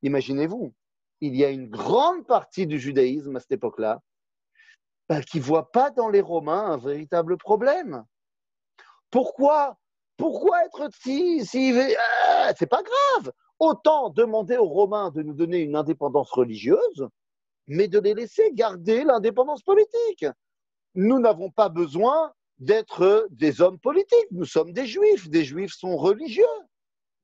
Imaginez-vous, 0.03 0.75
il 1.21 1.37
y 1.37 1.45
a 1.45 1.51
une 1.51 1.69
grande 1.69 2.27
partie 2.27 2.67
du 2.67 2.79
judaïsme 2.79 3.37
à 3.37 3.41
cette 3.41 3.53
époque-là 3.53 4.01
bah, 5.09 5.23
qui 5.23 5.39
ne 5.39 5.43
voit 5.43 5.71
pas 5.71 5.91
dans 5.91 6.09
les 6.09 6.21
Romains 6.21 6.73
un 6.73 6.77
véritable 6.77 7.39
problème. 7.39 8.05
Pourquoi 9.11 9.77
Pourquoi 10.17 10.65
être 10.67 10.89
si... 11.03 11.45
si 11.47 11.75
ah, 12.27 12.53
c'est 12.57 12.67
pas 12.67 12.83
grave. 12.83 13.33
Autant 13.59 14.11
demander 14.11 14.57
aux 14.57 14.69
Romains 14.69 15.11
de 15.11 15.23
nous 15.23 15.35
donner 15.35 15.59
une 15.59 15.75
indépendance 15.75 16.31
religieuse, 16.31 17.09
mais 17.67 17.89
de 17.89 17.99
les 17.99 18.15
laisser 18.15 18.53
garder 18.53 19.03
l'indépendance 19.03 19.63
politique. 19.63 20.27
Nous 20.95 21.19
n'avons 21.19 21.51
pas 21.51 21.69
besoin 21.69 22.33
d'être 22.59 23.27
des 23.31 23.61
hommes 23.61 23.79
politiques. 23.79 24.31
Nous 24.31 24.45
sommes 24.45 24.73
des 24.73 24.87
juifs. 24.87 25.29
Des 25.29 25.45
juifs 25.45 25.75
sont 25.75 25.97
religieux. 25.97 26.45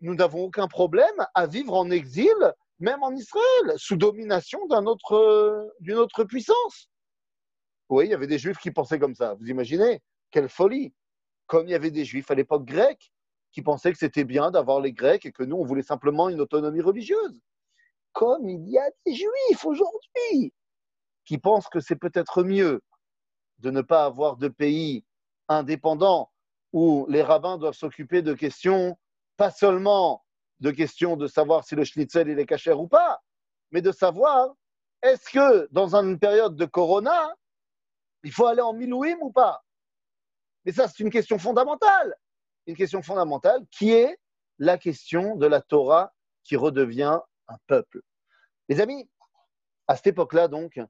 Nous 0.00 0.14
n'avons 0.14 0.44
aucun 0.44 0.68
problème 0.68 1.26
à 1.34 1.46
vivre 1.46 1.74
en 1.74 1.90
exil, 1.90 2.34
même 2.78 3.02
en 3.02 3.12
Israël, 3.12 3.74
sous 3.76 3.96
domination 3.96 4.60
d'une 4.66 4.88
autre, 4.88 5.72
autre 5.94 6.24
puissance. 6.24 6.88
Oui, 7.88 8.06
il 8.06 8.10
y 8.10 8.14
avait 8.14 8.26
des 8.26 8.38
juifs 8.38 8.58
qui 8.58 8.70
pensaient 8.70 8.98
comme 8.98 9.14
ça. 9.14 9.34
Vous 9.34 9.46
imaginez 9.46 10.02
Quelle 10.30 10.48
folie 10.48 10.94
Comme 11.46 11.66
il 11.68 11.70
y 11.70 11.74
avait 11.74 11.90
des 11.90 12.04
juifs 12.04 12.30
à 12.30 12.34
l'époque 12.34 12.64
grecque 12.64 13.12
qui 13.52 13.62
pensaient 13.62 13.92
que 13.92 13.98
c'était 13.98 14.24
bien 14.24 14.50
d'avoir 14.50 14.80
les 14.80 14.92
Grecs 14.92 15.24
et 15.26 15.32
que 15.32 15.44
nous, 15.44 15.56
on 15.56 15.64
voulait 15.64 15.82
simplement 15.82 16.28
une 16.28 16.40
autonomie 16.40 16.80
religieuse. 16.80 17.40
Comme 18.12 18.48
il 18.48 18.68
y 18.68 18.78
a 18.78 18.90
des 19.06 19.14
juifs 19.14 19.64
aujourd'hui 19.64 20.52
qui 21.24 21.38
pensent 21.38 21.68
que 21.68 21.80
c'est 21.80 21.96
peut-être 21.96 22.42
mieux 22.42 22.82
de 23.58 23.70
ne 23.70 23.80
pas 23.80 24.04
avoir 24.04 24.36
de 24.36 24.48
pays 24.48 25.04
indépendant 25.48 26.32
où 26.72 27.06
les 27.08 27.22
rabbins 27.22 27.56
doivent 27.56 27.76
s'occuper 27.76 28.22
de 28.22 28.34
questions, 28.34 28.98
pas 29.36 29.50
seulement 29.50 30.23
de 30.60 30.70
questions 30.70 31.16
de 31.16 31.26
savoir 31.26 31.64
si 31.64 31.74
le 31.74 31.84
schnitzel 31.84 32.28
est 32.38 32.46
cachère 32.46 32.80
ou 32.80 32.88
pas, 32.88 33.20
mais 33.70 33.82
de 33.82 33.92
savoir 33.92 34.54
est-ce 35.02 35.30
que 35.30 35.68
dans 35.70 35.94
une 35.96 36.18
période 36.18 36.56
de 36.56 36.64
corona, 36.64 37.34
il 38.22 38.32
faut 38.32 38.46
aller 38.46 38.62
en 38.62 38.72
milouim 38.72 39.16
ou 39.20 39.30
pas? 39.30 39.62
Mais 40.64 40.72
ça, 40.72 40.88
c'est 40.88 41.02
une 41.02 41.10
question 41.10 41.38
fondamentale 41.38 42.16
une 42.66 42.76
question 42.76 43.02
fondamentale 43.02 43.64
qui 43.70 43.92
est 43.92 44.18
la 44.58 44.78
question 44.78 45.36
de 45.36 45.46
la 45.46 45.60
Torah 45.60 46.12
qui 46.42 46.56
redevient 46.56 47.18
un 47.48 47.56
peuple. 47.66 48.00
Les 48.68 48.80
amis, 48.80 49.08
à 49.86 49.96
cette 49.96 50.08
époque-là, 50.08 50.48
donc, 50.48 50.80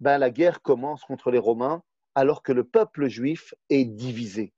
ben, 0.00 0.18
la 0.18 0.30
guerre 0.30 0.62
commence 0.62 1.02
contre 1.04 1.30
les 1.30 1.38
Romains 1.38 1.82
alors 2.14 2.42
que 2.42 2.52
le 2.52 2.64
peuple 2.64 3.08
juif 3.08 3.54
est 3.70 3.84
divisé. 3.84 4.52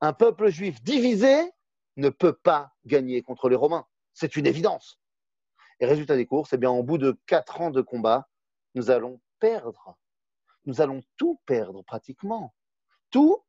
Un 0.00 0.12
peuple 0.12 0.48
juif 0.48 0.82
divisé 0.82 1.50
ne 1.96 2.08
peut 2.08 2.34
pas 2.34 2.72
gagner 2.84 3.22
contre 3.22 3.48
les 3.48 3.56
Romains. 3.56 3.86
C'est 4.12 4.36
une 4.36 4.46
évidence. 4.46 5.00
Et 5.80 5.86
résultat 5.86 6.16
des 6.16 6.26
courses, 6.26 6.52
eh 6.52 6.58
bien, 6.58 6.70
au 6.70 6.82
bout 6.82 6.98
de 6.98 7.18
quatre 7.26 7.60
ans 7.60 7.70
de 7.70 7.80
combat, 7.80 8.28
nous 8.74 8.90
allons 8.90 9.20
perdre. 9.40 9.96
Nous 10.66 10.80
allons 10.80 11.02
tout 11.16 11.40
perdre 11.46 11.82
pratiquement. 11.82 12.54
Tout? 13.10 13.42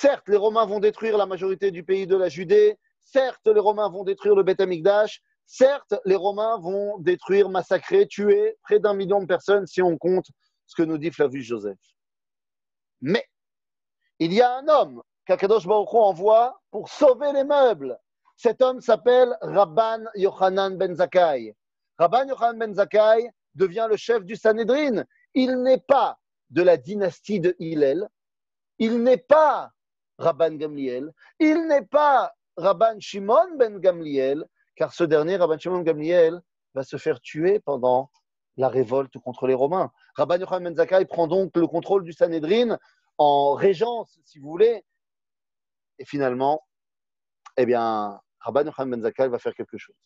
Certes, 0.00 0.28
les 0.28 0.36
Romains 0.36 0.64
vont 0.64 0.78
détruire 0.78 1.16
la 1.16 1.26
majorité 1.26 1.72
du 1.72 1.82
pays 1.82 2.06
de 2.06 2.16
la 2.16 2.28
Judée. 2.28 2.78
Certes, 3.00 3.48
les 3.48 3.58
Romains 3.58 3.88
vont 3.88 4.04
détruire 4.04 4.36
le 4.36 4.44
Beth 4.44 4.60
Amikdash. 4.60 5.20
Certes, 5.44 5.96
les 6.04 6.14
Romains 6.14 6.56
vont 6.58 6.98
détruire, 6.98 7.48
massacrer, 7.48 8.06
tuer 8.06 8.56
près 8.62 8.78
d'un 8.78 8.94
million 8.94 9.20
de 9.20 9.26
personnes 9.26 9.66
si 9.66 9.82
on 9.82 9.98
compte 9.98 10.26
ce 10.66 10.76
que 10.76 10.84
nous 10.84 10.98
dit 10.98 11.10
Flavius 11.10 11.46
Joseph. 11.46 11.80
Mais 13.00 13.24
il 14.20 14.32
y 14.32 14.40
a 14.40 14.56
un 14.56 14.68
homme 14.68 15.02
qu'Akadosh 15.28 15.66
Baruch 15.66 15.92
envoie 15.92 16.58
pour 16.70 16.88
sauver 16.88 17.32
les 17.34 17.44
meubles. 17.44 17.98
Cet 18.36 18.62
homme 18.62 18.80
s'appelle 18.80 19.36
Rabban 19.42 20.04
Yochanan 20.14 20.78
ben 20.78 20.94
Zakkai. 20.94 21.54
Rabban 21.98 22.28
Yochanan 22.28 22.58
ben 22.58 22.74
Zakkai 22.74 23.30
devient 23.54 23.86
le 23.90 23.98
chef 23.98 24.24
du 24.24 24.36
Sanhedrin. 24.36 25.04
Il 25.34 25.62
n'est 25.62 25.84
pas 25.86 26.18
de 26.48 26.62
la 26.62 26.78
dynastie 26.78 27.40
de 27.40 27.54
Hillel. 27.58 28.08
Il 28.78 29.02
n'est 29.02 29.18
pas 29.18 29.70
Rabban 30.16 30.54
Gamliel. 30.54 31.12
Il 31.38 31.66
n'est 31.66 31.84
pas 31.84 32.32
Rabban 32.56 32.98
Shimon 32.98 33.56
ben 33.58 33.78
Gamliel, 33.80 34.46
car 34.76 34.94
ce 34.94 35.04
dernier, 35.04 35.36
Rabban 35.36 35.58
Shimon 35.58 35.80
ben 35.80 35.84
Gamliel, 35.84 36.40
va 36.72 36.84
se 36.84 36.96
faire 36.96 37.20
tuer 37.20 37.60
pendant 37.60 38.10
la 38.56 38.70
révolte 38.70 39.18
contre 39.18 39.46
les 39.46 39.54
Romains. 39.54 39.92
Rabban 40.14 40.38
Yochanan 40.38 40.64
ben 40.64 40.76
Zakkai 40.76 41.04
prend 41.04 41.26
donc 41.26 41.54
le 41.54 41.66
contrôle 41.66 42.02
du 42.02 42.14
Sanhedrin 42.14 42.78
en 43.18 43.52
régence, 43.52 44.18
si 44.24 44.38
vous 44.38 44.48
voulez. 44.48 44.84
Et 45.98 46.04
finalement, 46.04 46.66
eh 47.56 47.66
bien, 47.66 48.20
Rabban 48.40 48.66
Yochanan 48.66 48.90
ben 48.90 49.02
Zakkai 49.02 49.28
va 49.28 49.38
faire 49.38 49.54
quelque 49.54 49.78
chose. 49.78 49.96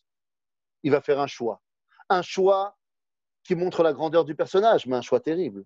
Il 0.83 0.91
va 0.91 1.01
faire 1.01 1.19
un 1.19 1.27
choix. 1.27 1.61
Un 2.09 2.21
choix 2.21 2.77
qui 3.43 3.55
montre 3.55 3.83
la 3.83 3.93
grandeur 3.93 4.25
du 4.25 4.35
personnage, 4.35 4.85
mais 4.85 4.95
un 4.95 5.01
choix 5.01 5.19
terrible. 5.19 5.63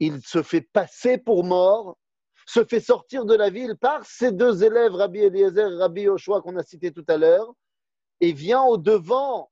Il 0.00 0.22
se 0.22 0.42
fait 0.42 0.62
passer 0.62 1.18
pour 1.18 1.44
mort 1.44 1.96
se 2.46 2.64
fait 2.64 2.80
sortir 2.80 3.24
de 3.24 3.34
la 3.34 3.50
ville 3.50 3.76
par 3.76 4.04
ses 4.04 4.32
deux 4.32 4.64
élèves, 4.64 4.92
Rabbi 4.92 5.20
Eliezer 5.20 5.72
et 5.72 5.76
Rabbi 5.76 6.02
Yoshua, 6.02 6.42
qu'on 6.42 6.56
a 6.56 6.62
cités 6.62 6.92
tout 6.92 7.04
à 7.08 7.16
l'heure, 7.16 7.54
et 8.20 8.32
vient 8.32 8.62
au 8.62 8.76
devant 8.76 9.50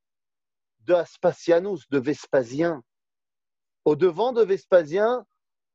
de 0.81 0.95
Aspasianus, 0.95 1.89
de 1.89 1.99
Vespasien, 1.99 2.83
au 3.85 3.97
devant 3.97 4.33
de 4.33 4.43
Vespasien 4.43 5.25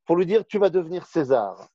pour 0.04 0.16
lui 0.16 0.26
dire 0.26 0.46
Tu 0.46 0.58
vas 0.58 0.70
devenir 0.70 1.06
César. 1.06 1.68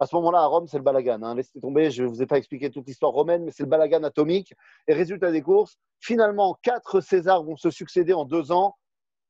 À 0.00 0.06
ce 0.06 0.14
moment-là, 0.16 0.40
à 0.40 0.46
Rome, 0.46 0.68
c'est 0.68 0.76
le 0.76 0.84
balagan. 0.84 1.22
Hein. 1.22 1.34
Laissez 1.34 1.60
tomber, 1.60 1.90
je 1.90 2.04
ne 2.04 2.08
vous 2.08 2.22
ai 2.22 2.26
pas 2.26 2.38
expliqué 2.38 2.70
toute 2.70 2.86
l'histoire 2.86 3.12
romaine, 3.12 3.44
mais 3.44 3.50
c'est 3.50 3.64
le 3.64 3.68
balagan 3.68 4.04
atomique. 4.04 4.54
Et 4.86 4.94
résultat 4.94 5.32
des 5.32 5.42
courses, 5.42 5.76
finalement, 5.98 6.56
quatre 6.62 7.00
Césars 7.00 7.42
vont 7.42 7.56
se 7.56 7.70
succéder 7.70 8.12
en 8.12 8.24
deux 8.24 8.52
ans. 8.52 8.76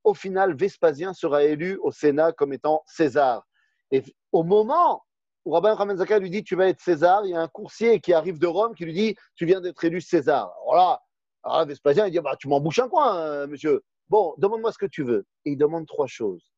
Au 0.05 0.13
final, 0.13 0.55
Vespasien 0.55 1.15
sera 1.15 1.45
élu 1.45 1.79
au 1.83 1.91
Sénat 1.91 2.33
comme 2.33 2.53
étant 2.53 2.83
César. 2.87 3.47
Et 3.91 4.03
au 4.33 4.43
moment 4.43 5.03
où 5.47 5.53
Rabban 5.53 5.75
Ramenzaka 5.75 6.19
lui 6.19 6.29
dit 6.29 6.45
Tu 6.45 6.55
vas 6.55 6.69
être 6.69 6.81
César, 6.81 7.25
il 7.25 7.31
y 7.31 7.35
a 7.35 7.41
un 7.41 7.49
coursier 7.49 8.01
qui 8.01 8.13
arrive 8.13 8.39
de 8.39 8.47
Rome 8.47 8.75
qui 8.75 8.85
lui 8.85 8.93
dit 8.93 9.17
Tu 9.37 9.47
viens 9.47 9.63
d'être 9.63 9.83
élu 9.85 10.03
César. 10.03 10.53
Alors 10.63 10.75
là, 10.77 11.03
alors 11.43 11.67
Vespasien, 11.67 12.07
il 12.07 12.13
dit 12.13 12.21
bah, 12.21 12.37
Tu 12.39 12.49
m'embouches 12.49 12.81
un 12.81 12.89
coin, 12.89 13.19
euh, 13.19 13.47
monsieur. 13.47 13.83
Bon, 14.09 14.35
demande-moi 14.37 14.73
ce 14.73 14.79
que 14.79 14.87
tu 14.87 15.03
veux. 15.03 15.27
Et 15.47 15.53
il 15.53 15.57
demande 15.57 15.87
trois 15.87 16.07
choses. 16.07 16.53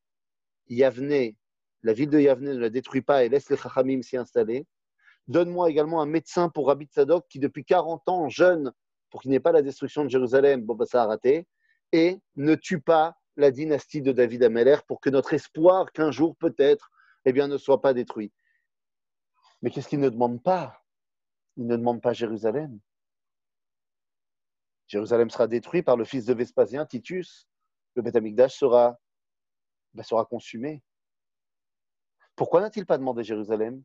Yavne, 0.67 1.33
la 1.83 1.93
ville 1.93 2.09
de 2.09 2.19
Yavne 2.19 2.53
ne 2.53 2.57
la 2.57 2.69
détruit 2.69 3.01
pas 3.01 3.23
et 3.23 3.29
laisse 3.29 3.49
les 3.49 3.57
Chachamim 3.57 4.01
s'y 4.01 4.17
installer. 4.17 4.65
Donne-moi 5.27 5.69
également 5.69 6.01
un 6.01 6.05
médecin 6.05 6.49
pour 6.49 6.67
Rabbi 6.67 6.85
Tzadok 6.85 7.25
qui, 7.29 7.39
depuis 7.39 7.63
40 7.63 8.07
ans, 8.09 8.29
jeune, 8.29 8.71
pour 9.09 9.21
qu'il 9.21 9.31
n'ait 9.31 9.39
pas 9.39 9.51
la 9.51 9.61
destruction 9.61 10.03
de 10.03 10.09
Jérusalem, 10.09 10.61
bon, 10.61 10.75
bah, 10.75 10.85
ça 10.85 11.03
a 11.03 11.05
raté. 11.05 11.47
Et 11.91 12.19
ne 12.35 12.55
tue 12.55 12.81
pas 12.81 13.15
la 13.35 13.51
dynastie 13.51 14.01
de 14.01 14.11
David 14.11 14.43
Ameller 14.43 14.77
pour 14.87 14.99
que 15.01 15.09
notre 15.09 15.33
espoir 15.33 15.91
qu'un 15.91 16.11
jour, 16.11 16.35
peut-être, 16.37 16.91
eh 17.25 17.33
bien, 17.33 17.47
ne 17.47 17.57
soit 17.57 17.81
pas 17.81 17.93
détruit. 17.93 18.31
Mais 19.61 19.69
qu'est-ce 19.69 19.87
qu'il 19.87 19.99
ne 19.99 20.09
demande 20.09 20.41
pas? 20.41 20.83
Il 21.57 21.67
ne 21.67 21.75
demande 21.75 22.01
pas 22.01 22.13
Jérusalem. 22.13 22.79
Jérusalem 24.87 25.29
sera 25.29 25.47
détruit 25.47 25.83
par 25.83 25.97
le 25.97 26.03
fils 26.03 26.25
de 26.25 26.33
Vespasien, 26.33 26.85
Titus. 26.85 27.47
Le 27.95 28.01
Beth 28.01 28.49
sera, 28.49 28.99
ben, 29.93 30.03
sera 30.03 30.25
consumé. 30.25 30.81
Pourquoi 32.41 32.61
n'a-t-il 32.61 32.87
pas 32.87 32.97
demandé 32.97 33.23
Jérusalem? 33.23 33.83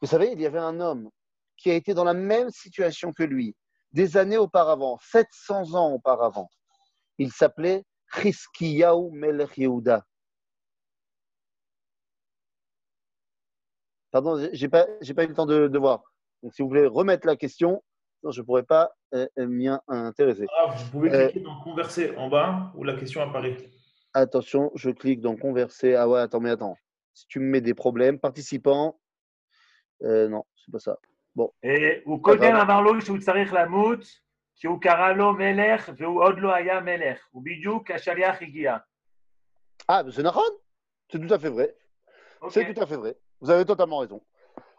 Vous 0.00 0.08
savez, 0.08 0.32
il 0.32 0.40
y 0.40 0.46
avait 0.46 0.58
un 0.58 0.80
homme 0.80 1.10
qui 1.58 1.70
a 1.70 1.74
été 1.74 1.92
dans 1.92 2.02
la 2.02 2.14
même 2.14 2.48
situation 2.48 3.12
que 3.12 3.22
lui, 3.22 3.54
des 3.92 4.16
années 4.16 4.38
auparavant, 4.38 4.98
700 5.02 5.74
ans 5.74 5.92
auparavant. 5.92 6.48
Il 7.18 7.30
s'appelait 7.30 7.84
Chiskiyahu 8.10 9.10
Melech 9.10 9.58
Yehuda. 9.58 10.02
Pardon, 14.10 14.48
j'ai 14.50 14.70
pas, 14.70 14.86
j'ai 15.02 15.12
pas 15.12 15.24
eu 15.24 15.28
le 15.28 15.34
temps 15.34 15.44
de, 15.44 15.78
voir. 15.78 16.02
Donc, 16.42 16.54
si 16.54 16.62
vous 16.62 16.68
voulez 16.68 16.86
remettre 16.86 17.26
la 17.26 17.36
question, 17.36 17.84
je 18.26 18.40
ne 18.40 18.46
pourrais 18.46 18.62
pas 18.62 18.92
euh, 19.12 19.28
euh, 19.38 19.46
m'y 19.46 19.68
intéresser. 19.88 20.46
Ah, 20.58 20.68
vous 20.74 20.90
pouvez 20.90 21.10
cliquer 21.10 21.40
dans 21.40 21.60
Converser 21.60 22.16
en 22.16 22.30
bas 22.30 22.72
où 22.74 22.82
la 22.82 22.94
question 22.96 23.20
apparaît. 23.20 23.58
Attention, 24.14 24.72
je 24.74 24.88
clique 24.88 25.20
dans 25.20 25.36
Converser. 25.36 25.94
Ah 25.96 26.08
ouais, 26.08 26.20
attends, 26.20 26.40
mais 26.40 26.48
attends. 26.48 26.78
Si 27.13 27.27
tu 27.27 27.39
me 27.39 27.45
mets 27.45 27.61
des 27.61 27.73
problèmes, 27.73 28.19
participants. 28.19 28.99
Euh, 30.03 30.27
non, 30.27 30.43
c'est 30.55 30.71
pas 30.71 30.79
ça. 30.79 30.97
Bon. 31.35 31.51
Et 31.63 32.01
הוא 32.05 32.23
קודם 32.23 32.55
אמר 32.55 32.81
לו 32.81 33.01
שהוא 33.01 33.17
צריך 33.19 33.53
למות, 33.53 33.99
כי 34.55 34.67
הוא 34.67 34.81
קרא 34.81 35.11
לו 35.11 35.33
מלך 35.33 35.91
והוא 35.97 36.23
עוד 36.23 36.35
לא 36.39 36.55
היה 36.55 36.79
מלך. 36.79 37.19
ובדיוק 37.33 37.91
השליח 37.91 38.41
הגיע. 38.41 38.77
Ah, 39.89 40.03
c'est 40.11 40.23
נכון. 40.23 40.51
C'est 41.09 41.19
tout 41.19 41.33
à 41.33 41.39
fait 41.39 41.49
vrai. 41.49 41.75
C'est 42.49 42.73
tout 42.73 42.81
à 42.81 42.85
fait 42.85 42.97
vrai. 42.97 43.15
Vous 43.41 43.49
avez 43.49 43.65
totalement 43.65 43.99
raison. 43.99 44.21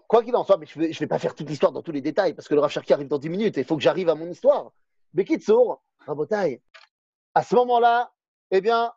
Quoi 0.06 0.22
qu'il 0.22 0.34
en 0.36 0.44
soit, 0.44 0.56
mais 0.56 0.66
je 0.66 0.78
ne 0.78 0.86
vais, 0.86 1.06
pas 1.06 1.18
faire 1.18 1.34
toute 1.34 1.48
l'histoire 1.48 1.72
dans 1.72 1.82
tous 1.82 1.92
les 1.92 2.00
détails 2.00 2.34
parce 2.34 2.48
que 2.48 2.54
le 2.54 2.61
Rav 2.61 2.72
qui 2.72 2.92
arrive 2.92 3.09
dans 3.09 3.18
10 3.18 3.28
minutes 3.28 3.59
et 3.59 3.61
il 3.61 3.66
faut 3.66 3.76
que 3.76 3.82
j'arrive 3.82 4.09
à 4.09 4.14
mon 4.14 4.28
histoire. 4.28 4.72
Mais 5.14 5.24
Kitsour, 5.24 5.82
Rabotai, 6.06 6.62
à 7.34 7.42
ce 7.42 7.54
moment-là, 7.56 8.11
eh 8.50 8.61
bien, 8.61 8.92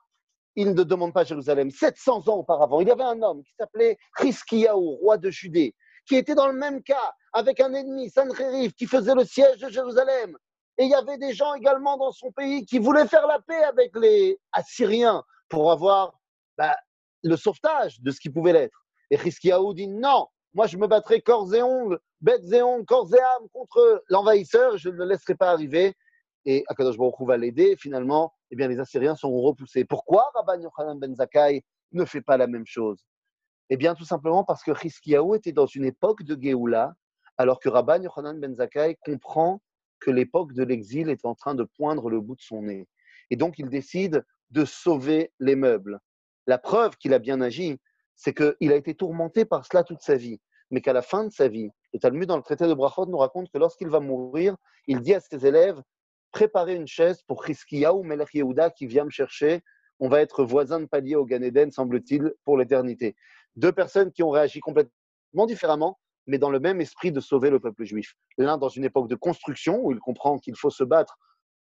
il 0.56 0.74
ne 0.74 0.82
demande 0.82 1.12
pas 1.12 1.24
Jérusalem. 1.24 1.70
700 1.70 2.28
ans 2.28 2.38
auparavant, 2.38 2.80
il 2.80 2.88
y 2.88 2.90
avait 2.90 3.04
un 3.04 3.20
homme 3.22 3.42
qui 3.44 3.52
s'appelait 3.58 3.98
Chiskiaou, 4.18 4.96
roi 4.96 5.18
de 5.18 5.30
Judée, 5.30 5.74
qui 6.06 6.16
était 6.16 6.34
dans 6.34 6.48
le 6.48 6.54
même 6.54 6.82
cas 6.82 7.12
avec 7.32 7.60
un 7.60 7.72
ennemi, 7.74 8.10
Sancheriv, 8.10 8.72
qui 8.72 8.86
faisait 8.86 9.14
le 9.14 9.24
siège 9.24 9.58
de 9.58 9.68
Jérusalem. 9.68 10.36
Et 10.78 10.84
il 10.84 10.90
y 10.90 10.94
avait 10.94 11.18
des 11.18 11.34
gens 11.34 11.54
également 11.54 11.96
dans 11.96 12.12
son 12.12 12.32
pays 12.32 12.64
qui 12.64 12.78
voulaient 12.78 13.06
faire 13.06 13.26
la 13.26 13.38
paix 13.40 13.62
avec 13.64 13.94
les 13.96 14.38
Assyriens 14.52 15.22
pour 15.48 15.70
avoir 15.70 16.18
bah, 16.58 16.76
le 17.22 17.36
sauvetage 17.36 18.00
de 18.00 18.10
ce 18.10 18.20
qui 18.20 18.30
pouvait 18.30 18.52
l'être. 18.52 18.84
Et 19.10 19.18
Chiskiaou 19.18 19.74
dit 19.74 19.88
non, 19.88 20.26
moi 20.54 20.66
je 20.66 20.76
me 20.76 20.86
battrai 20.86 21.20
corps 21.20 21.54
et 21.54 21.62
ongles, 21.62 21.98
bête 22.20 22.42
et 22.52 22.62
ongles, 22.62 22.84
corps 22.84 23.08
et 23.14 23.20
âme 23.20 23.48
contre 23.52 24.02
l'envahisseur, 24.08 24.76
je 24.78 24.88
ne 24.88 24.96
le 24.96 25.04
laisserai 25.04 25.34
pas 25.34 25.50
arriver. 25.50 25.94
Et 26.44 26.64
Akadosh 26.68 26.96
Baruch 26.96 27.14
va 27.20 27.36
l'aider. 27.36 27.76
Finalement, 27.76 28.32
eh 28.50 28.56
bien, 28.56 28.68
les 28.68 28.78
Assyriens 28.78 29.16
seront 29.16 29.40
repoussés. 29.42 29.84
Pourquoi 29.84 30.30
Rabban 30.34 30.60
Yochanan 30.60 30.98
ben 30.98 31.14
Zakkai 31.14 31.64
ne 31.92 32.04
fait 32.04 32.20
pas 32.20 32.36
la 32.36 32.46
même 32.46 32.66
chose? 32.66 33.04
Eh 33.70 33.76
bien, 33.76 33.94
tout 33.94 34.04
simplement 34.04 34.44
parce 34.44 34.62
que 34.62 34.74
Chiskiaou 34.74 35.34
était 35.34 35.52
dans 35.52 35.66
une 35.66 35.84
époque 35.84 36.22
de 36.22 36.40
Géoula, 36.40 36.94
alors 37.36 37.60
que 37.60 37.68
Rabban 37.68 38.02
Yochanan 38.02 38.38
ben 38.38 38.54
Zakkai 38.54 38.96
comprend 39.04 39.60
que 40.00 40.10
l'époque 40.10 40.52
de 40.52 40.62
l'exil 40.62 41.08
est 41.08 41.24
en 41.24 41.34
train 41.34 41.54
de 41.54 41.64
poindre 41.64 42.10
le 42.10 42.20
bout 42.20 42.36
de 42.36 42.42
son 42.42 42.62
nez. 42.62 42.86
Et 43.30 43.36
donc, 43.36 43.58
il 43.58 43.68
décide 43.68 44.24
de 44.50 44.64
sauver 44.64 45.32
les 45.40 45.56
meubles. 45.56 45.98
La 46.46 46.58
preuve 46.58 46.96
qu'il 46.96 47.12
a 47.12 47.18
bien 47.18 47.40
agi, 47.40 47.80
c'est 48.14 48.34
qu'il 48.34 48.72
a 48.72 48.76
été 48.76 48.94
tourmenté 48.94 49.44
par 49.44 49.66
cela 49.66 49.82
toute 49.82 50.00
sa 50.00 50.14
vie, 50.14 50.40
mais 50.70 50.80
qu'à 50.80 50.92
la 50.92 51.02
fin 51.02 51.24
de 51.24 51.32
sa 51.32 51.48
vie, 51.48 51.70
le 51.92 51.98
Talmud 51.98 52.28
dans 52.28 52.36
le 52.36 52.42
traité 52.42 52.66
de 52.66 52.74
Brachot 52.74 53.06
nous 53.06 53.18
raconte 53.18 53.50
que 53.50 53.58
lorsqu'il 53.58 53.88
va 53.88 54.00
mourir, 54.00 54.56
il 54.86 55.00
dit 55.00 55.14
à 55.14 55.20
ses 55.20 55.44
élèves 55.46 55.80
Préparez 56.36 56.74
une 56.74 56.86
chaise 56.86 57.22
pour 57.22 57.46
ou 57.46 58.02
Melech 58.02 58.34
Yehuda 58.34 58.68
qui 58.68 58.86
vient 58.86 59.06
me 59.06 59.10
chercher. 59.10 59.62
On 60.00 60.10
va 60.10 60.20
être 60.20 60.44
voisins 60.44 60.80
de 60.80 60.84
palier 60.84 61.16
au 61.16 61.24
Gan 61.24 61.40
Eden, 61.40 61.72
semble-t-il, 61.72 62.30
pour 62.44 62.58
l'éternité. 62.58 63.16
Deux 63.54 63.72
personnes 63.72 64.12
qui 64.12 64.22
ont 64.22 64.28
réagi 64.28 64.60
complètement 64.60 65.46
différemment, 65.46 65.98
mais 66.26 66.36
dans 66.36 66.50
le 66.50 66.60
même 66.60 66.82
esprit 66.82 67.10
de 67.10 67.20
sauver 67.20 67.48
le 67.48 67.58
peuple 67.58 67.84
juif. 67.84 68.16
L'un 68.36 68.58
dans 68.58 68.68
une 68.68 68.84
époque 68.84 69.08
de 69.08 69.14
construction 69.14 69.80
où 69.82 69.92
il 69.92 69.98
comprend 69.98 70.38
qu'il 70.38 70.54
faut 70.56 70.68
se 70.68 70.84
battre 70.84 71.16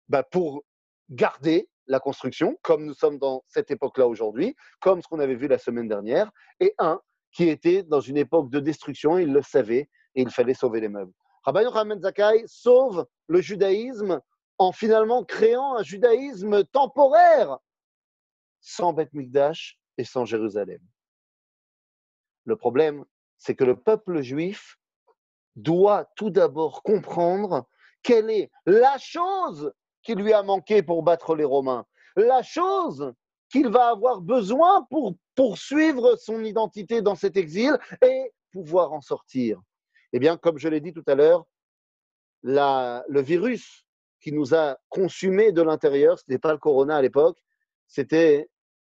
bah, 0.08 0.22
pour 0.22 0.64
garder 1.10 1.68
la 1.86 2.00
construction, 2.00 2.56
comme 2.62 2.86
nous 2.86 2.94
sommes 2.94 3.18
dans 3.18 3.44
cette 3.48 3.70
époque-là 3.70 4.08
aujourd'hui, 4.08 4.56
comme 4.80 5.02
ce 5.02 5.06
qu'on 5.06 5.20
avait 5.20 5.34
vu 5.34 5.48
la 5.48 5.58
semaine 5.58 5.86
dernière, 5.86 6.30
et 6.60 6.74
un 6.78 6.98
qui 7.30 7.50
était 7.50 7.82
dans 7.82 8.00
une 8.00 8.16
époque 8.16 8.48
de 8.48 8.58
destruction, 8.58 9.18
il 9.18 9.34
le 9.34 9.42
savait, 9.42 9.90
et 10.14 10.22
il 10.22 10.30
fallait 10.30 10.54
sauver 10.54 10.80
les 10.80 10.88
meubles. 10.88 11.12
Rabbi 11.44 11.60
Yochanan 11.62 12.00
Zakai 12.00 12.44
sauve 12.46 13.04
le 13.26 13.42
judaïsme 13.42 14.22
en 14.62 14.72
finalement 14.72 15.24
créant 15.24 15.76
un 15.76 15.82
judaïsme 15.82 16.64
temporaire, 16.64 17.58
sans 18.60 18.92
Beth 18.92 19.12
Mikdash 19.12 19.78
et 19.98 20.04
sans 20.04 20.24
Jérusalem. 20.24 20.80
Le 22.44 22.56
problème, 22.56 23.04
c'est 23.38 23.54
que 23.54 23.64
le 23.64 23.76
peuple 23.76 24.22
juif 24.22 24.78
doit 25.56 26.06
tout 26.16 26.30
d'abord 26.30 26.82
comprendre 26.82 27.66
quelle 28.02 28.30
est 28.30 28.50
la 28.66 28.98
chose 28.98 29.72
qui 30.02 30.14
lui 30.14 30.32
a 30.32 30.42
manqué 30.42 30.82
pour 30.82 31.02
battre 31.02 31.34
les 31.34 31.44
Romains, 31.44 31.84
la 32.16 32.42
chose 32.42 33.12
qu'il 33.50 33.68
va 33.68 33.88
avoir 33.88 34.20
besoin 34.20 34.86
pour 34.90 35.14
poursuivre 35.34 36.16
son 36.16 36.42
identité 36.42 37.02
dans 37.02 37.14
cet 37.14 37.36
exil 37.36 37.78
et 38.02 38.32
pouvoir 38.50 38.92
en 38.92 39.00
sortir. 39.00 39.60
Eh 40.12 40.18
bien, 40.18 40.36
comme 40.36 40.58
je 40.58 40.68
l'ai 40.68 40.80
dit 40.80 40.92
tout 40.92 41.04
à 41.06 41.14
l'heure, 41.14 41.44
le 42.42 43.20
virus 43.20 43.84
qui 44.22 44.32
nous 44.32 44.54
a 44.54 44.78
consumés 44.88 45.52
de 45.52 45.62
l'intérieur, 45.62 46.18
ce 46.18 46.24
n'était 46.28 46.38
pas 46.38 46.52
le 46.52 46.58
corona 46.58 46.96
à 46.96 47.02
l'époque, 47.02 47.42
c'était 47.88 48.48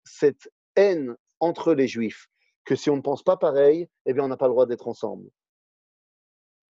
cette 0.04 0.50
haine 0.76 1.16
entre 1.40 1.74
les 1.74 1.88
juifs, 1.88 2.28
que 2.64 2.76
si 2.76 2.88
on 2.88 2.96
ne 2.96 3.02
pense 3.02 3.22
pas 3.22 3.36
pareil, 3.36 3.88
eh 4.06 4.14
bien, 4.14 4.24
on 4.24 4.28
n'a 4.28 4.36
pas 4.36 4.46
le 4.46 4.52
droit 4.52 4.66
d'être 4.66 4.88
ensemble. 4.88 5.28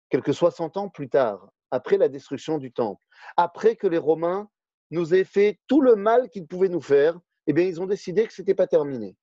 Quelques 0.10 0.34
60 0.34 0.78
ans 0.78 0.90
plus 0.90 1.10
tard, 1.10 1.52
après 1.70 1.98
la 1.98 2.10
destruction 2.10 2.58
du 2.58 2.72
temple, 2.72 3.06
après 3.38 3.76
que 3.76 3.88
les 3.88 4.00
Romains 4.00 4.50
nous 4.90 5.14
aient 5.14 5.24
fait 5.24 5.60
tout 5.68 5.82
le 5.82 5.96
mal 5.96 6.30
qu'ils 6.30 6.48
pouvaient 6.48 6.70
nous 6.70 6.82
faire, 6.82 7.20
eh 7.46 7.54
bien, 7.54 7.66
ils 7.66 7.80
ont 7.80 7.86
décidé 7.86 8.26
que 8.26 8.34
ce 8.34 8.42
n'était 8.42 8.56
pas 8.56 8.68
terminé. 8.68 9.16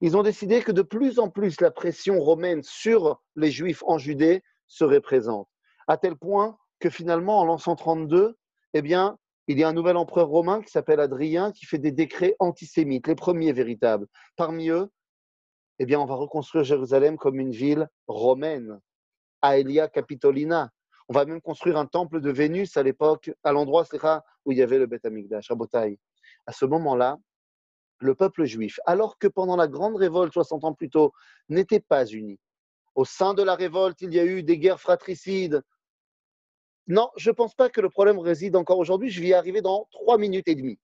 Ils 0.00 0.16
ont 0.16 0.22
décidé 0.22 0.62
que 0.62 0.70
de 0.70 0.82
plus 0.82 1.18
en 1.18 1.28
plus 1.28 1.60
la 1.60 1.72
pression 1.72 2.20
romaine 2.20 2.62
sur 2.62 3.20
les 3.34 3.50
Juifs 3.50 3.82
en 3.84 3.98
Judée 3.98 4.44
serait 4.68 5.00
présente, 5.00 5.48
à 5.88 5.96
tel 5.96 6.16
point 6.16 6.56
que 6.78 6.90
finalement, 6.90 7.40
en 7.40 7.44
l'an 7.44 7.58
132, 7.58 8.38
eh 8.74 8.82
bien, 8.82 9.18
il 9.46 9.58
y 9.58 9.64
a 9.64 9.68
un 9.68 9.72
nouvel 9.72 9.96
empereur 9.96 10.28
romain 10.28 10.60
qui 10.62 10.70
s'appelle 10.70 11.00
Adrien 11.00 11.52
qui 11.52 11.64
fait 11.66 11.78
des 11.78 11.92
décrets 11.92 12.36
antisémites, 12.38 13.06
les 13.06 13.14
premiers 13.14 13.52
véritables. 13.52 14.06
Parmi 14.36 14.68
eux, 14.68 14.90
eh 15.78 15.86
bien, 15.86 16.00
on 16.00 16.04
va 16.04 16.14
reconstruire 16.14 16.64
Jérusalem 16.64 17.16
comme 17.16 17.40
une 17.40 17.52
ville 17.52 17.88
romaine, 18.06 18.80
Aelia 19.42 19.88
Capitolina, 19.88 20.70
on 21.08 21.14
va 21.14 21.24
même 21.24 21.40
construire 21.40 21.78
un 21.78 21.86
temple 21.86 22.20
de 22.20 22.30
Vénus 22.30 22.76
à 22.76 22.82
l'époque, 22.82 23.30
à 23.42 23.52
l'endroit 23.52 23.86
où 24.44 24.52
il 24.52 24.58
y 24.58 24.62
avait 24.62 24.78
le 24.78 24.86
Beth 24.86 25.06
Amikdash, 25.06 25.50
à 25.50 25.54
Botaï. 25.54 25.98
À 26.46 26.52
ce 26.52 26.66
moment-là, 26.66 27.16
le 28.00 28.14
peuple 28.14 28.44
juif, 28.44 28.78
alors 28.84 29.18
que 29.18 29.26
pendant 29.26 29.56
la 29.56 29.68
grande 29.68 29.96
révolte 29.96 30.32
60 30.34 30.64
ans 30.64 30.74
plus 30.74 30.90
tôt, 30.90 31.12
n'était 31.48 31.80
pas 31.80 32.04
uni. 32.06 32.38
Au 32.94 33.04
sein 33.04 33.32
de 33.32 33.42
la 33.42 33.54
révolte, 33.54 34.02
il 34.02 34.12
y 34.12 34.20
a 34.20 34.24
eu 34.24 34.42
des 34.42 34.58
guerres 34.58 34.80
fratricides. 34.80 35.62
Non, 36.88 37.10
je 37.16 37.30
ne 37.30 37.34
pense 37.34 37.54
pas 37.54 37.68
que 37.68 37.80
le 37.80 37.90
problème 37.90 38.18
réside 38.18 38.56
encore 38.56 38.78
aujourd'hui. 38.78 39.10
Je 39.10 39.20
vais 39.20 39.28
y 39.28 39.34
arriver 39.34 39.62
dans 39.62 39.86
trois 39.90 40.18
minutes 40.18 40.48
et 40.48 40.54
demie. 40.54 40.78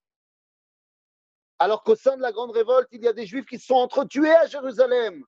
Alors 1.58 1.82
qu'au 1.82 1.96
sein 1.96 2.16
de 2.16 2.22
la 2.22 2.32
grande 2.32 2.50
révolte, 2.50 2.88
il 2.92 3.02
y 3.02 3.08
a 3.08 3.12
des 3.12 3.26
juifs 3.26 3.46
qui 3.46 3.58
se 3.58 3.66
sont 3.66 3.74
entretués 3.74 4.34
à 4.34 4.46
Jérusalem. 4.46 5.24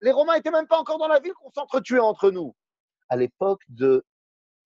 Les 0.00 0.12
Romains 0.12 0.36
n'étaient 0.36 0.50
même 0.50 0.66
pas 0.66 0.78
encore 0.78 0.98
dans 0.98 1.08
la 1.08 1.20
ville 1.20 1.32
qu'on 1.34 1.50
s'entretuait 1.50 2.00
entre 2.00 2.30
nous 2.30 2.54
à 3.08 3.16
l'époque 3.16 3.62
de 3.68 4.04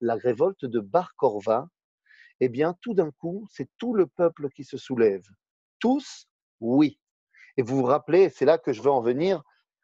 la 0.01 0.15
révolte 0.15 0.65
de 0.65 0.81
Bar 0.81 1.15
Korva, 1.17 1.69
eh 2.41 2.49
bien, 2.49 2.75
tout 2.81 2.95
d'un 2.95 3.11
coup, 3.11 3.47
c'est 3.51 3.69
tout 3.79 3.95
le 3.95 4.07
peuple 4.07 4.49
qui 4.51 4.65
se 4.65 4.79
soulève. 4.79 5.25
Tous, 5.81 6.27
oui. 6.61 7.01
Et 7.57 7.63
vous 7.63 7.77
vous 7.77 7.85
rappelez, 7.85 8.31
c'est 8.31 8.45
là 8.45 8.59
que 8.59 8.73
je 8.73 8.81
veux 8.81 8.91
en 8.91 9.01
venir, 9.01 9.43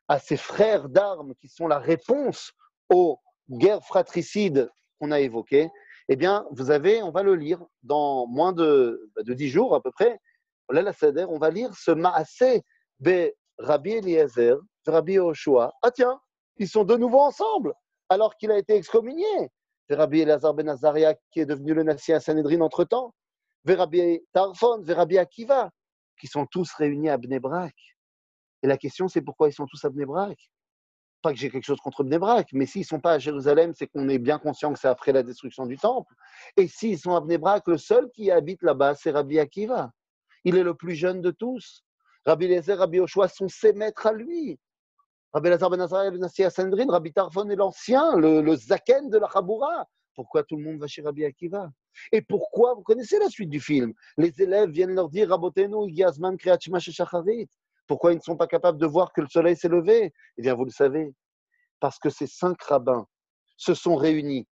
à 0.09 0.19
ces 0.19 0.37
frères 0.37 0.89
d'armes 0.89 1.35
qui 1.37 1.49
sont 1.49 1.67
la 1.67 1.79
réponse 1.79 2.53
aux 2.91 3.21
guerres 3.51 3.85
fratricides 3.85 4.71
a 5.11 5.21
évoquées. 5.21 5.71
Eh 6.09 6.17
bien, 6.17 6.47
vous 6.51 6.71
avez, 6.71 7.03
on 7.03 7.11
va 7.11 7.23
le 7.23 7.35
lire 7.35 7.65
dans 7.83 8.27
moins 8.27 8.53
de, 8.53 9.11
de 9.17 9.35
10 9.35 9.49
jours 9.49 9.75
à 9.75 9.83
peu 9.83 9.91
près. 9.91 10.21
on 10.69 11.39
va 11.39 11.51
lire 11.51 11.75
ce 11.75 11.91
Maasé 11.91 12.63
be 13.01 13.33
Rabbi 13.59 13.93
Eliezer, 13.93 14.59
Rabbi 14.87 15.15
Yoshua. 15.15 15.73
Ah 15.83 15.91
tiens, 15.91 16.21
ils 16.57 16.69
sont 16.69 16.85
de 16.85 16.97
nouveau 16.97 17.21
ensemble 17.21 17.75
alors 18.09 18.37
qu'il 18.37 18.51
a 18.51 18.59
été 18.59 18.75
excommunié. 18.75 19.51
Rabbi 19.91 20.21
Elazar 20.21 20.55
ben 20.55 20.69
Azaria, 20.69 21.15
qui 21.31 21.41
est 21.41 21.47
devenu 21.47 21.75
le 21.75 21.83
Nassi 21.83 22.13
à 22.13 22.21
Sanhedrin 22.21 22.61
entre-temps. 22.61 23.15
Rabbi 23.67 24.21
Tarfon, 24.33 24.83
Rabbi 24.87 25.19
Akiva, 25.19 25.71
qui 26.19 26.27
sont 26.27 26.47
tous 26.47 26.73
réunis 26.75 27.09
à 27.09 27.17
Bnebrak. 27.19 27.75
Et 28.63 28.67
la 28.67 28.77
question, 28.77 29.09
c'est 29.09 29.23
pourquoi 29.23 29.49
ils 29.49 29.53
sont 29.53 29.67
tous 29.67 29.85
à 29.85 29.91
Bnebrak 29.91 30.39
Pas 31.25 31.33
que 31.33 31.39
j'ai 31.39 31.49
quelque 31.49 31.65
chose 31.65 31.81
contre 31.81 32.05
Bnebrak, 32.05 32.51
mais 32.53 32.67
s'ils 32.67 32.83
ne 32.83 32.87
sont 32.87 33.01
pas 33.01 33.13
à 33.13 33.19
Jérusalem, 33.19 33.73
c'est 33.75 33.87
qu'on 33.87 34.11
est 34.11 34.19
bien 34.19 34.39
conscient 34.39 34.75
que 34.75 34.79
c'est 34.79 34.89
après 34.89 35.11
la 35.11 35.23
destruction 35.23 35.65
du 35.65 35.79
temple. 35.79 36.13
Et 36.59 36.69
s'ils 36.69 36.99
sont 36.99 37.17
à 37.17 37.23
Bnebrak, 37.23 37.67
le 37.67 37.79
seul 37.79 38.11
qui 38.11 38.31
habite 38.31 38.63
là-bas, 38.63 38.95
c'est 38.95 39.11
Rabbi 39.11 39.39
Akiva. 39.39 39.91
Il 40.45 40.55
est 40.55 40.63
le 40.63 40.75
plus 40.75 40.95
jeune 40.95 41.23
de 41.23 41.31
tous. 41.31 41.83
Rabbi 42.27 42.45
Eliezer, 42.45 42.77
Rabbi 42.77 43.01
Oshua 43.01 43.29
sont 43.29 43.49
ses 43.49 43.73
maîtres 43.73 44.07
à 44.07 44.13
lui. 44.13 44.61
Rabbi 45.33 45.49
Lazar 45.49 45.71
ben 45.71 45.81
Azariah 45.81 46.11
ben 46.11 46.29
Sandrine, 46.29 46.91
Rabbi 46.91 47.11
Tarfon 47.11 47.49
est 47.49 47.57
l'ancien, 47.57 48.19
le, 48.19 48.55
Zaken 48.55 49.09
de 49.09 49.17
la 49.17 49.27
Chaboura. 49.33 49.89
Pourquoi 50.15 50.43
tout 50.43 50.59
le 50.59 50.63
monde 50.63 50.79
va 50.79 50.87
chez 50.89 51.01
Rabbi 51.01 51.25
Akiva? 51.25 51.73
Et 52.13 52.21
pourquoi, 52.21 52.75
vous 52.75 52.83
connaissez 52.83 53.19
la 53.19 53.31
suite 53.31 53.49
du 53.49 53.61
film, 53.61 53.95
les 54.19 54.43
élèves 54.43 54.69
viennent 54.69 54.95
leur 54.95 55.09
dire 55.09 55.31
Rabotenu, 55.31 55.91
Yasman, 55.91 56.37
Kriachma, 56.37 56.81
Shacharit. 56.81 57.49
Pourquoi 57.87 58.13
ils 58.13 58.17
ne 58.17 58.23
sont 58.23 58.37
pas 58.37 58.47
capables 58.47 58.79
de 58.79 58.87
voir 58.87 59.13
que 59.13 59.21
le 59.21 59.29
soleil 59.29 59.57
s'est 59.57 59.69
levé? 59.69 60.13
Eh 60.37 60.43
bien, 60.43 60.55
vous 60.55 60.65
le 60.65 60.71
savez, 60.71 61.13
parce 61.81 61.99
que 61.99 62.11
ces 62.11 62.27
cinq 62.27 62.61
rabbins 62.63 63.07
se 63.57 63.75
sont 63.75 63.97
réunis, 63.97 64.47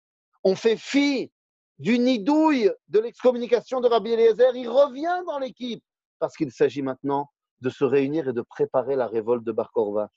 ont 0.43 0.55
fait 0.55 0.77
fi 0.77 1.31
du 1.77 1.97
nidouille 1.99 2.71
de 2.89 2.99
l'excommunication 2.99 3.79
de 3.81 3.87
Rabbi 3.87 4.11
Eliezer. 4.11 4.55
Il 4.55 4.69
revient 4.69 5.23
dans 5.25 5.39
l'équipe 5.39 5.83
parce 6.19 6.35
qu'il 6.35 6.51
s'agit 6.51 6.81
maintenant 6.81 7.27
de 7.61 7.69
se 7.69 7.83
réunir 7.83 8.27
et 8.27 8.33
de 8.33 8.41
préparer 8.41 8.95
la 8.95 9.07
révolte 9.07 9.43
de 9.43 9.51
Bar 9.51 9.71
Korva. 9.71 10.09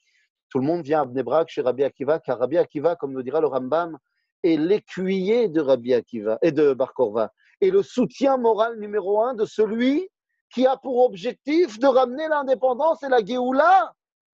Tout 0.49 0.59
le 0.59 0.65
monde 0.65 0.83
vient 0.83 1.03
à 1.03 1.05
Bnebrak 1.05 1.49
chez 1.49 1.63
Rabbi 1.63 1.85
Akiva, 1.85 2.19
car 2.19 2.39
Rabbi 2.39 2.59
Akiva, 2.59 2.97
comme 2.97 3.13
nous 3.13 3.23
dira 3.23 3.41
le 3.41 3.47
Rambam, 3.47 3.97
est 4.43 4.57
l'écuyer 4.57 5.49
de 5.49 5.61
Rabbi 5.61 5.95
Akiva 5.95 6.39
et 6.43 6.53
de 6.53 6.75
Bar 6.75 6.93
Korva, 6.95 7.33
et 7.61 7.71
le 7.71 7.83
soutien 7.83 8.37
moral 8.37 8.79
numéro 8.79 9.23
un 9.23 9.35
de 9.35 9.45
celui 9.45 10.09
qui 10.53 10.67
a 10.67 10.77
pour 10.77 10.99
objectif 10.99 11.79
de 11.79 11.87
ramener 11.87 12.29
l'indépendance 12.29 13.03
et 13.03 13.09
la 13.09 13.25
Géoula 13.25 13.93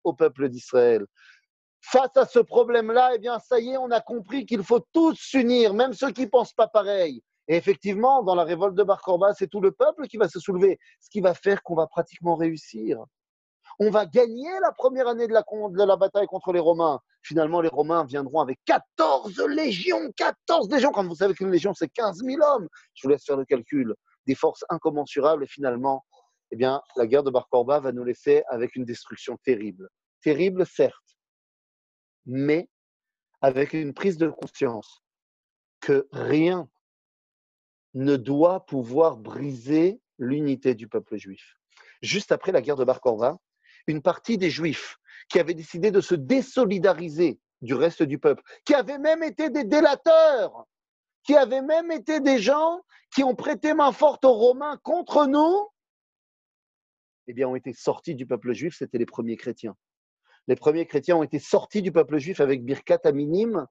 au 0.03 0.13
peuple 0.13 0.49
d'Israël. 0.49 1.05
Face 1.81 2.15
à 2.15 2.25
ce 2.25 2.39
problème-là, 2.39 3.11
eh 3.15 3.19
bien, 3.19 3.39
ça 3.39 3.59
y 3.59 3.71
est, 3.71 3.77
on 3.77 3.91
a 3.91 3.99
compris 3.99 4.45
qu'il 4.45 4.63
faut 4.63 4.85
tous 4.93 5.15
s'unir, 5.15 5.73
même 5.73 5.93
ceux 5.93 6.11
qui 6.11 6.21
ne 6.21 6.29
pensent 6.29 6.53
pas 6.53 6.67
pareil. 6.67 7.21
Et 7.49 7.57
effectivement, 7.57 8.23
dans 8.23 8.35
la 8.35 8.45
révolte 8.45 8.75
de 8.75 8.83
Bar 8.83 9.01
Korba, 9.01 9.33
c'est 9.33 9.47
tout 9.47 9.59
le 9.59 9.71
peuple 9.71 10.07
qui 10.07 10.15
va 10.15 10.29
se 10.29 10.39
soulever, 10.39 10.79
ce 11.01 11.09
qui 11.09 11.19
va 11.19 11.33
faire 11.33 11.61
qu'on 11.61 11.75
va 11.75 11.87
pratiquement 11.87 12.35
réussir. 12.35 13.03
On 13.79 13.89
va 13.89 14.05
gagner 14.05 14.51
la 14.61 14.71
première 14.71 15.07
année 15.07 15.27
de 15.27 15.33
la, 15.33 15.41
de 15.41 15.83
la 15.83 15.95
bataille 15.97 16.27
contre 16.27 16.53
les 16.53 16.59
Romains. 16.59 16.99
Finalement, 17.21 17.59
les 17.59 17.69
Romains 17.69 18.05
viendront 18.05 18.39
avec 18.39 18.59
14 18.65 19.41
légions, 19.49 20.11
14 20.15 20.69
légions. 20.69 20.91
Quand 20.91 21.05
vous 21.05 21.15
savez 21.15 21.33
qu'une 21.33 21.51
légion, 21.51 21.73
c'est 21.73 21.89
15 21.89 22.23
000 22.23 22.41
hommes, 22.41 22.69
je 22.93 23.01
vous 23.03 23.09
laisse 23.09 23.25
faire 23.25 23.37
le 23.37 23.45
calcul, 23.45 23.93
des 24.27 24.35
forces 24.35 24.65
incommensurables. 24.69 25.43
Et 25.43 25.47
finalement, 25.47 26.05
eh 26.51 26.55
bien, 26.55 26.81
la 26.95 27.07
guerre 27.07 27.23
de 27.23 27.31
Bar 27.31 27.47
Korba 27.49 27.79
va 27.79 27.91
nous 27.91 28.03
laisser 28.03 28.43
avec 28.49 28.75
une 28.75 28.85
destruction 28.85 29.37
terrible. 29.43 29.89
Terrible, 30.21 30.65
certes, 30.65 31.17
mais 32.25 32.69
avec 33.41 33.73
une 33.73 33.93
prise 33.93 34.17
de 34.17 34.29
conscience 34.29 35.03
que 35.81 36.07
rien 36.11 36.69
ne 37.93 38.15
doit 38.15 38.65
pouvoir 38.65 39.17
briser 39.17 39.99
l'unité 40.17 40.75
du 40.75 40.87
peuple 40.87 41.17
juif. 41.17 41.55
Juste 42.01 42.31
après 42.31 42.51
la 42.51 42.61
guerre 42.61 42.77
de 42.77 42.85
Bar 42.85 43.01
Korva, 43.01 43.37
une 43.87 44.01
partie 44.01 44.37
des 44.37 44.49
juifs 44.49 44.97
qui 45.29 45.39
avaient 45.39 45.53
décidé 45.53 45.91
de 45.91 46.01
se 46.01 46.15
désolidariser 46.15 47.39
du 47.61 47.73
reste 47.73 48.03
du 48.03 48.19
peuple, 48.19 48.43
qui 48.65 48.73
avaient 48.73 48.99
même 48.99 49.23
été 49.23 49.49
des 49.49 49.63
délateurs, 49.63 50.65
qui 51.23 51.35
avaient 51.35 51.61
même 51.61 51.91
été 51.91 52.19
des 52.19 52.39
gens 52.39 52.81
qui 53.13 53.23
ont 53.23 53.35
prêté 53.35 53.73
main 53.73 53.91
forte 53.91 54.25
aux 54.25 54.33
Romains 54.33 54.77
contre 54.83 55.25
nous, 55.25 55.69
eh 57.27 57.33
bien, 57.33 57.47
ont 57.47 57.55
été 57.55 57.73
sortis 57.73 58.15
du 58.15 58.25
peuple 58.25 58.53
juif, 58.53 58.75
c'était 58.77 58.97
les 58.97 59.05
premiers 59.05 59.37
chrétiens 59.37 59.75
les 60.47 60.55
premiers 60.55 60.85
chrétiens 60.85 61.17
ont 61.17 61.23
été 61.23 61.39
sortis 61.39 61.81
du 61.81 61.91
peuple 61.91 62.17
juif 62.17 62.39
avec 62.39 62.63
Birkat 62.63 62.99
à 63.03 63.11
minime 63.11 63.65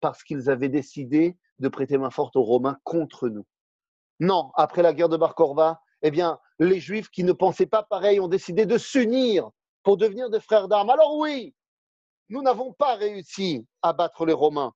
parce 0.00 0.22
qu'ils 0.24 0.50
avaient 0.50 0.68
décidé 0.68 1.36
de 1.58 1.68
prêter 1.68 1.98
main 1.98 2.10
forte 2.10 2.36
aux 2.36 2.42
Romains 2.42 2.78
contre 2.84 3.28
nous. 3.28 3.46
Non, 4.20 4.50
après 4.54 4.82
la 4.82 4.92
guerre 4.92 5.08
de 5.08 5.16
Bar 5.16 5.34
eh 6.02 6.10
bien, 6.10 6.38
les 6.58 6.80
Juifs 6.80 7.10
qui 7.10 7.24
ne 7.24 7.32
pensaient 7.32 7.66
pas 7.66 7.82
pareil 7.82 8.20
ont 8.20 8.28
décidé 8.28 8.66
de 8.66 8.78
s'unir 8.78 9.50
pour 9.82 9.96
devenir 9.96 10.30
des 10.30 10.40
frères 10.40 10.68
d'armes. 10.68 10.90
Alors 10.90 11.16
oui, 11.16 11.54
nous 12.28 12.42
n'avons 12.42 12.72
pas 12.72 12.94
réussi 12.96 13.66
à 13.82 13.92
battre 13.92 14.26
les 14.26 14.32
Romains. 14.32 14.72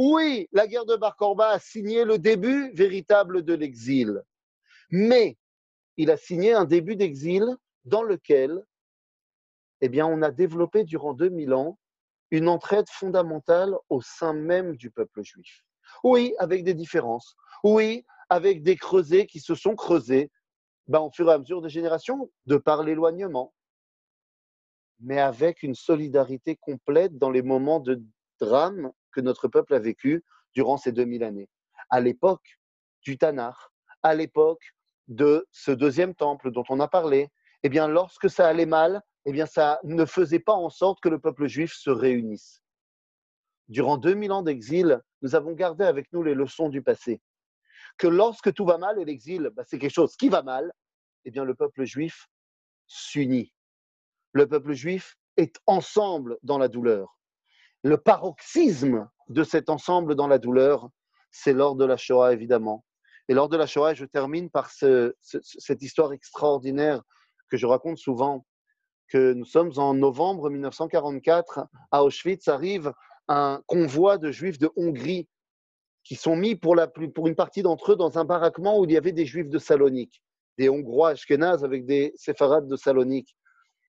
Oui, 0.00 0.48
la 0.52 0.68
guerre 0.68 0.86
de 0.86 0.94
Bar 0.94 1.16
Korba 1.16 1.48
a 1.48 1.58
signé 1.58 2.04
le 2.04 2.20
début 2.20 2.70
véritable 2.70 3.42
de 3.42 3.52
l'exil. 3.52 4.22
Mais 4.92 5.36
il 5.96 6.12
a 6.12 6.16
signé 6.16 6.52
un 6.52 6.66
début 6.66 6.94
d'exil 6.94 7.44
dans 7.84 8.04
lequel 8.04 8.64
eh 9.80 9.88
bien, 9.88 10.06
on 10.06 10.22
a 10.22 10.30
développé 10.30 10.84
durant 10.84 11.14
2000 11.14 11.52
ans 11.52 11.80
une 12.30 12.48
entraide 12.48 12.88
fondamentale 12.88 13.74
au 13.88 14.00
sein 14.00 14.34
même 14.34 14.76
du 14.76 14.92
peuple 14.92 15.24
juif. 15.24 15.64
Oui, 16.04 16.32
avec 16.38 16.62
des 16.62 16.74
différences. 16.74 17.34
Oui, 17.64 18.04
avec 18.28 18.62
des 18.62 18.76
creusets 18.76 19.26
qui 19.26 19.40
se 19.40 19.56
sont 19.56 19.74
creusés 19.74 20.30
ben, 20.86 21.00
au 21.00 21.10
fur 21.10 21.28
et 21.28 21.32
à 21.32 21.38
mesure 21.38 21.60
des 21.60 21.70
générations, 21.70 22.30
de 22.46 22.56
par 22.56 22.84
l'éloignement, 22.84 23.52
mais 25.00 25.18
avec 25.18 25.64
une 25.64 25.74
solidarité 25.74 26.54
complète 26.54 27.18
dans 27.18 27.30
les 27.30 27.42
moments 27.42 27.80
de 27.80 28.00
drame 28.40 28.92
que 29.12 29.20
notre 29.20 29.48
peuple 29.48 29.74
a 29.74 29.78
vécu 29.78 30.24
durant 30.54 30.76
ces 30.76 30.92
2000 30.92 31.24
années. 31.24 31.48
À 31.90 32.00
l'époque 32.00 32.58
du 33.02 33.18
Tanar, 33.18 33.72
à 34.02 34.14
l'époque 34.14 34.74
de 35.08 35.46
ce 35.50 35.70
deuxième 35.70 36.14
temple 36.14 36.50
dont 36.50 36.64
on 36.68 36.80
a 36.80 36.88
parlé, 36.88 37.28
eh 37.62 37.68
bien, 37.68 37.88
lorsque 37.88 38.30
ça 38.30 38.46
allait 38.46 38.66
mal, 38.66 39.02
eh 39.24 39.32
bien, 39.32 39.46
ça 39.46 39.80
ne 39.84 40.04
faisait 40.04 40.38
pas 40.38 40.52
en 40.52 40.70
sorte 40.70 41.00
que 41.00 41.08
le 41.08 41.18
peuple 41.18 41.46
juif 41.46 41.72
se 41.74 41.90
réunisse. 41.90 42.62
Durant 43.68 43.98
2000 43.98 44.32
ans 44.32 44.42
d'exil, 44.42 45.00
nous 45.22 45.34
avons 45.34 45.52
gardé 45.52 45.84
avec 45.84 46.12
nous 46.12 46.22
les 46.22 46.34
leçons 46.34 46.68
du 46.68 46.82
passé. 46.82 47.20
Que 47.98 48.06
lorsque 48.06 48.52
tout 48.54 48.64
va 48.64 48.78
mal, 48.78 48.98
et 49.00 49.04
l'exil, 49.04 49.50
bah, 49.54 49.64
c'est 49.66 49.78
quelque 49.78 49.92
chose 49.92 50.16
qui 50.16 50.28
va 50.28 50.42
mal, 50.42 50.72
eh 51.24 51.30
bien, 51.30 51.44
le 51.44 51.54
peuple 51.54 51.84
juif 51.84 52.28
s'unit. 52.86 53.52
Le 54.32 54.46
peuple 54.46 54.72
juif 54.72 55.16
est 55.36 55.58
ensemble 55.66 56.38
dans 56.42 56.58
la 56.58 56.68
douleur. 56.68 57.17
Le 57.84 57.96
paroxysme 57.96 59.08
de 59.28 59.44
cet 59.44 59.68
ensemble 59.70 60.14
dans 60.14 60.26
la 60.26 60.38
douleur, 60.38 60.88
c'est 61.30 61.52
lors 61.52 61.76
de 61.76 61.84
la 61.84 61.96
Shoah, 61.96 62.32
évidemment. 62.32 62.84
Et 63.28 63.34
lors 63.34 63.48
de 63.48 63.56
la 63.56 63.66
Shoah, 63.66 63.94
je 63.94 64.04
termine 64.04 64.50
par 64.50 64.70
cette 64.70 65.82
histoire 65.82 66.12
extraordinaire 66.12 67.02
que 67.50 67.56
je 67.56 67.66
raconte 67.66 67.98
souvent 67.98 68.46
que 69.08 69.32
nous 69.32 69.44
sommes 69.44 69.72
en 69.76 69.94
novembre 69.94 70.50
1944. 70.50 71.66
À 71.90 72.04
Auschwitz 72.04 72.48
arrive 72.48 72.92
un 73.28 73.62
convoi 73.66 74.18
de 74.18 74.30
juifs 74.30 74.58
de 74.58 74.70
Hongrie 74.76 75.28
qui 76.04 76.16
sont 76.16 76.36
mis 76.36 76.56
pour, 76.56 76.74
une 76.76 77.34
partie 77.34 77.62
d'entre 77.62 77.92
eux 77.92 77.96
dans 77.96 78.18
un 78.18 78.24
baraquement 78.24 78.78
où 78.78 78.84
il 78.84 78.92
y 78.92 78.96
avait 78.96 79.12
des 79.12 79.26
juifs 79.26 79.50
de 79.50 79.58
Salonique, 79.58 80.22
des 80.56 80.70
Hongrois 80.70 81.10
ashkénazes 81.10 81.64
avec 81.64 81.84
des 81.84 82.12
séfarades 82.16 82.66
de 82.66 82.76
Salonique, 82.76 83.36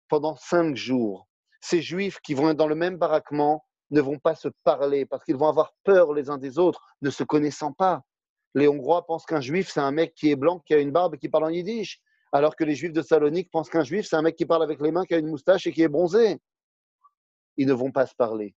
pendant 0.09 0.35
cinq 0.35 0.75
jours. 0.75 1.27
Ces 1.61 1.81
juifs 1.81 2.19
qui 2.21 2.33
vont 2.33 2.53
dans 2.53 2.67
le 2.67 2.75
même 2.75 2.97
baraquement 2.97 3.63
ne 3.91 4.01
vont 4.01 4.19
pas 4.19 4.35
se 4.35 4.49
parler 4.63 5.05
parce 5.05 5.23
qu'ils 5.23 5.35
vont 5.35 5.47
avoir 5.47 5.73
peur 5.83 6.13
les 6.13 6.29
uns 6.29 6.37
des 6.37 6.59
autres, 6.59 6.85
ne 7.01 7.09
se 7.09 7.23
connaissant 7.23 7.73
pas. 7.73 8.03
Les 8.55 8.67
Hongrois 8.67 9.05
pensent 9.05 9.25
qu'un 9.25 9.41
juif, 9.41 9.69
c'est 9.71 9.79
un 9.79 9.91
mec 9.91 10.13
qui 10.15 10.31
est 10.31 10.35
blanc, 10.35 10.59
qui 10.59 10.73
a 10.73 10.79
une 10.79 10.91
barbe 10.91 11.15
et 11.15 11.17
qui 11.17 11.29
parle 11.29 11.45
en 11.45 11.49
yiddish 11.49 12.01
alors 12.31 12.55
que 12.55 12.63
les 12.63 12.75
juifs 12.75 12.93
de 12.93 13.01
Salonique 13.01 13.49
pensent 13.51 13.69
qu'un 13.69 13.83
juif, 13.83 14.07
c'est 14.07 14.15
un 14.15 14.21
mec 14.21 14.35
qui 14.35 14.45
parle 14.45 14.63
avec 14.63 14.81
les 14.81 14.91
mains, 14.91 15.05
qui 15.05 15.13
a 15.13 15.17
une 15.17 15.27
moustache 15.27 15.65
et 15.67 15.71
qui 15.71 15.81
est 15.81 15.87
bronzé. 15.87 16.39
Ils 17.57 17.67
ne 17.67 17.73
vont 17.73 17.91
pas 17.91 18.05
se 18.05 18.15
parler. 18.15 18.55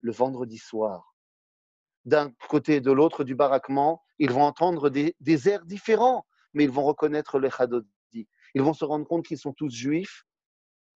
Le 0.00 0.12
vendredi 0.12 0.58
soir, 0.58 1.14
d'un 2.04 2.30
côté 2.48 2.76
et 2.76 2.80
de 2.80 2.92
l'autre 2.92 3.24
du 3.24 3.34
baraquement, 3.34 4.02
ils 4.18 4.30
vont 4.30 4.42
entendre 4.42 4.90
des, 4.90 5.14
airs 5.48 5.64
différents, 5.64 6.26
mais 6.52 6.64
ils 6.64 6.70
vont 6.70 6.84
reconnaître 6.84 7.38
les 7.38 7.50
Chadodi. 7.50 7.88
Ils 8.54 8.62
vont 8.62 8.74
se 8.74 8.84
rendre 8.84 9.06
compte 9.06 9.24
qu'ils 9.24 9.38
sont 9.38 9.54
tous 9.54 9.70
juifs, 9.70 10.24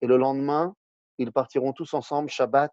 et 0.03 0.07
le 0.07 0.17
lendemain, 0.17 0.75
ils 1.17 1.33
partiront 1.33 1.73
tous 1.73 1.95
ensemble, 1.95 2.29
Shabbat, 2.29 2.73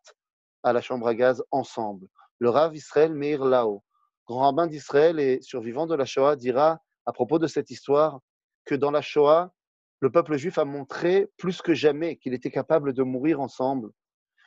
à 0.66 0.74
la 0.74 0.82
chambre 0.82 1.08
à 1.08 1.14
gaz, 1.14 1.44
ensemble. 1.52 2.08
Le 2.40 2.50
Rav 2.50 2.76
Israël 2.76 3.14
Meir 3.14 3.46
Lao, 3.46 3.84
grand 4.28 4.42
rabbin 4.42 4.66
d'Israël 4.66 5.20
et 5.20 5.40
survivant 5.42 5.86
de 5.86 5.94
la 5.94 6.06
Shoah, 6.06 6.36
dira 6.36 6.82
à 7.06 7.14
propos 7.14 7.38
de 7.38 7.46
cette 7.46 7.70
histoire 7.70 8.20
que 8.66 8.74
dans 8.74 8.90
la 8.90 9.04
Shoah, 9.04 9.54
le 10.00 10.12
peuple 10.12 10.38
juif 10.38 10.58
a 10.58 10.66
montré 10.66 11.28
plus 11.38 11.62
que 11.62 11.76
jamais 11.76 12.18
qu'il 12.18 12.34
était 12.34 12.50
capable 12.50 12.94
de 12.94 13.04
mourir 13.04 13.40
ensemble. 13.40 13.92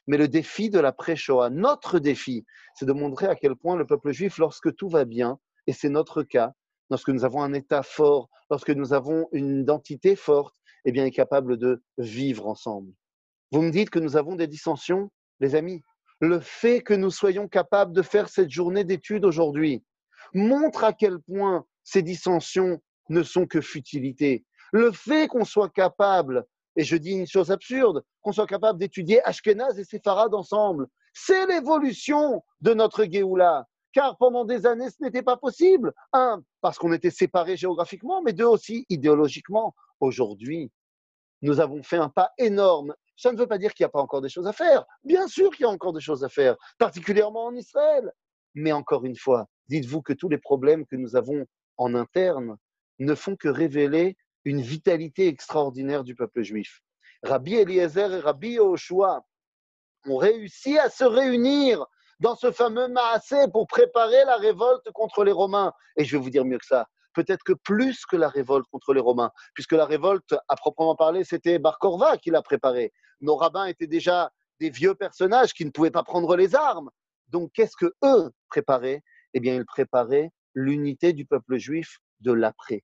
Mais 0.09 0.17
le 0.17 0.27
défi 0.27 0.71
de 0.71 0.81
l'après-Shoah, 0.81 1.51
notre 1.51 2.01
défi, 2.01 2.45
c'est 2.75 2.87
de 2.87 2.93
montrer 2.93 3.29
à 3.29 3.37
quel 3.37 3.55
point 3.55 3.77
le 3.77 3.87
peuple 3.87 4.11
juif, 4.11 4.39
lorsque 4.39 4.75
tout 4.75 4.89
va 4.89 5.05
bien, 5.05 5.39
et 5.69 5.73
c'est 5.73 5.89
notre 5.89 6.25
cas, 6.25 6.53
lorsque 6.91 7.11
nous 7.11 7.25
avons 7.25 7.43
un 7.43 7.53
État 7.53 7.85
fort, 7.85 8.29
lorsque 8.51 8.71
nous 8.71 8.93
avons 8.93 9.29
une 9.31 9.61
identité 9.61 10.17
forte, 10.17 10.57
eh 10.85 10.91
bien, 10.91 11.05
est 11.05 11.13
capable 11.13 11.59
de 11.59 11.81
vivre 11.97 12.49
ensemble. 12.49 12.93
Vous 13.53 13.63
me 13.63 13.71
dites 13.71 13.91
que 13.91 14.01
nous 14.01 14.17
avons 14.17 14.35
des 14.35 14.49
dissensions, 14.49 15.11
les 15.41 15.55
amis. 15.55 15.83
Le 16.21 16.41
fait 16.41 16.81
que 16.81 16.95
nous 16.95 17.11
soyons 17.11 17.49
capables 17.49 17.93
de 17.93 18.03
faire 18.03 18.29
cette 18.29 18.51
journée 18.51 18.85
d'études 18.85 19.25
aujourd'hui 19.25 19.85
montre 20.35 20.85
à 20.85 20.93
quel 20.93 21.21
point 21.21 21.65
ces 21.85 22.03
dissensions 22.03 22.81
ne 23.09 23.23
sont 23.23 23.47
que 23.47 23.61
futilité. 23.61 24.45
Le 24.73 24.93
fait 24.93 25.29
qu'on 25.29 25.45
soit 25.45 25.71
capable, 25.71 26.45
et 26.77 26.85
je 26.85 26.97
dis 26.97 27.13
une 27.13 27.27
chose 27.27 27.51
absurde, 27.51 28.03
qu'on 28.21 28.33
soit 28.33 28.47
capable 28.47 28.79
d'étudier 28.79 29.23
Ashkenaz 29.25 29.79
et 29.79 29.85
Sepharad 29.85 30.35
ensemble, 30.35 30.89
c'est 31.15 31.47
l'évolution 31.47 32.43
de 32.61 32.75
notre 32.75 33.05
Géoula. 33.05 33.67
Car 33.93 34.17
pendant 34.19 34.45
des 34.45 34.67
années, 34.67 34.91
ce 34.91 35.03
n'était 35.03 35.23
pas 35.23 35.37
possible. 35.37 35.93
Un, 36.13 36.43
parce 36.61 36.79
qu'on 36.79 36.93
était 36.93 37.11
séparés 37.11 37.57
géographiquement, 37.57 38.23
mais 38.23 38.33
deux 38.33 38.45
aussi 38.45 38.85
idéologiquement. 38.91 39.75
Aujourd'hui, 40.01 40.71
nous 41.43 41.61
avons 41.61 41.83
fait 41.83 41.97
un 41.97 42.09
pas 42.09 42.33
énorme. 42.39 42.95
Ça 43.19 43.33
ne 43.33 43.37
veut 43.37 43.49
pas 43.49 43.59
dire 43.59 43.75
qu'il 43.75 43.85
n'y 43.85 43.89
a 43.89 43.91
pas 43.91 44.01
encore 44.01 44.23
des 44.23 44.29
choses 44.29 44.47
à 44.47 44.53
faire. 44.53 44.87
Bien 45.03 45.27
sûr 45.27 45.51
qu'il 45.51 45.65
y 45.65 45.67
a 45.67 45.71
encore 45.71 45.93
des 45.93 46.01
choses 46.01 46.25
à 46.25 46.29
faire, 46.29 46.57
particulièrement 46.79 47.47
en 47.47 47.55
Israël. 47.55 48.13
Mais 48.55 48.71
encore 48.71 49.05
une 49.05 49.17
fois, 49.17 49.47
dites-vous 49.69 50.03
que 50.03 50.13
tous 50.13 50.29
les 50.29 50.39
problèmes 50.39 50.87
que 50.87 50.95
nous 50.95 51.17
avons 51.17 51.45
en 51.77 51.95
interne 51.97 52.57
ne 53.01 53.15
font 53.17 53.35
que 53.35 53.49
révéler 53.49 54.17
une 54.45 54.61
vitalité 54.61 55.27
extraordinaire 55.27 56.05
du 56.05 56.15
peuple 56.15 56.43
juif. 56.43 56.81
Rabbi 57.25 57.57
Eliezer 57.57 58.13
et 58.15 58.21
Rabbi 58.21 58.51
Yoshua 58.53 59.27
ont 60.07 60.17
réussi 60.17 60.79
à 60.79 60.89
se 60.89 61.05
réunir 61.05 61.85
dans 62.21 62.37
ce 62.37 62.53
fameux 62.53 62.87
Maasé 62.87 63.49
pour 63.53 63.67
préparer 63.67 64.25
la 64.27 64.37
révolte 64.37 64.91
contre 64.93 65.25
les 65.25 65.33
Romains. 65.33 65.73
Et 65.97 66.05
je 66.05 66.17
vais 66.17 66.23
vous 66.23 66.31
dire 66.31 66.45
mieux 66.45 66.59
que 66.59 66.67
ça, 66.67 66.87
peut-être 67.15 67.43
que 67.43 67.53
plus 67.53 68.05
que 68.07 68.17
la 68.17 68.29
révolte 68.29 68.67
contre 68.71 68.93
les 68.95 69.01
Romains, 69.01 69.31
puisque 69.55 69.73
la 69.73 69.85
révolte, 69.85 70.35
à 70.49 70.57
proprement 70.57 70.97
parler, 70.97 71.25
c'était 71.25 71.59
Bar 71.59 71.79
Korva 71.79 72.17
qui 72.17 72.31
l'a 72.31 72.43
préparée. 72.43 72.93
Nos 73.21 73.37
rabbins 73.37 73.67
étaient 73.67 73.87
déjà 73.87 74.31
des 74.61 74.71
vieux 74.71 74.95
personnages 74.95 75.53
qui 75.53 75.65
ne 75.65 75.71
pouvaient 75.71 75.91
pas 75.91 76.03
prendre 76.03 76.37
les 76.37 76.55
armes. 76.55 76.91
Donc, 77.29 77.51
qu'est-ce 77.53 77.77
que 77.77 77.93
eux 78.05 78.31
préparaient? 78.49 79.03
Eh 79.35 79.41
bien, 79.41 79.55
ils 79.55 79.67
préparaient 79.67 80.31
l'unité 80.55 81.13
du 81.13 81.27
peuple 81.27 81.59
juif 81.59 81.99
de 82.21 82.33
l'après. 82.33 82.83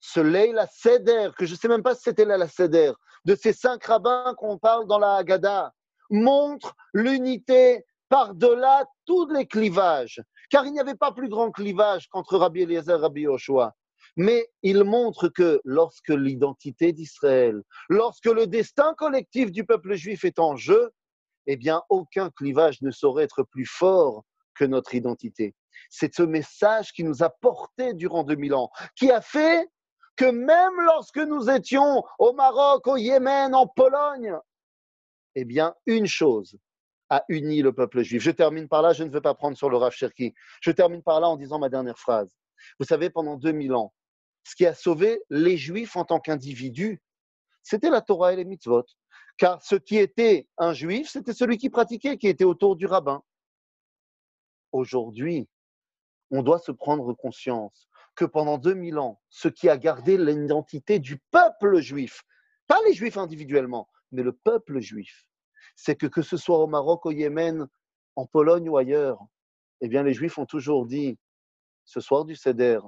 ce 0.00 0.20
Leila 0.20 0.66
Seder, 0.66 1.30
que 1.36 1.46
je 1.46 1.52
ne 1.52 1.58
sais 1.58 1.68
même 1.68 1.82
pas 1.82 1.94
si 1.94 2.02
c'était 2.02 2.24
la 2.24 2.48
Seder, 2.48 2.92
de 3.24 3.34
ces 3.34 3.52
cinq 3.52 3.84
rabbins 3.84 4.34
qu'on 4.36 4.58
parle 4.58 4.86
dans 4.86 4.98
la 4.98 5.16
Haggadah, 5.16 5.72
montre 6.10 6.74
l'unité 6.94 7.84
par-delà 8.08 8.86
tous 9.04 9.28
les 9.28 9.46
clivages. 9.46 10.22
Car 10.50 10.66
il 10.66 10.72
n'y 10.72 10.80
avait 10.80 10.94
pas 10.94 11.12
plus 11.12 11.28
grand 11.28 11.50
clivage 11.50 12.08
qu'entre 12.08 12.38
Rabbi 12.38 12.62
Eliezer 12.62 12.98
et 12.98 13.00
Rabbi 13.00 13.20
Yoshua. 13.22 13.74
Mais 14.16 14.48
il 14.62 14.84
montre 14.84 15.28
que 15.28 15.60
lorsque 15.64 16.08
l'identité 16.08 16.92
d'Israël, 16.92 17.62
lorsque 17.88 18.26
le 18.26 18.46
destin 18.46 18.94
collectif 18.94 19.52
du 19.52 19.64
peuple 19.64 19.94
juif 19.94 20.24
est 20.24 20.38
en 20.38 20.56
jeu, 20.56 20.90
eh 21.46 21.56
bien, 21.56 21.82
aucun 21.88 22.30
clivage 22.30 22.82
ne 22.82 22.90
saurait 22.90 23.24
être 23.24 23.42
plus 23.42 23.66
fort 23.66 24.24
que 24.54 24.64
notre 24.64 24.94
identité. 24.94 25.54
C'est 25.90 26.14
ce 26.14 26.22
message 26.22 26.92
qui 26.92 27.04
nous 27.04 27.22
a 27.22 27.30
porté 27.30 27.94
durant 27.94 28.24
2000 28.24 28.54
ans, 28.54 28.70
qui 28.96 29.10
a 29.10 29.20
fait 29.20 29.68
que 30.16 30.26
même 30.26 30.80
lorsque 30.80 31.18
nous 31.18 31.48
étions 31.48 32.02
au 32.18 32.32
Maroc, 32.32 32.86
au 32.86 32.96
Yémen, 32.96 33.54
en 33.54 33.66
Pologne, 33.66 34.36
eh 35.36 35.44
bien, 35.44 35.74
une 35.86 36.06
chose 36.06 36.58
a 37.10 37.24
uni 37.28 37.62
le 37.62 37.72
peuple 37.72 38.02
juif. 38.02 38.22
Je 38.22 38.30
termine 38.30 38.68
par 38.68 38.82
là, 38.82 38.92
je 38.92 39.04
ne 39.04 39.10
veux 39.10 39.20
pas 39.20 39.34
prendre 39.34 39.56
sur 39.56 39.70
le 39.70 39.76
Rav 39.76 39.92
Cherki. 39.92 40.34
Je 40.60 40.70
termine 40.70 41.02
par 41.02 41.20
là 41.20 41.28
en 41.28 41.36
disant 41.36 41.58
ma 41.58 41.68
dernière 41.68 41.98
phrase. 41.98 42.34
Vous 42.78 42.86
savez, 42.86 43.10
pendant 43.10 43.36
2000 43.36 43.74
ans, 43.74 43.94
ce 44.44 44.54
qui 44.56 44.66
a 44.66 44.74
sauvé 44.74 45.20
les 45.30 45.56
juifs 45.56 45.96
en 45.96 46.04
tant 46.04 46.20
qu'individus, 46.20 47.00
c'était 47.62 47.90
la 47.90 48.00
Torah 48.00 48.32
et 48.32 48.36
les 48.36 48.44
mitzvot. 48.44 48.84
Car 49.36 49.62
ce 49.62 49.76
qui 49.76 49.96
était 49.96 50.48
un 50.58 50.72
juif, 50.72 51.08
c'était 51.10 51.32
celui 51.32 51.58
qui 51.58 51.70
pratiquait, 51.70 52.18
qui 52.18 52.28
était 52.28 52.44
autour 52.44 52.76
du 52.76 52.86
rabbin. 52.86 53.22
Aujourd'hui, 54.72 55.48
on 56.30 56.42
doit 56.42 56.58
se 56.58 56.72
prendre 56.72 57.12
conscience 57.14 57.88
que 58.14 58.24
pendant 58.24 58.58
2000 58.58 58.98
ans, 58.98 59.20
ce 59.30 59.48
qui 59.48 59.68
a 59.68 59.76
gardé 59.76 60.18
l'identité 60.18 60.98
du 60.98 61.18
peuple 61.30 61.80
juif, 61.80 62.24
pas 62.66 62.80
les 62.86 62.92
juifs 62.92 63.16
individuellement, 63.16 63.88
mais 64.10 64.22
le 64.22 64.32
peuple 64.32 64.80
juif, 64.80 65.27
c'est 65.80 65.94
que 65.94 66.08
que 66.08 66.22
ce 66.22 66.36
soit 66.36 66.58
au 66.58 66.66
Maroc, 66.66 67.06
au 67.06 67.12
Yémen, 67.12 67.68
en 68.16 68.26
Pologne 68.26 68.68
ou 68.68 68.76
ailleurs, 68.76 69.24
eh 69.80 69.86
bien 69.86 70.02
les 70.02 70.12
juifs 70.12 70.36
ont 70.36 70.44
toujours 70.44 70.86
dit, 70.86 71.16
ce 71.84 72.00
soir 72.00 72.24
du 72.24 72.34
Seder, 72.34 72.80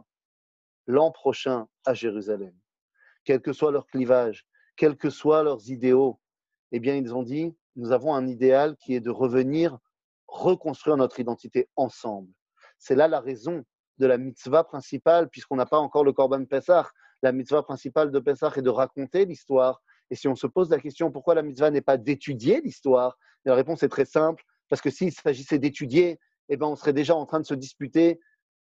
l'an 0.88 1.12
prochain 1.12 1.68
à 1.86 1.95
Jérusalem, 1.95 2.53
quel 3.22 3.41
que 3.41 3.53
soit 3.53 3.70
leur 3.70 3.86
clivage, 3.86 4.45
quels 4.74 4.97
que 4.97 5.09
soient 5.09 5.45
leurs 5.45 5.70
idéaux, 5.70 6.18
eh 6.72 6.80
bien 6.80 6.97
ils 6.97 7.14
ont 7.14 7.22
dit, 7.22 7.57
nous 7.76 7.93
avons 7.93 8.12
un 8.12 8.26
idéal 8.26 8.76
qui 8.76 8.97
est 8.97 9.01
de 9.01 9.11
revenir 9.11 9.78
reconstruire 10.26 10.97
notre 10.97 11.20
identité 11.20 11.68
ensemble. 11.76 12.32
C'est 12.76 12.97
là 12.97 13.07
la 13.07 13.20
raison 13.20 13.64
de 13.99 14.07
la 14.07 14.18
mitzvah 14.18 14.64
principale, 14.64 15.28
puisqu'on 15.28 15.57
n'a 15.57 15.66
pas 15.66 15.78
encore 15.78 16.03
le 16.03 16.12
Korban 16.12 16.45
Pessah. 16.45 16.91
La 17.22 17.30
mitzvah 17.30 17.62
principale 17.62 18.11
de 18.11 18.18
Pessah 18.18 18.51
est 18.57 18.62
de 18.62 18.70
raconter 18.70 19.26
l'histoire. 19.26 19.80
Et 20.11 20.16
si 20.16 20.28
on 20.28 20.34
se 20.34 20.46
pose 20.46 20.70
la 20.70 20.78
question 20.78 21.11
pourquoi 21.11 21.34
la 21.34 21.42
mitzvah 21.42 21.70
n'est 21.70 21.80
pas 21.80 21.96
d'étudier 21.96 22.61
l'histoire, 22.61 23.16
la 23.44 23.54
réponse 23.54 23.82
est 23.82 23.88
très 23.88 24.04
simple, 24.04 24.44
parce 24.68 24.82
que 24.82 24.90
s'il 24.90 25.12
s'agissait 25.12 25.58
d'étudier, 25.58 26.18
eh 26.48 26.56
ben, 26.56 26.66
on 26.66 26.76
serait 26.76 26.92
déjà 26.92 27.14
en 27.14 27.26
train 27.26 27.40
de 27.40 27.46
se 27.46 27.54
disputer, 27.54 28.20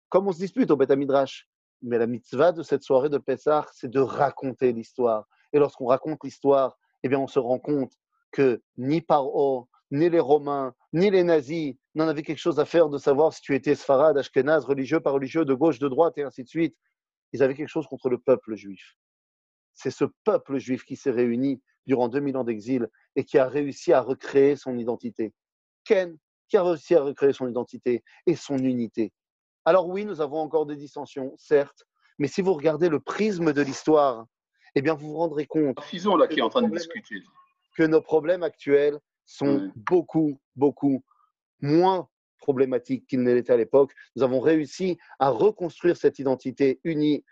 comme 0.10 0.28
on 0.28 0.32
se 0.32 0.40
dispute 0.40 0.72
au 0.72 0.78
Beth 0.78 0.92
Midrash. 0.92 1.48
Mais 1.84 2.00
la 2.00 2.08
mitzvah 2.08 2.52
de 2.52 2.64
cette 2.64 2.84
soirée 2.84 3.10
de 3.10 3.20
Pessah, 3.20 3.68
c'est 3.74 3.90
de 3.90 4.00
raconter 4.00 4.74
l'histoire. 4.74 5.28
Et 5.54 5.60
lorsqu'on 5.60 5.86
raconte 5.86 6.24
l'histoire, 6.24 6.78
eh 7.04 7.10
bien, 7.10 7.20
on 7.20 7.28
se 7.28 7.40
rend 7.40 7.60
compte 7.60 7.94
que 8.32 8.62
ni 8.78 9.02
Paro, 9.02 9.70
ni 9.92 10.10
les 10.10 10.20
Romains, 10.20 10.74
ni 10.92 11.10
les 11.12 11.24
nazis 11.24 11.76
n'en 11.96 12.08
avaient 12.08 12.24
quelque 12.24 12.40
chose 12.40 12.60
à 12.60 12.66
faire 12.66 12.90
de 12.90 12.98
savoir 12.98 13.32
si 13.32 13.42
tu 13.42 13.56
étais 13.56 13.76
Sfarad, 13.76 14.18
Ashkenaz, 14.18 14.66
religieux, 14.66 15.00
pas 15.00 15.12
religieux, 15.12 15.46
de 15.46 15.54
gauche, 15.54 15.80
de 15.80 15.88
droite, 15.88 16.18
et 16.18 16.24
ainsi 16.24 16.44
de 16.44 16.50
suite. 16.50 16.76
Ils 17.34 17.44
avaient 17.44 17.56
quelque 17.56 17.70
chose 17.70 17.88
contre 17.88 18.10
le 18.10 18.18
peuple 18.18 18.56
juif. 18.56 18.98
C'est 19.78 19.92
ce 19.92 20.06
peuple 20.26 20.58
juif 20.58 20.84
qui 20.84 20.96
s'est 20.96 21.12
réuni 21.12 21.62
durant 21.86 22.10
2000 22.10 22.36
ans 22.36 22.44
d'exil 22.44 22.90
et 23.16 23.24
qui 23.24 23.38
a 23.38 23.48
réussi 23.48 23.94
à 23.94 24.02
recréer 24.02 24.56
son 24.56 24.78
identité. 24.78 25.34
Ken, 25.86 26.18
qui 26.50 26.58
a 26.58 26.64
réussi 26.64 26.96
à 26.96 27.02
recréer 27.02 27.32
son 27.32 27.48
identité 27.48 28.04
et 28.26 28.36
son 28.36 28.58
unité. 28.58 29.14
Alors 29.66 29.88
oui, 29.88 30.04
nous 30.04 30.20
avons 30.20 30.40
encore 30.40 30.66
des 30.66 30.76
dissensions, 30.76 31.34
certes, 31.38 31.86
mais 32.18 32.28
si 32.28 32.42
vous 32.42 32.54
regardez 32.54 32.90
le 32.90 33.00
prisme 33.00 33.54
de 33.54 33.62
l'histoire, 33.62 34.26
eh 34.76 34.82
bien, 34.82 34.96
vous 34.96 35.10
vous 35.10 35.18
rendrez 35.18 35.46
compte 35.46 35.78
là, 36.18 36.28
qui 36.28 36.40
est 36.40 36.42
en 36.42 36.50
train 36.50 36.64
de 36.64 36.76
discuter. 36.76 37.22
que 37.76 37.84
nos 37.84 38.02
problèmes 38.02 38.44
actuels 38.44 39.00
sont 39.26 39.72
beaucoup, 39.76 40.40
beaucoup 40.56 41.04
moins 41.62 42.10
problématiques 42.40 43.06
qu'ils 43.08 43.22
ne 43.22 43.34
l'étaient 43.34 43.54
à 43.54 43.58
l'époque. 43.58 43.94
Nous 44.16 44.24
avons 44.24 44.40
réussi 44.40 44.98
à 45.20 45.30
reconstruire 45.30 45.98
cette 45.98 46.18
identité 46.18 46.80
unie. 46.84 47.24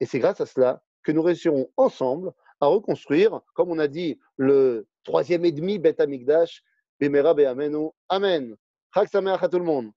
Et 0.00 0.06
c'est 0.06 0.18
grâce 0.18 0.40
à 0.40 0.46
cela 0.46 0.82
que 1.02 1.12
nous 1.12 1.22
réussirons 1.22 1.70
ensemble 1.76 2.32
à 2.60 2.66
reconstruire, 2.66 3.40
comme 3.54 3.70
on 3.70 3.78
a 3.78 3.88
dit, 3.88 4.18
le 4.36 4.86
troisième 5.04 5.44
et 5.44 5.52
demi 5.52 5.78
Beth 5.78 6.00
Amikdash, 6.00 6.62
Bemera 7.00 7.34
Be'amenu. 7.34 7.88
Amen. 8.08 8.56
Chag 8.94 9.08
à 9.14 9.48
tout 9.48 9.58
le 9.58 9.64
monde. 9.64 9.88